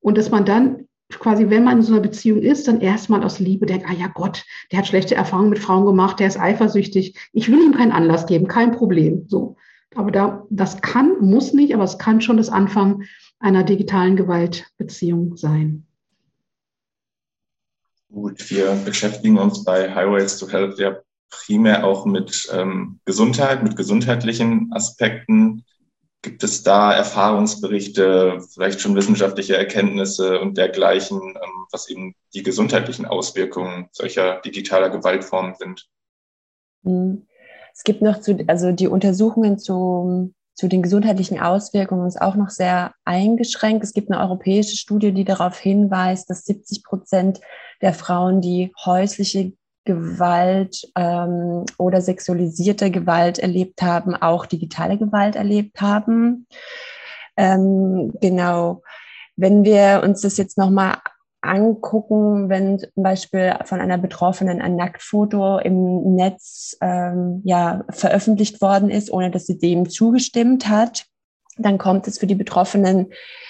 Und 0.00 0.18
dass 0.18 0.30
man 0.30 0.44
dann 0.44 0.88
quasi, 1.08 1.48
wenn 1.48 1.64
man 1.64 1.78
in 1.78 1.82
so 1.82 1.92
einer 1.92 2.02
Beziehung 2.02 2.42
ist, 2.42 2.66
dann 2.66 2.80
erstmal 2.80 3.22
aus 3.22 3.38
Liebe 3.38 3.64
denkt, 3.64 3.86
ah 3.88 3.94
ja 3.94 4.08
Gott, 4.08 4.44
der 4.70 4.80
hat 4.80 4.88
schlechte 4.88 5.14
Erfahrungen 5.14 5.50
mit 5.50 5.60
Frauen 5.60 5.86
gemacht, 5.86 6.18
der 6.18 6.26
ist 6.26 6.38
eifersüchtig. 6.38 7.16
Ich 7.32 7.48
will 7.48 7.62
ihm 7.62 7.74
keinen 7.74 7.92
Anlass 7.92 8.26
geben, 8.26 8.48
kein 8.48 8.72
Problem. 8.72 9.24
So. 9.28 9.56
Aber 9.94 10.10
da, 10.10 10.46
das 10.50 10.80
kann, 10.80 11.20
muss 11.20 11.54
nicht, 11.54 11.74
aber 11.74 11.84
es 11.84 11.96
kann 11.96 12.20
schon 12.20 12.36
das 12.36 12.50
Anfang 12.50 13.04
einer 13.38 13.62
digitalen 13.62 14.16
Gewaltbeziehung 14.16 15.36
sein. 15.36 15.86
Gut, 18.10 18.50
wir 18.50 18.72
beschäftigen 18.84 19.38
uns 19.38 19.64
bei 19.64 19.94
Highways 19.94 20.38
to 20.38 20.48
Health 20.48 20.78
ja 20.78 20.98
primär 21.30 21.84
auch 21.84 22.04
mit 22.04 22.48
ähm, 22.52 22.98
Gesundheit, 23.04 23.62
mit 23.62 23.76
gesundheitlichen 23.76 24.72
Aspekten. 24.72 25.64
Gibt 26.38 26.52
es 26.52 26.62
da 26.62 26.92
Erfahrungsberichte, 26.92 28.38
vielleicht 28.48 28.80
schon 28.80 28.94
wissenschaftliche 28.94 29.56
Erkenntnisse 29.56 30.38
und 30.38 30.56
dergleichen, 30.56 31.20
ähm, 31.20 31.66
was 31.72 31.88
eben 31.90 32.14
die 32.32 32.44
gesundheitlichen 32.44 33.06
Auswirkungen 33.06 33.88
solcher 33.90 34.40
digitaler 34.42 34.88
Gewaltformen 34.88 35.56
sind? 35.56 35.88
Mhm. 36.82 37.26
Es 37.74 37.82
gibt 37.82 38.02
noch 38.02 38.20
zu, 38.20 38.38
also 38.46 38.70
die 38.70 38.86
Untersuchungen 38.86 39.58
zu, 39.58 40.32
zu 40.54 40.68
den 40.68 40.80
gesundheitlichen 40.80 41.40
Auswirkungen 41.40 42.06
ist 42.06 42.22
auch 42.22 42.36
noch 42.36 42.50
sehr 42.50 42.92
eingeschränkt. 43.04 43.82
Es 43.82 43.92
gibt 43.92 44.08
eine 44.08 44.20
europäische 44.20 44.76
Studie, 44.76 45.10
die 45.10 45.24
darauf 45.24 45.58
hinweist, 45.58 46.30
dass 46.30 46.44
70 46.44 46.84
Prozent 46.84 47.40
der 47.82 47.94
Frauen, 47.94 48.40
die 48.40 48.72
häusliche 48.86 49.54
Gewalt 49.88 50.86
ähm, 50.96 51.64
oder 51.78 52.02
sexualisierte 52.02 52.90
Gewalt 52.90 53.38
erlebt 53.38 53.80
haben, 53.80 54.14
auch 54.14 54.44
digitale 54.44 54.98
Gewalt 54.98 55.34
erlebt 55.34 55.80
haben. 55.80 56.46
Ähm, 57.38 58.12
genau. 58.20 58.82
Wenn 59.36 59.64
wir 59.64 60.02
uns 60.04 60.20
das 60.20 60.36
jetzt 60.36 60.58
nochmal 60.58 60.98
angucken, 61.40 62.50
wenn 62.50 62.78
zum 62.78 63.02
Beispiel 63.02 63.54
von 63.64 63.80
einer 63.80 63.96
Betroffenen 63.96 64.60
ein 64.60 64.76
Nacktfoto 64.76 65.58
im 65.58 66.14
Netz 66.16 66.76
ähm, 66.82 67.40
ja, 67.44 67.84
veröffentlicht 67.88 68.60
worden 68.60 68.90
ist, 68.90 69.10
ohne 69.10 69.30
dass 69.30 69.46
sie 69.46 69.56
dem 69.56 69.88
zugestimmt 69.88 70.68
hat, 70.68 71.06
dann 71.56 71.78
kommt 71.78 72.06
es 72.08 72.18
für 72.18 72.26
die 72.26 72.34
Betroffenen, 72.34 73.06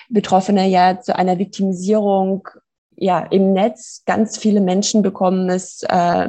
Betroffene 0.08 0.68
ja 0.68 1.00
zu 1.00 1.16
einer 1.16 1.38
Viktimisierung 1.38 2.48
ja, 3.00 3.20
im 3.20 3.52
Netz. 3.52 4.02
Ganz 4.06 4.36
viele 4.36 4.60
Menschen 4.60 5.02
bekommen 5.02 5.48
es 5.48 5.82
äh, 5.88 6.28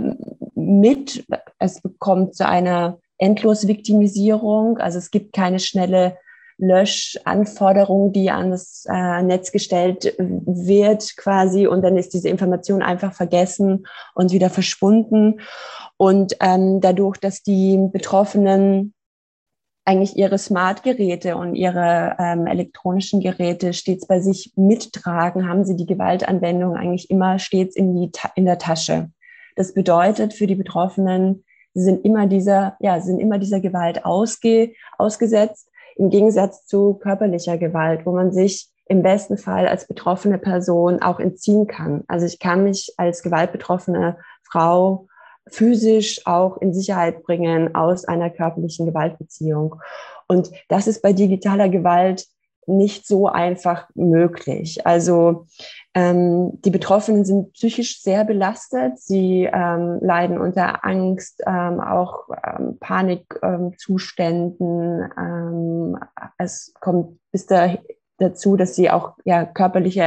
mit. 0.56 1.26
Es 1.58 1.82
bekommt 1.82 2.36
zu 2.36 2.48
einer 2.48 3.00
Endlosviktimisierung. 3.18 4.78
Also 4.78 5.00
es 5.00 5.12
gibt 5.12 5.34
keine 5.34 5.60
schnelle 5.60 6.18
Löschanforderung, 6.58 8.12
die 8.12 8.30
an 8.30 8.52
das 8.52 8.86
äh, 8.90 9.24
Netz 9.24 9.52
gestellt 9.52 10.14
wird 10.18 11.16
quasi 11.16 11.68
und 11.68 11.82
dann 11.82 11.98
ist 11.98 12.14
diese 12.14 12.28
Information 12.28 12.82
einfach 12.82 13.14
vergessen 13.14 13.88
und 14.14 14.32
wieder 14.32 14.50
verschwunden. 14.50 15.40
Und 15.98 16.36
ähm, 16.42 16.82
dadurch, 16.82 17.18
dass 17.18 17.44
die 17.44 17.80
Betroffenen 17.92 18.94
eigentlich 19.90 20.16
ihre 20.18 20.38
Smart-Geräte 20.38 21.36
und 21.36 21.56
ihre 21.56 22.16
ähm, 22.20 22.46
elektronischen 22.46 23.22
Geräte 23.22 23.74
stets 23.74 24.06
bei 24.06 24.20
sich 24.20 24.54
mittragen, 24.56 25.50
haben 25.50 25.66
sie 25.66 25.76
die 25.76 25.88
Gewaltanwendung 25.88 26.76
eigentlich 26.76 27.10
immer 27.10 27.40
stets 27.40 27.76
in, 27.76 27.96
die, 27.96 28.12
in 28.36 28.46
der 28.46 28.60
Tasche. 28.60 29.10
Das 29.56 29.74
bedeutet 29.74 30.36
für 30.36 30.46
die 30.46 30.54
Betroffenen, 30.54 31.44
sie 31.74 31.82
sind 31.82 32.06
immer 32.06 32.28
dieser, 32.28 32.78
ja, 32.80 33.02
sind 33.02 33.18
immer 33.18 33.40
dieser 33.40 33.62
Gewalt 33.62 34.06
ausge, 34.06 34.74
ausgesetzt, 35.00 35.72
im 35.96 36.12
Gegensatz 36.12 36.68
zu 36.68 36.94
körperlicher 36.94 37.58
Gewalt, 37.58 38.06
wo 38.06 38.12
man 38.12 38.32
sich 38.32 38.70
im 38.86 39.02
besten 39.02 39.40
Fall 39.40 39.68
als 39.68 39.88
betroffene 39.88 40.38
Person 40.38 41.02
auch 41.02 41.20
entziehen 41.20 41.66
kann. 41.66 42.04
Also 42.08 42.28
ich 42.28 42.38
kann 42.38 42.64
mich 42.64 42.94
als 42.98 43.24
gewaltbetroffene 43.24 44.18
Frau 44.44 45.08
physisch 45.52 46.26
auch 46.26 46.58
in 46.58 46.74
Sicherheit 46.74 47.24
bringen 47.24 47.76
aus 47.76 48.06
einer 48.06 48.30
körperlichen 48.30 48.86
Gewaltbeziehung. 48.86 49.76
Und 50.28 50.52
das 50.68 50.88
ist 50.88 51.02
bei 51.02 51.14
digitaler 51.14 51.70
Gewalt 51.70 52.28
nicht 52.70 53.06
so 53.08 53.28
einfach 53.28 53.90
möglich. 53.96 54.86
Also 54.86 55.48
ähm, 55.94 56.62
die 56.64 56.70
Betroffenen 56.70 57.26
sind 57.26 57.52
psychisch 57.54 58.02
sehr 58.02 58.24
belastet. 58.24 58.98
Sie 59.00 59.50
ähm, 59.52 59.98
leiden 60.02 60.38
unter 60.38 60.86
Angst, 60.86 61.42
ähm, 61.46 61.82
auch 61.82 62.30
ähm, 62.46 62.78
Panikzuständen. 62.80 65.10
Ähm, 65.18 65.98
es 66.38 66.74
kommt 66.80 67.20
bis 67.32 67.48
da, 67.48 67.76
dazu, 68.20 68.56
dass 68.56 68.76
sie 68.76 68.92
auch 68.92 69.16
ja, 69.26 69.46
körperliche 69.46 70.04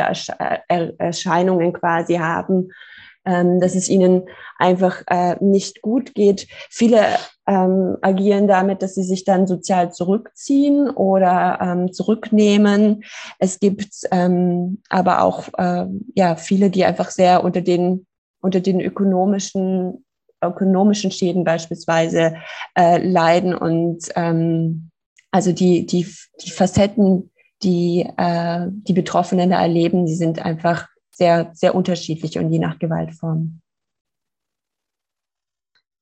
Erscheinungen 0.69 1.73
quasi 1.73 2.15
haben 2.15 2.71
ähm, 3.25 3.61
dass 3.61 3.75
es 3.75 3.89
ihnen 3.89 4.25
einfach 4.59 5.03
äh, 5.09 5.37
nicht 5.41 5.83
gut 5.83 6.15
geht. 6.15 6.47
Viele 6.71 7.05
ähm, 7.47 7.97
agieren 8.03 8.49
damit, 8.49 8.83
dass 8.83 8.95
sie 8.95 9.03
sich 9.03 9.25
dann 9.25 9.47
sozial 9.47 9.93
zurückziehen 9.93 10.91
oder 10.91 11.59
ähm, 11.61 11.93
zurücknehmen. 11.93 13.05
Es 13.39 13.61
gibt 13.61 13.89
ähm, 14.11 14.83
aber 14.89 15.23
auch 15.23 15.49
äh, 15.59 15.87
ja 16.15 16.37
viele, 16.37 16.71
die 16.71 16.85
einfach 16.85 17.11
sehr 17.11 17.45
unter 17.45 17.61
den 17.61 18.07
unter 18.41 18.61
den 18.61 18.81
ökonomischen 18.81 20.05
ökonomischen 20.43 21.13
Schäden 21.13 21.45
beispielsweise 21.45 22.35
äh, 22.77 22.99
leiden 22.99 23.55
und 23.55 24.09
ähm, 24.17 24.91
also 25.31 25.53
die 25.53 25.87
die 25.87 26.07
die 26.45 26.51
Facetten, 26.51 27.31
die 27.63 28.09
äh, 28.17 28.67
die 28.69 28.93
Betroffenen 28.93 29.51
da 29.51 29.63
erleben, 29.63 30.07
die 30.07 30.17
sind 30.17 30.45
einfach 30.45 30.89
sehr, 31.13 31.51
sehr 31.55 31.75
unterschiedlich 31.75 32.39
und 32.39 32.51
je 32.51 32.59
nach 32.59 32.79
Gewaltform. 32.79 33.61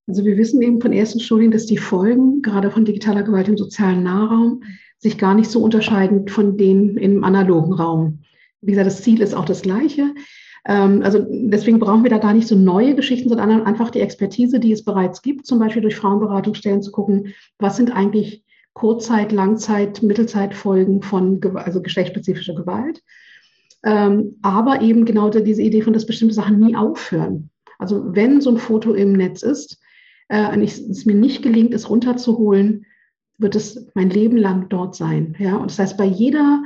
Also 0.08 0.24
wir 0.24 0.36
wissen 0.36 0.60
eben 0.62 0.80
von 0.80 0.92
ersten 0.92 1.20
Studien, 1.20 1.50
dass 1.50 1.66
die 1.66 1.78
Folgen 1.78 2.42
gerade 2.42 2.70
von 2.70 2.84
digitaler 2.84 3.22
Gewalt 3.22 3.48
im 3.48 3.56
sozialen 3.56 4.02
Nahraum 4.02 4.62
sich 4.98 5.18
gar 5.18 5.34
nicht 5.34 5.50
so 5.50 5.62
unterscheiden 5.62 6.28
von 6.28 6.56
denen 6.56 6.96
im 6.96 7.22
analogen 7.24 7.72
Raum. 7.72 8.20
Wie 8.60 8.72
gesagt, 8.72 8.88
das 8.88 9.02
Ziel 9.02 9.20
ist 9.20 9.34
auch 9.34 9.44
das 9.44 9.62
gleiche. 9.62 10.14
Ähm, 10.66 11.02
also 11.02 11.24
deswegen 11.30 11.78
brauchen 11.78 12.02
wir 12.02 12.10
da 12.10 12.18
gar 12.18 12.34
nicht 12.34 12.48
so 12.48 12.56
neue 12.56 12.94
Geschichten, 12.94 13.28
sondern 13.28 13.62
einfach 13.62 13.90
die 13.90 14.00
Expertise, 14.00 14.60
die 14.60 14.72
es 14.72 14.84
bereits 14.84 15.22
gibt, 15.22 15.46
zum 15.46 15.58
Beispiel 15.58 15.82
durch 15.82 15.96
Frauenberatungsstellen 15.96 16.82
zu 16.82 16.90
gucken, 16.90 17.32
was 17.58 17.76
sind 17.76 17.94
eigentlich 17.94 18.44
Kurzzeit-, 18.74 19.32
Langzeit-, 19.32 20.02
Mittelzeitfolgen 20.02 21.02
von 21.02 21.40
also 21.54 21.82
geschlechtsspezifischer 21.82 22.54
Gewalt 22.54 23.02
ähm, 23.84 24.36
aber 24.42 24.82
eben 24.82 25.04
genau 25.04 25.30
diese 25.30 25.62
Idee 25.62 25.82
von, 25.82 25.92
dass 25.92 26.06
bestimmte 26.06 26.34
Sachen 26.34 26.58
nie 26.58 26.76
aufhören. 26.76 27.50
Also 27.78 28.14
wenn 28.14 28.40
so 28.40 28.50
ein 28.50 28.58
Foto 28.58 28.92
im 28.92 29.12
Netz 29.12 29.42
ist 29.42 29.80
äh, 30.28 30.52
und 30.52 30.62
ich, 30.62 30.78
es 30.78 31.06
mir 31.06 31.14
nicht 31.14 31.42
gelingt, 31.42 31.72
es 31.72 31.88
runterzuholen, 31.88 32.84
wird 33.38 33.56
es 33.56 33.86
mein 33.94 34.10
Leben 34.10 34.36
lang 34.36 34.68
dort 34.68 34.94
sein. 34.94 35.34
Ja? 35.38 35.56
Und 35.56 35.70
das 35.70 35.78
heißt, 35.78 35.96
bei 35.96 36.04
jeder 36.04 36.62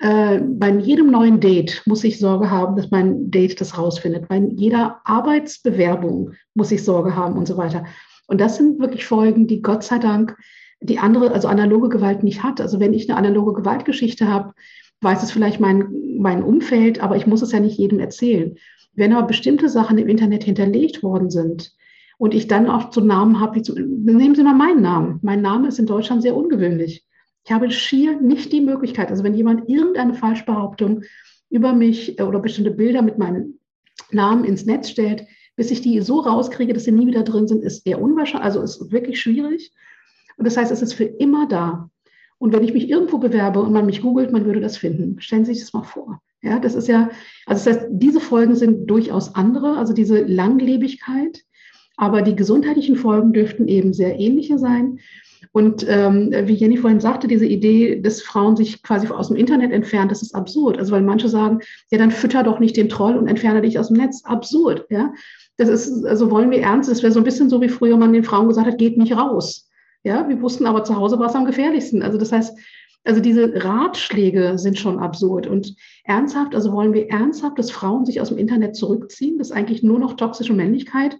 äh, 0.00 0.40
bei 0.40 0.70
jedem 0.70 1.10
neuen 1.10 1.40
Date 1.40 1.82
muss 1.84 2.04
ich 2.04 2.18
Sorge 2.18 2.50
haben, 2.50 2.74
dass 2.76 2.90
mein 2.90 3.30
Date 3.30 3.60
das 3.60 3.76
rausfindet. 3.76 4.28
Bei 4.28 4.38
jeder 4.38 5.00
Arbeitsbewerbung 5.04 6.32
muss 6.54 6.72
ich 6.72 6.82
Sorge 6.82 7.14
haben 7.14 7.36
und 7.36 7.46
so 7.46 7.56
weiter. 7.58 7.84
Und 8.26 8.40
das 8.40 8.56
sind 8.56 8.78
wirklich 8.80 9.04
Folgen, 9.04 9.46
die 9.46 9.60
Gott 9.60 9.84
sei 9.84 9.98
Dank 9.98 10.36
die 10.82 10.98
andere, 10.98 11.32
also 11.32 11.48
analoge 11.48 11.90
Gewalt 11.90 12.22
nicht 12.22 12.42
hat. 12.42 12.60
Also 12.60 12.80
wenn 12.80 12.94
ich 12.94 13.08
eine 13.08 13.18
analoge 13.18 13.52
Gewaltgeschichte 13.52 14.28
habe, 14.28 14.54
weiß 15.00 15.22
es 15.22 15.30
vielleicht 15.30 15.60
mein, 15.60 16.16
mein 16.18 16.42
Umfeld, 16.42 17.02
aber 17.02 17.16
ich 17.16 17.26
muss 17.26 17.42
es 17.42 17.52
ja 17.52 17.60
nicht 17.60 17.78
jedem 17.78 18.00
erzählen. 18.00 18.56
Wenn 18.94 19.12
aber 19.12 19.26
bestimmte 19.26 19.68
Sachen 19.68 19.98
im 19.98 20.08
Internet 20.08 20.44
hinterlegt 20.44 21.02
worden 21.02 21.30
sind 21.30 21.72
und 22.18 22.34
ich 22.34 22.48
dann 22.48 22.68
auch 22.68 22.92
so 22.92 23.00
Namen 23.00 23.40
habe, 23.40 23.56
wie 23.56 23.62
zu, 23.62 23.74
nehmen 23.74 24.34
Sie 24.34 24.42
mal 24.42 24.54
meinen 24.54 24.82
Namen. 24.82 25.20
Mein 25.22 25.40
Name 25.40 25.68
ist 25.68 25.78
in 25.78 25.86
Deutschland 25.86 26.22
sehr 26.22 26.36
ungewöhnlich. 26.36 27.04
Ich 27.44 27.52
habe 27.52 27.70
schier 27.70 28.20
nicht 28.20 28.52
die 28.52 28.60
Möglichkeit, 28.60 29.10
also 29.10 29.24
wenn 29.24 29.34
jemand 29.34 29.68
irgendeine 29.68 30.14
Falschbehauptung 30.14 31.02
über 31.48 31.72
mich 31.72 32.20
oder 32.20 32.38
bestimmte 32.38 32.70
Bilder 32.70 33.02
mit 33.02 33.18
meinem 33.18 33.58
Namen 34.10 34.44
ins 34.44 34.66
Netz 34.66 34.90
stellt, 34.90 35.26
bis 35.56 35.70
ich 35.70 35.80
die 35.80 36.00
so 36.00 36.20
rauskriege, 36.20 36.72
dass 36.72 36.84
sie 36.84 36.92
nie 36.92 37.06
wieder 37.06 37.22
drin 37.22 37.48
sind, 37.48 37.62
ist 37.62 37.86
eher 37.86 38.00
unwahrscheinlich, 38.00 38.44
also 38.44 38.62
ist 38.62 38.92
wirklich 38.92 39.20
schwierig. 39.20 39.72
Und 40.36 40.46
das 40.46 40.56
heißt, 40.56 40.70
es 40.70 40.82
ist 40.82 40.94
für 40.94 41.04
immer 41.04 41.46
da. 41.48 41.90
Und 42.40 42.54
wenn 42.54 42.64
ich 42.64 42.72
mich 42.72 42.88
irgendwo 42.88 43.18
bewerbe 43.18 43.60
und 43.60 43.72
man 43.72 43.84
mich 43.84 44.00
googelt, 44.00 44.32
man 44.32 44.46
würde 44.46 44.60
das 44.60 44.78
finden. 44.78 45.20
Stellen 45.20 45.44
Sie 45.44 45.52
sich 45.52 45.62
das 45.62 45.74
mal 45.74 45.82
vor. 45.82 46.22
Ja, 46.42 46.58
das 46.58 46.74
ist 46.74 46.88
ja, 46.88 47.10
also 47.44 47.70
das 47.70 47.78
heißt, 47.78 47.88
diese 47.90 48.18
Folgen 48.18 48.56
sind 48.56 48.86
durchaus 48.86 49.34
andere, 49.34 49.76
also 49.76 49.92
diese 49.92 50.22
Langlebigkeit, 50.22 51.42
aber 51.98 52.22
die 52.22 52.34
gesundheitlichen 52.34 52.96
Folgen 52.96 53.34
dürften 53.34 53.68
eben 53.68 53.92
sehr 53.92 54.18
ähnliche 54.18 54.58
sein. 54.58 55.00
Und 55.52 55.84
ähm, 55.86 56.32
wie 56.44 56.54
Jenny 56.54 56.78
vorhin 56.78 57.00
sagte, 57.00 57.28
diese 57.28 57.44
Idee, 57.44 58.00
dass 58.00 58.22
Frauen 58.22 58.56
sich 58.56 58.82
quasi 58.82 59.06
aus 59.08 59.28
dem 59.28 59.36
Internet 59.36 59.70
entfernen, 59.70 60.08
das 60.08 60.22
ist 60.22 60.34
absurd. 60.34 60.78
Also 60.78 60.92
weil 60.92 61.02
manche 61.02 61.28
sagen, 61.28 61.58
ja, 61.90 61.98
dann 61.98 62.10
fütter 62.10 62.42
doch 62.42 62.58
nicht 62.58 62.76
den 62.76 62.88
Troll 62.88 63.16
und 63.16 63.28
entferne 63.28 63.60
dich 63.60 63.78
aus 63.78 63.88
dem 63.88 63.98
Netz. 63.98 64.24
Absurd, 64.24 64.86
ja. 64.88 65.12
Das 65.58 65.68
ist, 65.68 66.06
also 66.06 66.30
wollen 66.30 66.50
wir 66.50 66.62
ernst, 66.62 66.90
das 66.90 67.02
wäre 67.02 67.12
so 67.12 67.20
ein 67.20 67.24
bisschen 67.24 67.50
so, 67.50 67.60
wie 67.60 67.68
früher 67.68 67.98
man 67.98 68.14
den 68.14 68.24
Frauen 68.24 68.48
gesagt 68.48 68.66
hat, 68.66 68.78
geht 68.78 68.96
nicht 68.96 69.14
raus. 69.14 69.69
Ja, 70.02 70.28
wir 70.28 70.40
wussten 70.40 70.66
aber 70.66 70.84
zu 70.84 70.96
Hause 70.96 71.18
war 71.18 71.28
es 71.28 71.34
am 71.34 71.44
gefährlichsten. 71.44 72.02
Also 72.02 72.18
das 72.18 72.32
heißt, 72.32 72.58
also 73.04 73.20
diese 73.20 73.64
Ratschläge 73.64 74.58
sind 74.58 74.78
schon 74.78 74.98
absurd 74.98 75.46
und 75.46 75.74
ernsthaft, 76.04 76.54
also 76.54 76.72
wollen 76.72 76.92
wir 76.92 77.08
ernsthaft, 77.08 77.58
dass 77.58 77.70
Frauen 77.70 78.04
sich 78.04 78.20
aus 78.20 78.28
dem 78.28 78.38
Internet 78.38 78.76
zurückziehen, 78.76 79.38
dass 79.38 79.52
eigentlich 79.52 79.82
nur 79.82 79.98
noch 79.98 80.14
toxische 80.14 80.52
Männlichkeit 80.52 81.16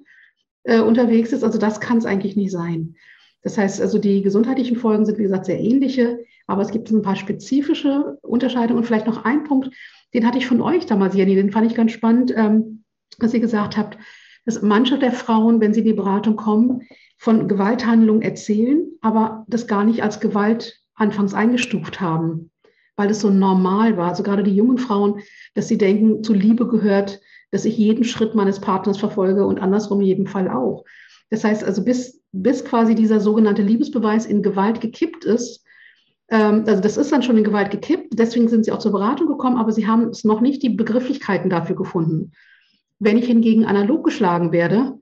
äh, 0.65 0.81
unterwegs 0.81 1.33
ist. 1.33 1.43
Also 1.43 1.59
das 1.59 1.81
kann 1.81 1.99
es 1.99 2.05
eigentlich 2.05 2.37
nicht 2.37 2.53
sein. 2.53 2.97
Das 3.43 3.57
heißt, 3.57 3.81
also 3.81 3.99
die 3.99 4.21
gesundheitlichen 4.23 4.77
Folgen 4.77 5.07
sind, 5.07 5.19
wie 5.19 5.23
gesagt, 5.23 5.47
sehr 5.47 5.59
ähnliche, 5.59 6.19
aber 6.47 6.63
es 6.63 6.71
gibt 6.71 6.91
ein 6.91 7.03
paar 7.03 7.17
spezifische 7.17 8.19
Unterscheidungen 8.23 8.79
und 8.79 8.85
vielleicht 8.85 9.07
noch 9.07 9.25
ein 9.25 9.45
Punkt, 9.45 9.71
den 10.13 10.27
hatte 10.27 10.39
ich 10.39 10.47
von 10.47 10.61
euch 10.61 10.85
damals, 10.85 11.15
Jenny, 11.15 11.35
den 11.35 11.53
fand 11.53 11.71
ich 11.71 11.77
ganz 11.77 11.93
spannend, 11.93 12.35
ähm, 12.37 12.85
dass 13.19 13.33
ihr 13.33 13.41
gesagt 13.41 13.77
habt, 13.77 13.97
dass 14.45 14.63
manche 14.63 14.99
der 14.99 15.13
Frauen, 15.13 15.61
wenn 15.61 15.75
sie 15.75 15.81
in 15.81 15.87
die 15.87 15.93
Beratung 15.93 16.37
kommen, 16.37 16.83
von 17.19 17.49
Gewalthandlungen 17.49 18.23
erzählen, 18.23 18.87
aber 19.01 19.45
das 19.49 19.67
gar 19.67 19.85
nicht 19.85 20.03
als 20.03 20.21
Gewalt 20.21 20.81
anfangs 20.95 21.35
eingestuft 21.35 22.01
haben, 22.01 22.51
weil 22.97 23.11
es 23.11 23.21
so 23.21 23.31
normal 23.31 23.97
war. 23.97 24.09
Also 24.09 24.23
gerade 24.23 24.43
die 24.43 24.55
jungen 24.55 24.79
Frauen, 24.79 25.21
dass 25.55 25.69
sie 25.69 25.79
denken, 25.79 26.23
zu 26.25 26.33
Liebe 26.33 26.67
gehört, 26.67 27.21
dass 27.51 27.65
ich 27.65 27.77
jeden 27.77 28.05
Schritt 28.05 28.35
meines 28.35 28.61
Partners 28.61 28.99
verfolge 28.99 29.45
und 29.45 29.61
andersrum 29.61 30.01
in 30.01 30.07
jedem 30.07 30.27
Fall 30.27 30.49
auch. 30.49 30.85
Das 31.31 31.45
heißt 31.45 31.65
also, 31.65 31.85
bis, 31.85 32.23
bis 32.33 32.65
quasi 32.65 32.95
dieser 32.95 33.21
sogenannte 33.21 33.63
Liebesbeweis 33.63 34.27
in 34.27 34.43
Gewalt 34.43 34.81
gekippt 34.81 35.25
ist, 35.25 35.65
ähm, 36.31 36.65
also 36.67 36.81
das 36.81 36.97
ist 36.97 37.13
dann 37.13 37.23
schon 37.23 37.37
in 37.37 37.45
Gewalt 37.45 37.71
gekippt, 37.71 38.15
deswegen 38.19 38.49
sind 38.49 38.65
sie 38.65 38.73
auch 38.73 38.79
zur 38.79 38.93
Beratung 38.93 39.27
gekommen, 39.27 39.59
aber 39.59 39.73
sie 39.73 39.87
haben 39.87 40.09
es 40.09 40.25
noch 40.25 40.41
nicht 40.41 40.63
die 40.63 40.71
Begrifflichkeiten 40.71 41.51
dafür 41.51 41.77
gefunden. 41.77 42.33
Wenn 43.01 43.17
ich 43.17 43.27
hingegen 43.27 43.65
analog 43.65 44.05
geschlagen 44.05 44.53
werde, 44.53 45.01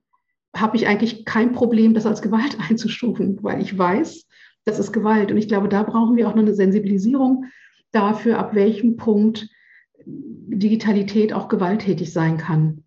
habe 0.57 0.76
ich 0.76 0.86
eigentlich 0.86 1.24
kein 1.24 1.53
Problem, 1.53 1.94
das 1.94 2.07
als 2.07 2.22
Gewalt 2.22 2.57
einzustufen, 2.70 3.38
weil 3.42 3.61
ich 3.61 3.76
weiß, 3.76 4.26
das 4.64 4.78
ist 4.78 4.92
Gewalt. 4.92 5.30
Und 5.30 5.36
ich 5.36 5.49
glaube, 5.49 5.68
da 5.68 5.82
brauchen 5.82 6.16
wir 6.16 6.28
auch 6.28 6.34
noch 6.34 6.42
eine 6.42 6.55
Sensibilisierung 6.55 7.44
dafür, 7.92 8.38
ab 8.38 8.55
welchem 8.55 8.96
Punkt 8.96 9.49
Digitalität 10.07 11.32
auch 11.32 11.49
gewalttätig 11.49 12.12
sein 12.12 12.38
kann. 12.38 12.84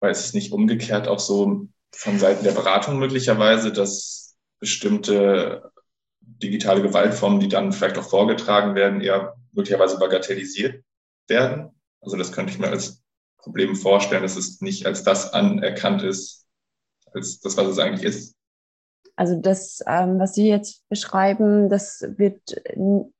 Weil 0.00 0.10
es 0.10 0.26
ist 0.26 0.34
nicht 0.34 0.52
umgekehrt 0.52 1.08
auch 1.08 1.18
so 1.18 1.66
von 1.92 2.18
Seiten 2.18 2.44
der 2.44 2.52
Beratung 2.52 2.98
möglicherweise, 2.98 3.72
dass 3.72 4.36
bestimmte 4.60 5.72
digitale 6.20 6.82
Gewaltformen, 6.82 7.40
die 7.40 7.48
dann 7.48 7.72
vielleicht 7.72 7.98
auch 7.98 8.08
vorgetragen 8.08 8.74
werden, 8.74 9.00
eher 9.00 9.36
möglicherweise 9.52 9.98
bagatellisiert 9.98 10.84
werden. 11.28 11.70
Also 12.00 12.16
das 12.16 12.32
könnte 12.32 12.52
ich 12.52 12.58
mir 12.58 12.68
als 12.68 13.02
Problem 13.46 13.76
vorstellen, 13.76 14.22
dass 14.22 14.34
es 14.34 14.60
nicht 14.60 14.86
als 14.86 15.04
das 15.04 15.32
anerkannt 15.32 16.02
ist, 16.02 16.46
als 17.12 17.38
das, 17.38 17.56
was 17.56 17.68
es 17.68 17.78
eigentlich 17.78 18.02
ist. 18.02 18.34
Also 19.14 19.40
das, 19.40 19.84
ähm, 19.86 20.18
was 20.18 20.34
Sie 20.34 20.48
jetzt 20.48 20.86
beschreiben, 20.88 21.68
das 21.68 22.04
wird, 22.16 22.60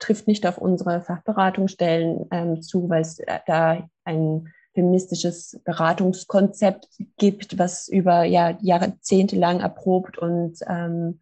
trifft 0.01 0.27
nicht 0.27 0.45
auf 0.45 0.59
unsere 0.59 1.01
Fachberatungsstellen 1.01 2.27
ähm, 2.33 2.61
zu, 2.61 2.89
weil 2.89 3.03
es 3.03 3.19
da 3.47 3.89
ein 4.03 4.53
feministisches 4.75 5.61
Beratungskonzept 5.65 6.89
gibt, 7.19 7.57
was 7.57 7.87
über 7.87 8.25
ja, 8.25 8.59
Jahrzehnte 8.61 9.37
lang 9.37 9.61
erprobt 9.61 10.19
und 10.19 10.59
ähm, 10.69 11.21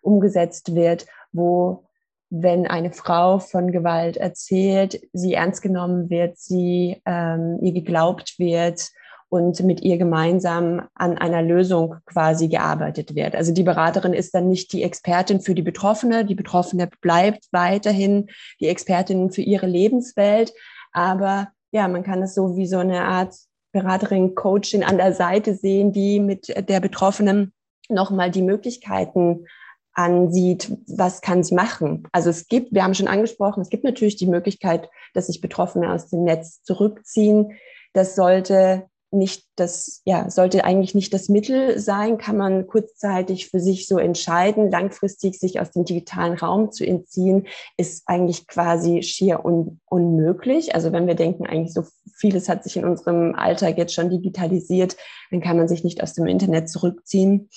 umgesetzt 0.00 0.76
wird, 0.76 1.06
wo 1.32 1.88
wenn 2.30 2.66
eine 2.66 2.92
Frau 2.92 3.38
von 3.38 3.70
Gewalt 3.70 4.16
erzählt, 4.16 5.00
sie 5.12 5.34
ernst 5.34 5.62
genommen 5.62 6.10
wird, 6.10 6.38
sie 6.38 7.00
ähm, 7.06 7.58
ihr 7.62 7.72
geglaubt 7.72 8.38
wird 8.38 8.90
und 9.28 9.60
mit 9.64 9.82
ihr 9.82 9.98
gemeinsam 9.98 10.88
an 10.94 11.18
einer 11.18 11.42
Lösung 11.42 11.96
quasi 12.06 12.48
gearbeitet 12.48 13.14
wird. 13.14 13.34
Also 13.34 13.52
die 13.52 13.62
Beraterin 13.62 14.12
ist 14.12 14.34
dann 14.34 14.48
nicht 14.48 14.72
die 14.72 14.82
Expertin 14.82 15.40
für 15.40 15.54
die 15.54 15.62
Betroffene, 15.62 16.24
die 16.24 16.34
Betroffene 16.34 16.88
bleibt 17.00 17.46
weiterhin 17.50 18.28
die 18.60 18.68
Expertin 18.68 19.30
für 19.30 19.42
ihre 19.42 19.66
Lebenswelt, 19.66 20.52
aber 20.92 21.48
ja, 21.72 21.88
man 21.88 22.04
kann 22.04 22.22
es 22.22 22.34
so 22.34 22.56
wie 22.56 22.66
so 22.66 22.78
eine 22.78 23.02
Art 23.02 23.34
Beraterin, 23.72 24.36
Coachin 24.36 24.84
an 24.84 24.98
der 24.98 25.12
Seite 25.12 25.54
sehen, 25.54 25.92
die 25.92 26.20
mit 26.20 26.54
der 26.68 26.78
Betroffenen 26.78 27.52
nochmal 27.88 28.30
die 28.30 28.42
Möglichkeiten 28.42 29.46
ansieht, 29.94 30.76
was 30.86 31.20
kann 31.20 31.42
sie 31.42 31.54
machen. 31.54 32.06
Also 32.12 32.30
es 32.30 32.48
gibt, 32.48 32.72
wir 32.72 32.84
haben 32.84 32.94
schon 32.94 33.08
angesprochen, 33.08 33.60
es 33.60 33.70
gibt 33.70 33.84
natürlich 33.84 34.16
die 34.16 34.26
Möglichkeit, 34.26 34.90
dass 35.14 35.28
sich 35.28 35.40
Betroffene 35.40 35.92
aus 35.92 36.08
dem 36.08 36.24
Netz 36.24 36.62
zurückziehen. 36.62 37.52
Das 37.92 38.16
sollte 38.16 38.88
nicht 39.14 39.44
das, 39.56 40.02
ja, 40.04 40.28
sollte 40.30 40.64
eigentlich 40.64 40.94
nicht 40.94 41.14
das 41.14 41.28
Mittel 41.28 41.78
sein, 41.78 42.18
kann 42.18 42.36
man 42.36 42.66
kurzzeitig 42.66 43.48
für 43.48 43.60
sich 43.60 43.86
so 43.86 43.98
entscheiden. 43.98 44.70
Langfristig 44.70 45.38
sich 45.38 45.60
aus 45.60 45.70
dem 45.70 45.84
digitalen 45.84 46.34
Raum 46.34 46.72
zu 46.72 46.86
entziehen, 46.86 47.46
ist 47.76 48.02
eigentlich 48.06 48.46
quasi 48.46 49.02
schier 49.02 49.44
un 49.44 49.80
unmöglich. 49.86 50.74
Also 50.74 50.92
wenn 50.92 51.06
wir 51.06 51.14
denken, 51.14 51.46
eigentlich 51.46 51.72
so 51.72 51.84
vieles 52.16 52.48
hat 52.48 52.64
sich 52.64 52.76
in 52.76 52.84
unserem 52.84 53.34
Alltag 53.34 53.78
jetzt 53.78 53.94
schon 53.94 54.10
digitalisiert, 54.10 54.96
dann 55.30 55.40
kann 55.40 55.56
man 55.56 55.68
sich 55.68 55.84
nicht 55.84 56.02
aus 56.02 56.14
dem 56.14 56.26
Internet 56.26 56.68
zurückziehen. 56.68 57.48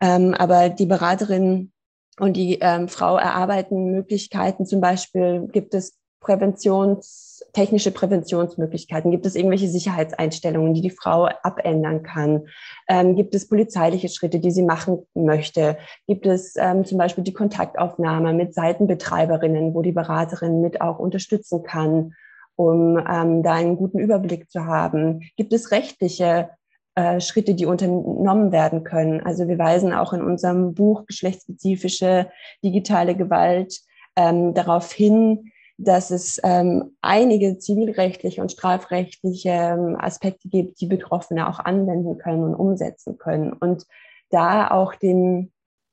Ähm, 0.00 0.34
aber 0.34 0.70
die 0.70 0.86
Beraterin 0.86 1.72
und 2.18 2.36
die 2.36 2.58
ähm, 2.60 2.88
Frau 2.88 3.16
erarbeiten 3.16 3.90
Möglichkeiten. 3.90 4.66
Zum 4.66 4.80
Beispiel 4.80 5.48
gibt 5.52 5.74
es 5.74 5.98
Präventions, 6.26 7.44
Präventionsmöglichkeiten? 7.52 9.12
Gibt 9.12 9.26
es 9.26 9.36
irgendwelche 9.36 9.68
Sicherheitseinstellungen, 9.68 10.74
die 10.74 10.80
die 10.80 10.90
Frau 10.90 11.28
abändern 11.42 12.02
kann? 12.02 12.48
Ähm, 12.88 13.14
gibt 13.14 13.34
es 13.34 13.48
polizeiliche 13.48 14.08
Schritte, 14.08 14.40
die 14.40 14.50
sie 14.50 14.64
machen 14.64 15.06
möchte? 15.14 15.78
Gibt 16.08 16.26
es 16.26 16.56
ähm, 16.56 16.84
zum 16.84 16.98
Beispiel 16.98 17.22
die 17.22 17.32
Kontaktaufnahme 17.32 18.32
mit 18.32 18.54
Seitenbetreiberinnen, 18.54 19.72
wo 19.72 19.82
die 19.82 19.92
Beraterin 19.92 20.60
mit 20.60 20.80
auch 20.80 20.98
unterstützen 20.98 21.62
kann, 21.62 22.14
um 22.56 22.98
ähm, 22.98 23.44
da 23.44 23.54
einen 23.54 23.76
guten 23.76 24.00
Überblick 24.00 24.50
zu 24.50 24.66
haben? 24.66 25.20
Gibt 25.36 25.52
es 25.52 25.70
rechtliche 25.70 26.50
äh, 26.96 27.20
Schritte, 27.20 27.54
die 27.54 27.66
unternommen 27.66 28.50
werden 28.50 28.82
können? 28.82 29.20
Also 29.24 29.46
wir 29.46 29.58
weisen 29.58 29.92
auch 29.92 30.12
in 30.12 30.22
unserem 30.22 30.74
Buch 30.74 31.06
geschlechtsspezifische 31.06 32.30
digitale 32.64 33.14
Gewalt 33.14 33.80
ähm, 34.16 34.54
darauf 34.54 34.92
hin, 34.92 35.52
dass 35.78 36.10
es 36.10 36.40
ähm, 36.42 36.96
einige 37.02 37.58
zivilrechtliche 37.58 38.40
und 38.40 38.52
strafrechtliche 38.52 39.50
ähm, 39.50 39.96
Aspekte 39.98 40.48
gibt, 40.48 40.80
die 40.80 40.86
Betroffene 40.86 41.48
auch 41.48 41.58
anwenden 41.58 42.18
können 42.18 42.44
und 42.44 42.54
umsetzen 42.54 43.18
können. 43.18 43.52
Und 43.52 43.86
da 44.30 44.70
auch 44.70 44.94
den, 44.94 45.52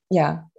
ja, 0.10 0.50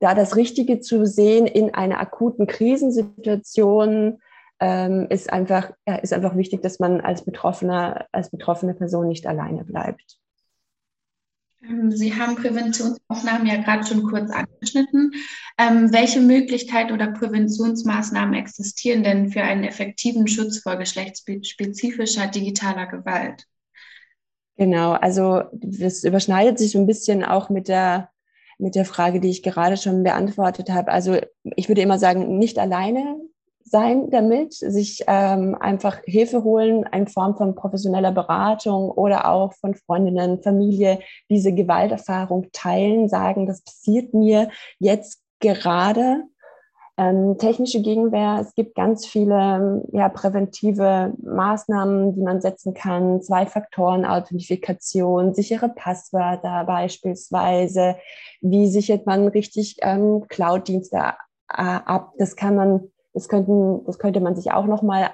da 0.00 0.14
das 0.14 0.36
Richtige 0.36 0.80
zu 0.80 1.06
sehen 1.06 1.46
in 1.46 1.74
einer 1.74 1.98
akuten 1.98 2.46
Krisensituation 2.46 4.20
ähm, 4.60 5.06
ist 5.10 5.32
einfach, 5.32 5.72
ist 6.02 6.12
einfach 6.12 6.36
wichtig, 6.36 6.62
dass 6.62 6.78
man 6.78 7.00
als 7.00 7.24
Betroffener, 7.24 8.06
als 8.12 8.30
betroffene 8.30 8.74
Person 8.74 9.08
nicht 9.08 9.26
alleine 9.26 9.64
bleibt. 9.64 10.18
Ähm, 11.62 11.90
Sie 11.90 12.14
haben 12.14 12.36
Präventionsaufnahmen 12.36 13.46
ja 13.46 13.56
gerade 13.56 13.86
schon 13.86 14.02
kurz 14.04 14.30
angeschnitten. 14.30 15.12
Ähm, 15.58 15.92
welche 15.92 16.20
Möglichkeiten 16.20 16.92
oder 16.92 17.08
Präventionsmaßnahmen 17.08 18.34
existieren 18.34 19.02
denn 19.02 19.30
für 19.30 19.42
einen 19.42 19.64
effektiven 19.64 20.28
Schutz 20.28 20.58
vor 20.58 20.76
geschlechtsspezifischer 20.76 22.28
digitaler 22.28 22.86
Gewalt? 22.86 23.44
Genau, 24.56 24.92
also 24.92 25.42
das 25.52 26.02
überschneidet 26.02 26.58
sich 26.58 26.72
so 26.72 26.78
ein 26.78 26.86
bisschen 26.86 27.24
auch 27.24 27.48
mit 27.48 27.68
der, 27.68 28.10
mit 28.58 28.74
der 28.74 28.84
Frage, 28.84 29.20
die 29.20 29.30
ich 29.30 29.44
gerade 29.44 29.76
schon 29.76 30.02
beantwortet 30.02 30.70
habe. 30.70 30.90
Also 30.90 31.16
ich 31.56 31.68
würde 31.68 31.80
immer 31.80 31.98
sagen, 31.98 32.38
nicht 32.38 32.58
alleine 32.58 33.20
sein 33.70 34.10
damit, 34.10 34.54
sich 34.54 35.04
ähm, 35.06 35.56
einfach 35.58 36.00
Hilfe 36.04 36.44
holen 36.44 36.84
in 36.92 37.06
Form 37.06 37.36
von 37.36 37.54
professioneller 37.54 38.12
Beratung 38.12 38.90
oder 38.90 39.30
auch 39.30 39.52
von 39.54 39.74
Freundinnen, 39.74 40.42
Familie, 40.42 41.00
diese 41.30 41.52
Gewalterfahrung 41.52 42.48
teilen, 42.52 43.08
sagen, 43.08 43.46
das 43.46 43.62
passiert 43.62 44.14
mir 44.14 44.50
jetzt 44.78 45.22
gerade. 45.40 46.24
Ähm, 46.98 47.38
technische 47.38 47.80
Gegenwehr, 47.80 48.38
es 48.40 48.54
gibt 48.56 48.74
ganz 48.74 49.06
viele 49.06 49.84
ja, 49.92 50.08
präventive 50.08 51.14
Maßnahmen, 51.22 52.16
die 52.16 52.22
man 52.22 52.40
setzen 52.40 52.74
kann. 52.74 53.22
Zwei-Faktoren-Authentifikation, 53.22 55.32
sichere 55.32 55.68
Passwörter 55.68 56.64
beispielsweise. 56.64 57.94
Wie 58.40 58.66
sichert 58.66 59.06
man 59.06 59.28
richtig 59.28 59.76
ähm, 59.82 60.24
Cloud-Dienste 60.26 60.96
äh, 60.96 61.02
ab? 61.52 62.14
Das 62.18 62.34
kann 62.34 62.56
man 62.56 62.90
das, 63.18 63.28
könnten, 63.28 63.84
das 63.84 63.98
könnte 63.98 64.20
man 64.20 64.36
sich 64.36 64.52
auch 64.52 64.66
noch 64.66 64.82
mal 64.82 65.10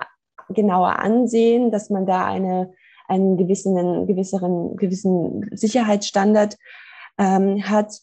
genauer 0.50 0.98
ansehen, 0.98 1.70
dass 1.70 1.88
man 1.88 2.04
da 2.04 2.26
eine, 2.26 2.74
einen 3.08 3.38
gewissen, 3.38 4.06
gewisseren, 4.06 4.76
gewissen 4.76 5.48
Sicherheitsstandard 5.52 6.58
ähm, 7.18 7.66
hat. 7.66 7.98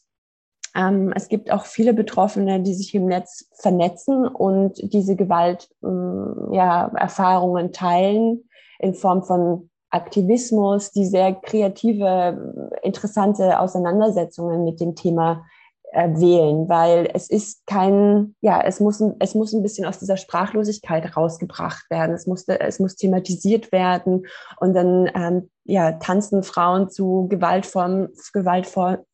Ähm, 0.75 1.13
es 1.15 1.27
gibt 1.27 1.51
auch 1.51 1.65
viele 1.65 1.93
Betroffene, 1.93 2.61
die 2.61 2.73
sich 2.73 2.95
im 2.95 3.05
Netz 3.05 3.47
vernetzen 3.53 4.27
und 4.27 4.91
diese 4.91 5.15
Gewalterfahrungen 5.15 7.65
ähm, 7.65 7.71
ja, 7.71 7.73
teilen 7.73 8.49
in 8.79 8.95
Form 8.95 9.21
von 9.21 9.69
Aktivismus, 9.91 10.91
die 10.91 11.05
sehr 11.05 11.35
kreative, 11.35 12.71
interessante 12.81 13.59
Auseinandersetzungen 13.59 14.63
mit 14.63 14.79
dem 14.79 14.95
Thema 14.95 15.45
wählen, 15.93 16.69
weil 16.69 17.09
es 17.13 17.29
ist 17.29 17.67
kein, 17.67 18.35
ja, 18.41 18.61
es 18.61 18.79
muss, 18.79 19.03
es 19.19 19.35
muss 19.35 19.51
ein 19.53 19.61
bisschen 19.61 19.85
aus 19.85 19.99
dieser 19.99 20.15
Sprachlosigkeit 20.17 21.17
rausgebracht 21.17 21.89
werden. 21.89 22.15
Es 22.15 22.27
muss, 22.27 22.47
es 22.47 22.79
muss 22.79 22.95
thematisiert 22.95 23.71
werden 23.71 24.25
und 24.59 24.73
dann, 24.73 25.11
ähm, 25.13 25.49
ja, 25.63 25.91
tanzen 25.93 26.43
Frauen 26.43 26.89
zu 26.89 27.27
gewaltvollen, 27.29 28.09
gewaltvollen 28.33 29.05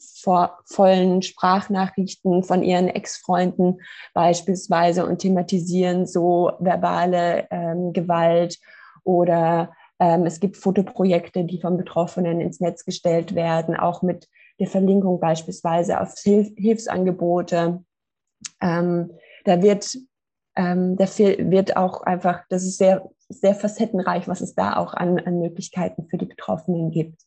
Sprachnachrichten 1.21 2.43
von 2.43 2.63
ihren 2.63 2.87
Ex-Freunden 2.87 3.81
beispielsweise 4.13 5.05
und 5.05 5.19
thematisieren 5.19 6.07
so 6.07 6.51
verbale 6.59 7.47
ähm, 7.51 7.91
Gewalt 7.91 8.59
oder 9.03 9.71
ähm, 9.99 10.25
es 10.25 10.39
gibt 10.39 10.57
Fotoprojekte, 10.57 11.43
die 11.43 11.59
von 11.59 11.75
Betroffenen 11.75 12.39
ins 12.39 12.59
Netz 12.59 12.85
gestellt 12.85 13.35
werden, 13.35 13.75
auch 13.75 14.01
mit 14.01 14.27
der 14.59 14.67
Verlinkung 14.67 15.19
beispielsweise 15.19 16.01
auf 16.01 16.15
Hilf 16.17 16.49
Hilfsangebote. 16.57 17.83
Ähm, 18.61 19.11
da 19.45 19.61
wird, 19.61 19.97
ähm, 20.55 20.97
da 20.97 21.05
wird 21.05 21.77
auch 21.77 22.01
einfach, 22.01 22.43
das 22.49 22.63
ist 22.63 22.77
sehr, 22.77 23.07
sehr 23.29 23.55
facettenreich, 23.55 24.27
was 24.27 24.41
es 24.41 24.55
da 24.55 24.77
auch 24.77 24.93
an, 24.93 25.19
an 25.19 25.39
Möglichkeiten 25.39 26.07
für 26.07 26.17
die 26.17 26.25
Betroffenen 26.25 26.91
gibt. 26.91 27.21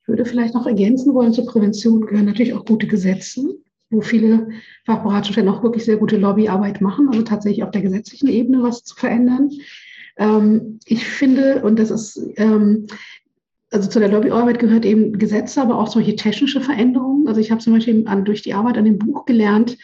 Ich 0.07 0.09
würde 0.09 0.23
vielleicht 0.23 0.53
noch 0.53 0.65
ergänzen 0.65 1.13
wollen, 1.13 1.33
zur 1.33 1.45
Prävention 1.45 2.05
gehören 2.05 2.23
natürlich 2.23 2.53
auch 2.53 2.63
gute 2.63 2.87
Gesetze, 2.87 3.57
wo 3.89 3.99
viele 3.99 4.47
Fachberatungsstellen 4.85 5.49
auch 5.49 5.63
wirklich 5.63 5.83
sehr 5.83 5.97
gute 5.97 6.15
Lobbyarbeit 6.15 6.79
machen, 6.79 7.09
also 7.09 7.23
tatsächlich 7.23 7.61
auf 7.61 7.71
der 7.71 7.81
gesetzlichen 7.81 8.29
Ebene 8.29 8.63
was 8.63 8.85
zu 8.85 8.95
verändern. 8.95 9.49
Ähm, 10.15 10.79
ich 10.85 11.05
finde, 11.05 11.61
und 11.61 11.77
das 11.77 11.91
ist, 11.91 12.21
ähm, 12.37 12.87
also 13.69 13.89
zu 13.89 13.99
der 13.99 14.07
Lobbyarbeit 14.07 14.59
gehört 14.59 14.85
eben 14.85 15.17
Gesetze, 15.19 15.61
aber 15.61 15.77
auch 15.77 15.89
solche 15.89 16.15
technische 16.15 16.61
Veränderungen. 16.61 17.27
Also 17.27 17.41
ich 17.41 17.51
habe 17.51 17.59
zum 17.59 17.73
Beispiel 17.73 18.05
durch 18.23 18.41
die 18.41 18.53
Arbeit 18.53 18.77
an 18.77 18.85
dem 18.85 18.99
Buch 18.99 19.25
gelernt, 19.25 19.77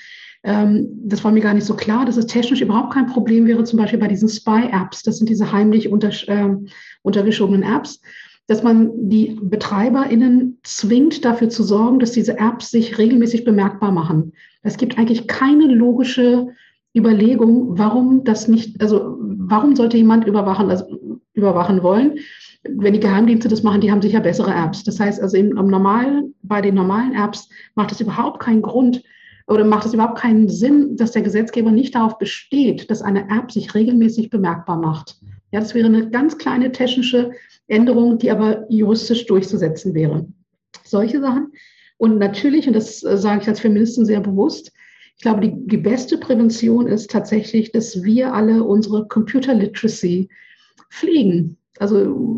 ähm, 0.45 0.87
das 1.03 1.21
war 1.25 1.33
mir 1.33 1.41
gar 1.41 1.53
nicht 1.53 1.65
so 1.65 1.75
klar, 1.75 2.05
dass 2.05 2.15
es 2.15 2.27
technisch 2.27 2.61
überhaupt 2.61 2.93
kein 2.93 3.07
Problem 3.07 3.45
wäre, 3.45 3.65
zum 3.65 3.77
Beispiel 3.77 3.99
bei 3.99 4.07
diesen 4.07 4.29
Spy-Apps. 4.29 5.03
Das 5.03 5.17
sind 5.17 5.29
diese 5.29 5.51
heimlich 5.51 5.89
unter, 5.89 6.11
äh, 6.27 6.55
untergeschobenen 7.01 7.63
Apps 7.63 7.99
dass 8.47 8.63
man 8.63 9.09
die 9.09 9.37
BetreiberInnen 9.41 10.59
zwingt, 10.63 11.23
dafür 11.23 11.49
zu 11.49 11.63
sorgen, 11.63 11.99
dass 11.99 12.11
diese 12.11 12.37
Apps 12.37 12.71
sich 12.71 12.97
regelmäßig 12.97 13.45
bemerkbar 13.45 13.91
machen. 13.91 14.33
Es 14.63 14.77
gibt 14.77 14.97
eigentlich 14.97 15.27
keine 15.27 15.67
logische 15.67 16.49
Überlegung, 16.95 17.77
warum 17.77 18.23
das 18.23 18.47
nicht, 18.47 18.81
also 18.81 19.17
warum 19.19 19.75
sollte 19.75 19.97
jemand 19.97 20.27
überwachen, 20.27 20.69
also 20.69 21.21
überwachen 21.33 21.83
wollen? 21.83 22.19
Wenn 22.63 22.93
die 22.93 22.99
Geheimdienste 22.99 23.49
das 23.49 23.63
machen, 23.63 23.81
die 23.81 23.91
haben 23.91 24.01
sicher 24.01 24.19
bessere 24.19 24.53
Apps. 24.53 24.83
Das 24.83 24.99
heißt 24.99 25.21
also 25.21 25.35
im, 25.37 25.57
im 25.57 25.67
normalen, 25.67 26.35
bei 26.43 26.61
den 26.61 26.75
normalen 26.75 27.13
Apps 27.13 27.49
macht 27.75 27.91
es 27.91 28.01
überhaupt 28.01 28.41
keinen 28.41 28.61
Grund 28.61 29.03
oder 29.47 29.65
macht 29.65 29.85
es 29.85 29.93
überhaupt 29.93 30.19
keinen 30.19 30.47
Sinn, 30.49 30.95
dass 30.95 31.11
der 31.11 31.21
Gesetzgeber 31.21 31.71
nicht 31.71 31.95
darauf 31.95 32.17
besteht, 32.17 32.89
dass 32.89 33.01
eine 33.01 33.27
App 33.29 33.51
sich 33.51 33.73
regelmäßig 33.73 34.29
bemerkbar 34.29 34.77
macht. 34.77 35.17
Ja, 35.53 35.59
das 35.59 35.75
wäre 35.75 35.85
eine 35.85 36.09
ganz 36.09 36.39
kleine 36.39 36.71
technische 36.71 37.31
Änderung, 37.67 38.17
die 38.17 38.31
aber 38.31 38.65
juristisch 38.69 39.27
durchzusetzen 39.27 39.93
wäre. 39.93 40.25
Solche 40.83 41.21
Sachen. 41.21 41.51
Und 41.97 42.17
natürlich, 42.17 42.65
und 42.65 42.75
das 42.75 43.03
äh, 43.03 43.17
sage 43.17 43.43
ich 43.43 43.47
als 43.47 43.59
Feministin 43.59 44.03
sehr 44.05 44.19
bewusst, 44.19 44.71
ich 45.15 45.21
glaube, 45.21 45.41
die, 45.41 45.53
die 45.67 45.77
beste 45.77 46.17
Prävention 46.17 46.87
ist 46.87 47.11
tatsächlich, 47.11 47.71
dass 47.71 48.01
wir 48.01 48.33
alle 48.33 48.63
unsere 48.63 49.07
Computer 49.07 49.53
Literacy 49.53 50.27
pflegen. 50.89 51.57
Also 51.77 51.97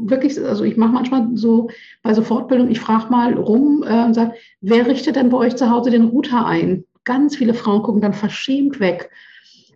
wirklich, 0.10 0.38
also 0.44 0.66
ich 0.66 0.76
mache 0.76 0.92
manchmal 0.92 1.30
so 1.36 1.70
bei 2.04 2.14
so 2.14 2.22
Fortbildung, 2.22 2.70
ich 2.70 2.82
frage 2.82 3.10
mal 3.10 3.34
rum 3.34 3.86
äh, 3.88 4.04
und 4.04 4.14
sage, 4.14 4.34
wer 4.60 4.88
richtet 4.88 5.16
denn 5.16 5.30
bei 5.30 5.38
euch 5.38 5.56
zu 5.56 5.70
Hause 5.70 5.90
den 5.90 6.04
Router 6.04 6.46
ein? 6.46 6.84
Ganz 7.06 7.38
viele 7.38 7.54
Frauen 7.54 7.82
gucken 7.82 8.02
dann 8.02 8.14
verschämt 8.14 8.82
weg. 8.82 9.10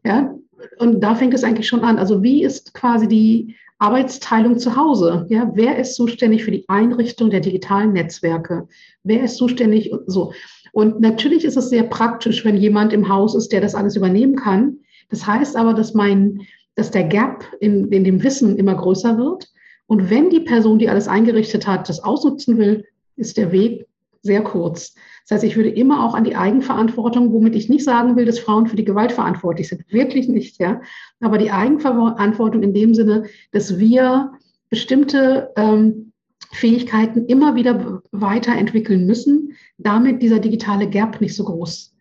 Ja, 0.04 0.36
und 0.78 1.02
da 1.02 1.16
fängt 1.16 1.34
es 1.34 1.44
eigentlich 1.44 1.68
schon 1.68 1.84
an. 1.84 1.98
Also 1.98 2.24
wie 2.24 2.44
ist 2.44 2.74
quasi 2.74 3.08
die 3.08 3.56
Arbeitsteilung 3.80 4.60
zu 4.60 4.76
Hause? 4.76 5.26
Ja, 5.30 5.52
wer 5.54 5.78
ist 5.78 5.96
zuständig 5.96 6.44
für 6.44 6.52
die 6.52 6.66
Einrichtung 6.68 7.30
der 7.30 7.40
digitalen 7.40 7.94
Netzwerke? 7.94 8.68
Wer 9.04 9.24
ist 9.24 9.38
zuständig? 9.38 9.92
So. 10.06 10.34
Und 10.72 11.00
natürlich 11.00 11.46
ist 11.46 11.58
es 11.58 11.70
sehr 11.70 11.84
praktisch, 11.84 12.44
wenn 12.44 12.58
jemand 12.58 12.94
im 12.94 13.08
Haus 13.08 13.36
ist, 13.36 13.52
der 13.52 13.62
das 13.62 13.76
alles 13.76 13.96
übernehmen 13.96 14.36
kann. 14.36 14.80
Das 15.10 15.26
heißt 15.26 15.56
aber, 15.56 15.74
dass 15.74 15.94
mein, 15.94 16.42
dass 16.76 16.92
der 16.92 17.06
Gap 17.06 17.46
in, 17.60 17.90
in 17.92 18.04
dem 18.04 18.22
Wissen 18.24 18.58
immer 18.58 18.76
größer 18.76 19.18
wird. 19.18 19.48
Und 19.88 20.10
wenn 20.10 20.30
die 20.30 20.42
Person, 20.42 20.78
die 20.78 20.90
alles 20.90 21.08
eingerichtet 21.08 21.66
hat, 21.66 21.90
das 21.90 22.04
ausnutzen 22.04 22.58
will, 22.58 22.86
ist 23.16 23.38
der 23.38 23.52
Weg 23.52 23.88
sehr 24.22 24.44
kurz. 24.44 24.94
Das 25.30 25.38
heißt, 25.38 25.44
ich 25.44 25.56
würde 25.56 25.70
immer 25.70 26.04
auch 26.04 26.16
an 26.16 26.24
die 26.24 26.36
Eigenverantwortung, 26.36 27.32
womit 27.32 27.56
ich 27.56 27.70
nicht 27.70 27.84
sagen 27.84 28.16
will, 28.16 28.26
dass 28.26 28.40
Frauen 28.40 28.66
für 28.66 28.76
die 28.76 28.84
Gewalt 28.84 29.12
verantwortlich 29.12 29.68
sind. 29.68 29.84
Wirklich 29.92 30.28
nicht, 30.28 30.60
ja. 30.60 30.82
Aber 31.20 31.38
die 31.38 31.52
Eigenverantwortung 31.52 32.64
in 32.64 32.74
dem 32.74 32.96
Sinne, 32.96 33.26
dass 33.52 33.78
wir 33.78 34.32
bestimmte 34.72 35.52
ähm, 35.56 36.14
Fähigkeiten 36.52 37.28
immer 37.28 37.54
wieder 37.54 38.02
weiterentwickeln 38.12 39.06
müssen, 39.06 39.54
damit 39.78 40.24
dieser 40.24 40.40
digitale 40.40 40.90
Gap 40.90 41.22
nicht 41.22 41.36
so 41.36 41.44
groß 41.44 41.94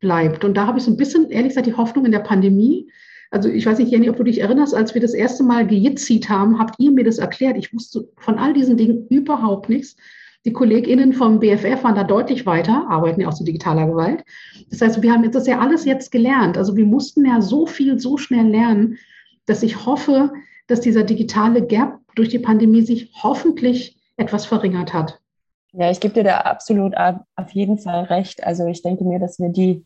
bleibt. 0.00 0.44
Und 0.44 0.54
da 0.58 0.66
habe 0.66 0.76
ich 0.76 0.84
so 0.84 0.90
ein 0.90 0.98
bisschen, 0.98 1.30
ehrlich 1.30 1.50
gesagt, 1.50 1.66
die 1.66 1.74
Hoffnung 1.74 2.04
in 2.04 2.12
der 2.12 2.18
Pandemie. 2.18 2.90
Also 3.30 3.48
ich 3.48 3.64
weiß 3.64 3.78
nicht, 3.78 3.90
Jenny, 3.90 4.10
ob 4.10 4.16
du 4.16 4.22
dich 4.22 4.42
erinnerst, 4.42 4.74
als 4.74 4.92
wir 4.92 5.00
das 5.00 5.14
erste 5.14 5.44
Mal 5.44 5.66
gejitzit 5.66 6.28
haben, 6.28 6.58
habt 6.58 6.78
ihr 6.78 6.92
mir 6.92 7.04
das 7.04 7.16
erklärt. 7.16 7.56
Ich 7.56 7.72
wusste 7.72 8.06
von 8.18 8.38
all 8.38 8.52
diesen 8.52 8.76
Dingen 8.76 9.06
überhaupt 9.08 9.70
nichts. 9.70 9.96
Die 10.46 10.52
KollegInnen 10.52 11.12
vom 11.12 11.40
BFF 11.40 11.82
waren 11.82 11.96
da 11.96 12.04
deutlich 12.04 12.46
weiter, 12.46 12.86
arbeiten 12.88 13.20
ja 13.20 13.28
auch 13.28 13.34
zu 13.34 13.42
digitaler 13.42 13.88
Gewalt. 13.88 14.24
Das 14.70 14.80
heißt, 14.80 15.02
wir 15.02 15.12
haben 15.12 15.24
jetzt 15.24 15.34
das 15.34 15.48
ja 15.48 15.58
alles 15.58 15.84
jetzt 15.84 16.12
gelernt. 16.12 16.56
Also 16.56 16.76
wir 16.76 16.86
mussten 16.86 17.26
ja 17.26 17.40
so 17.40 17.66
viel, 17.66 17.98
so 17.98 18.16
schnell 18.16 18.46
lernen, 18.46 18.96
dass 19.46 19.64
ich 19.64 19.84
hoffe, 19.84 20.32
dass 20.68 20.80
dieser 20.80 21.02
digitale 21.02 21.66
Gap 21.66 21.98
durch 22.14 22.28
die 22.28 22.38
Pandemie 22.38 22.82
sich 22.82 23.10
hoffentlich 23.24 23.98
etwas 24.16 24.46
verringert 24.46 24.94
hat. 24.94 25.20
Ja, 25.72 25.90
ich 25.90 25.98
gebe 25.98 26.14
dir 26.14 26.22
da 26.22 26.38
absolut 26.38 26.94
auf 26.96 27.50
jeden 27.50 27.78
Fall 27.78 28.04
recht. 28.04 28.44
Also 28.44 28.66
ich 28.66 28.82
denke 28.82 29.02
mir, 29.02 29.18
dass 29.18 29.40
wir 29.40 29.48
die 29.48 29.84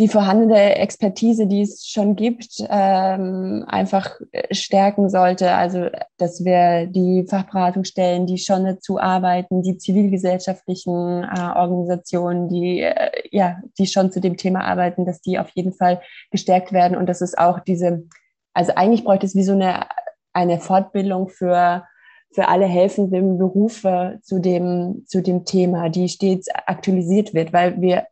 die 0.00 0.08
vorhandene 0.08 0.76
Expertise, 0.76 1.46
die 1.46 1.62
es 1.62 1.86
schon 1.86 2.16
gibt, 2.16 2.56
ähm, 2.68 3.64
einfach 3.68 4.18
stärken 4.50 5.08
sollte. 5.08 5.52
Also, 5.52 5.88
dass 6.16 6.44
wir 6.44 6.86
die 6.86 7.24
Fachberatungsstellen, 7.28 8.26
die 8.26 8.38
schon 8.38 8.64
dazu 8.64 8.98
arbeiten, 8.98 9.62
die 9.62 9.78
zivilgesellschaftlichen 9.78 11.22
äh, 11.22 11.52
Organisationen, 11.54 12.48
die, 12.48 12.80
äh, 12.80 13.10
ja, 13.30 13.60
die 13.78 13.86
schon 13.86 14.10
zu 14.10 14.20
dem 14.20 14.36
Thema 14.36 14.64
arbeiten, 14.64 15.04
dass 15.04 15.20
die 15.20 15.38
auf 15.38 15.50
jeden 15.50 15.72
Fall 15.72 16.00
gestärkt 16.32 16.72
werden 16.72 16.96
und 16.96 17.06
dass 17.06 17.20
es 17.20 17.38
auch 17.38 17.60
diese, 17.60 18.08
also 18.52 18.72
eigentlich 18.74 19.04
bräuchte 19.04 19.26
es 19.26 19.36
wie 19.36 19.44
so 19.44 19.52
eine, 19.52 19.86
eine 20.32 20.58
Fortbildung 20.58 21.28
für, 21.28 21.84
für 22.32 22.48
alle 22.48 22.66
helfenden 22.66 23.38
Berufe 23.38 24.18
zu 24.22 24.40
dem, 24.40 25.04
zu 25.06 25.22
dem 25.22 25.44
Thema, 25.44 25.88
die 25.88 26.08
stets 26.08 26.48
aktualisiert 26.66 27.32
wird, 27.32 27.52
weil 27.52 27.80
wir 27.80 28.08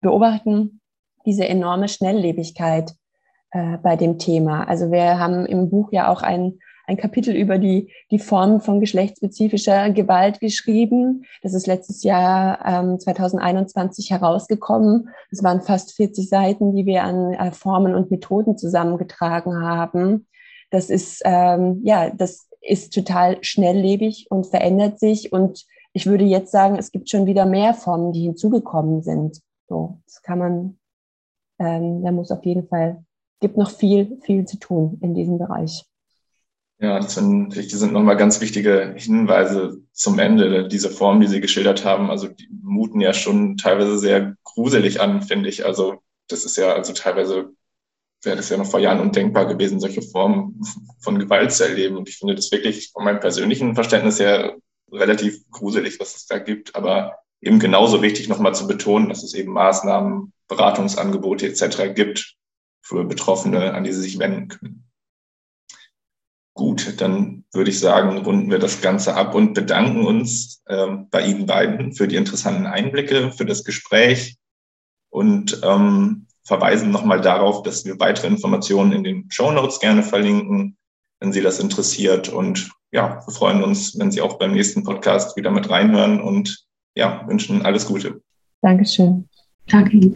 beobachten, 0.00 0.80
diese 1.26 1.46
enorme 1.46 1.88
Schnelllebigkeit 1.88 2.94
äh, 3.50 3.78
bei 3.78 3.96
dem 3.96 4.18
Thema. 4.18 4.68
Also 4.68 4.90
wir 4.90 5.18
haben 5.18 5.44
im 5.46 5.68
Buch 5.70 5.90
ja 5.92 6.08
auch 6.10 6.22
ein, 6.22 6.58
ein 6.86 6.96
Kapitel 6.96 7.34
über 7.34 7.58
die, 7.58 7.92
die 8.10 8.18
Formen 8.18 8.60
von 8.60 8.80
geschlechtsspezifischer 8.80 9.90
Gewalt 9.90 10.40
geschrieben. 10.40 11.24
Das 11.42 11.54
ist 11.54 11.66
letztes 11.66 12.02
Jahr 12.02 12.64
ähm, 12.64 12.98
2021 12.98 14.10
herausgekommen. 14.10 15.08
Es 15.30 15.42
waren 15.42 15.62
fast 15.62 15.94
40 15.96 16.28
Seiten, 16.28 16.74
die 16.74 16.86
wir 16.86 17.02
an 17.02 17.34
äh, 17.34 17.50
Formen 17.52 17.94
und 17.94 18.10
Methoden 18.10 18.56
zusammengetragen 18.56 19.62
haben. 19.62 20.26
Das 20.70 20.90
ist, 20.90 21.22
ähm, 21.24 21.80
ja, 21.84 22.10
das 22.10 22.48
ist 22.60 22.92
total 22.92 23.38
schnelllebig 23.42 24.26
und 24.30 24.46
verändert 24.46 24.98
sich. 25.00 25.32
Und 25.32 25.64
ich 25.92 26.06
würde 26.06 26.24
jetzt 26.24 26.52
sagen, 26.52 26.76
es 26.76 26.92
gibt 26.92 27.08
schon 27.08 27.26
wieder 27.26 27.46
mehr 27.46 27.74
Formen, 27.74 28.12
die 28.12 28.24
hinzugekommen 28.24 29.02
sind. 29.02 29.40
So, 29.68 30.00
das 30.04 30.22
kann 30.22 30.38
man 30.38 30.78
ähm, 31.58 32.02
da 32.02 32.12
muss 32.12 32.30
auf 32.30 32.44
jeden 32.44 32.66
Fall, 32.68 33.04
gibt 33.40 33.56
noch 33.56 33.70
viel, 33.70 34.18
viel 34.22 34.44
zu 34.46 34.58
tun 34.58 34.98
in 35.02 35.14
diesem 35.14 35.38
Bereich. 35.38 35.84
Ja, 36.78 37.00
das 37.00 37.14
sind, 37.14 37.56
das 37.56 37.70
sind 37.70 37.92
nochmal 37.94 38.18
ganz 38.18 38.40
wichtige 38.42 38.94
Hinweise 38.96 39.80
zum 39.92 40.18
Ende. 40.18 40.68
Diese 40.68 40.90
Formen, 40.90 41.22
die 41.22 41.26
Sie 41.26 41.40
geschildert 41.40 41.86
haben, 41.86 42.10
also 42.10 42.28
die 42.28 42.48
muten 42.62 43.00
ja 43.00 43.14
schon 43.14 43.56
teilweise 43.56 43.98
sehr 43.98 44.36
gruselig 44.44 45.00
an, 45.00 45.22
finde 45.22 45.48
ich. 45.48 45.64
Also 45.64 46.02
das 46.28 46.44
ist 46.44 46.58
ja, 46.58 46.74
also 46.74 46.92
teilweise 46.92 47.50
wäre 48.22 48.36
das 48.36 48.50
ja 48.50 48.58
noch 48.58 48.66
vor 48.66 48.80
Jahren 48.80 49.00
undenkbar 49.00 49.46
gewesen, 49.46 49.80
solche 49.80 50.02
Formen 50.02 50.60
von 51.00 51.18
Gewalt 51.18 51.52
zu 51.52 51.64
erleben. 51.64 51.96
Und 51.96 52.10
ich 52.10 52.18
finde 52.18 52.34
das 52.34 52.52
wirklich 52.52 52.90
von 52.90 53.04
meinem 53.04 53.20
persönlichen 53.20 53.74
Verständnis 53.74 54.20
her 54.20 54.56
relativ 54.92 55.48
gruselig, 55.50 55.98
was 55.98 56.14
es 56.14 56.26
da 56.26 56.38
gibt. 56.38 56.74
Aber 56.74 57.16
eben 57.40 57.58
genauso 57.58 58.02
wichtig 58.02 58.28
nochmal 58.28 58.54
zu 58.54 58.66
betonen, 58.66 59.08
dass 59.08 59.22
es 59.22 59.34
eben 59.34 59.52
Maßnahmen, 59.52 60.32
Beratungsangebote 60.48 61.46
etc. 61.46 61.94
gibt 61.94 62.36
für 62.82 63.04
Betroffene, 63.04 63.74
an 63.74 63.84
die 63.84 63.92
sie 63.92 64.02
sich 64.02 64.18
wenden 64.18 64.48
können. 64.48 64.86
Gut, 66.54 67.00
dann 67.00 67.44
würde 67.52 67.70
ich 67.70 67.80
sagen, 67.80 68.18
runden 68.18 68.50
wir 68.50 68.58
das 68.58 68.80
Ganze 68.80 69.14
ab 69.14 69.34
und 69.34 69.52
bedanken 69.52 70.06
uns 70.06 70.62
äh, 70.66 70.86
bei 71.10 71.26
Ihnen 71.26 71.44
beiden 71.44 71.92
für 71.92 72.08
die 72.08 72.16
interessanten 72.16 72.64
Einblicke, 72.64 73.30
für 73.30 73.44
das 73.44 73.62
Gespräch 73.62 74.36
und 75.10 75.60
ähm, 75.62 76.26
verweisen 76.44 76.90
nochmal 76.90 77.20
darauf, 77.20 77.62
dass 77.62 77.84
wir 77.84 77.98
weitere 78.00 78.28
Informationen 78.28 78.92
in 78.92 79.04
den 79.04 79.30
Show 79.30 79.50
Notes 79.50 79.80
gerne 79.80 80.02
verlinken, 80.02 80.78
wenn 81.20 81.32
Sie 81.32 81.42
das 81.42 81.58
interessiert. 81.58 82.30
Und 82.30 82.70
ja, 82.90 83.20
wir 83.26 83.34
freuen 83.34 83.62
uns, 83.62 83.98
wenn 83.98 84.10
Sie 84.10 84.22
auch 84.22 84.38
beim 84.38 84.52
nächsten 84.52 84.82
Podcast 84.82 85.36
wieder 85.36 85.50
mit 85.50 85.68
reinhören 85.68 86.22
und 86.22 86.65
ja, 86.96 87.24
wünschen 87.28 87.62
alles 87.64 87.86
Gute. 87.86 88.20
Dankeschön. 88.62 89.28
Danke 89.66 89.96
Ihnen. 89.96 90.14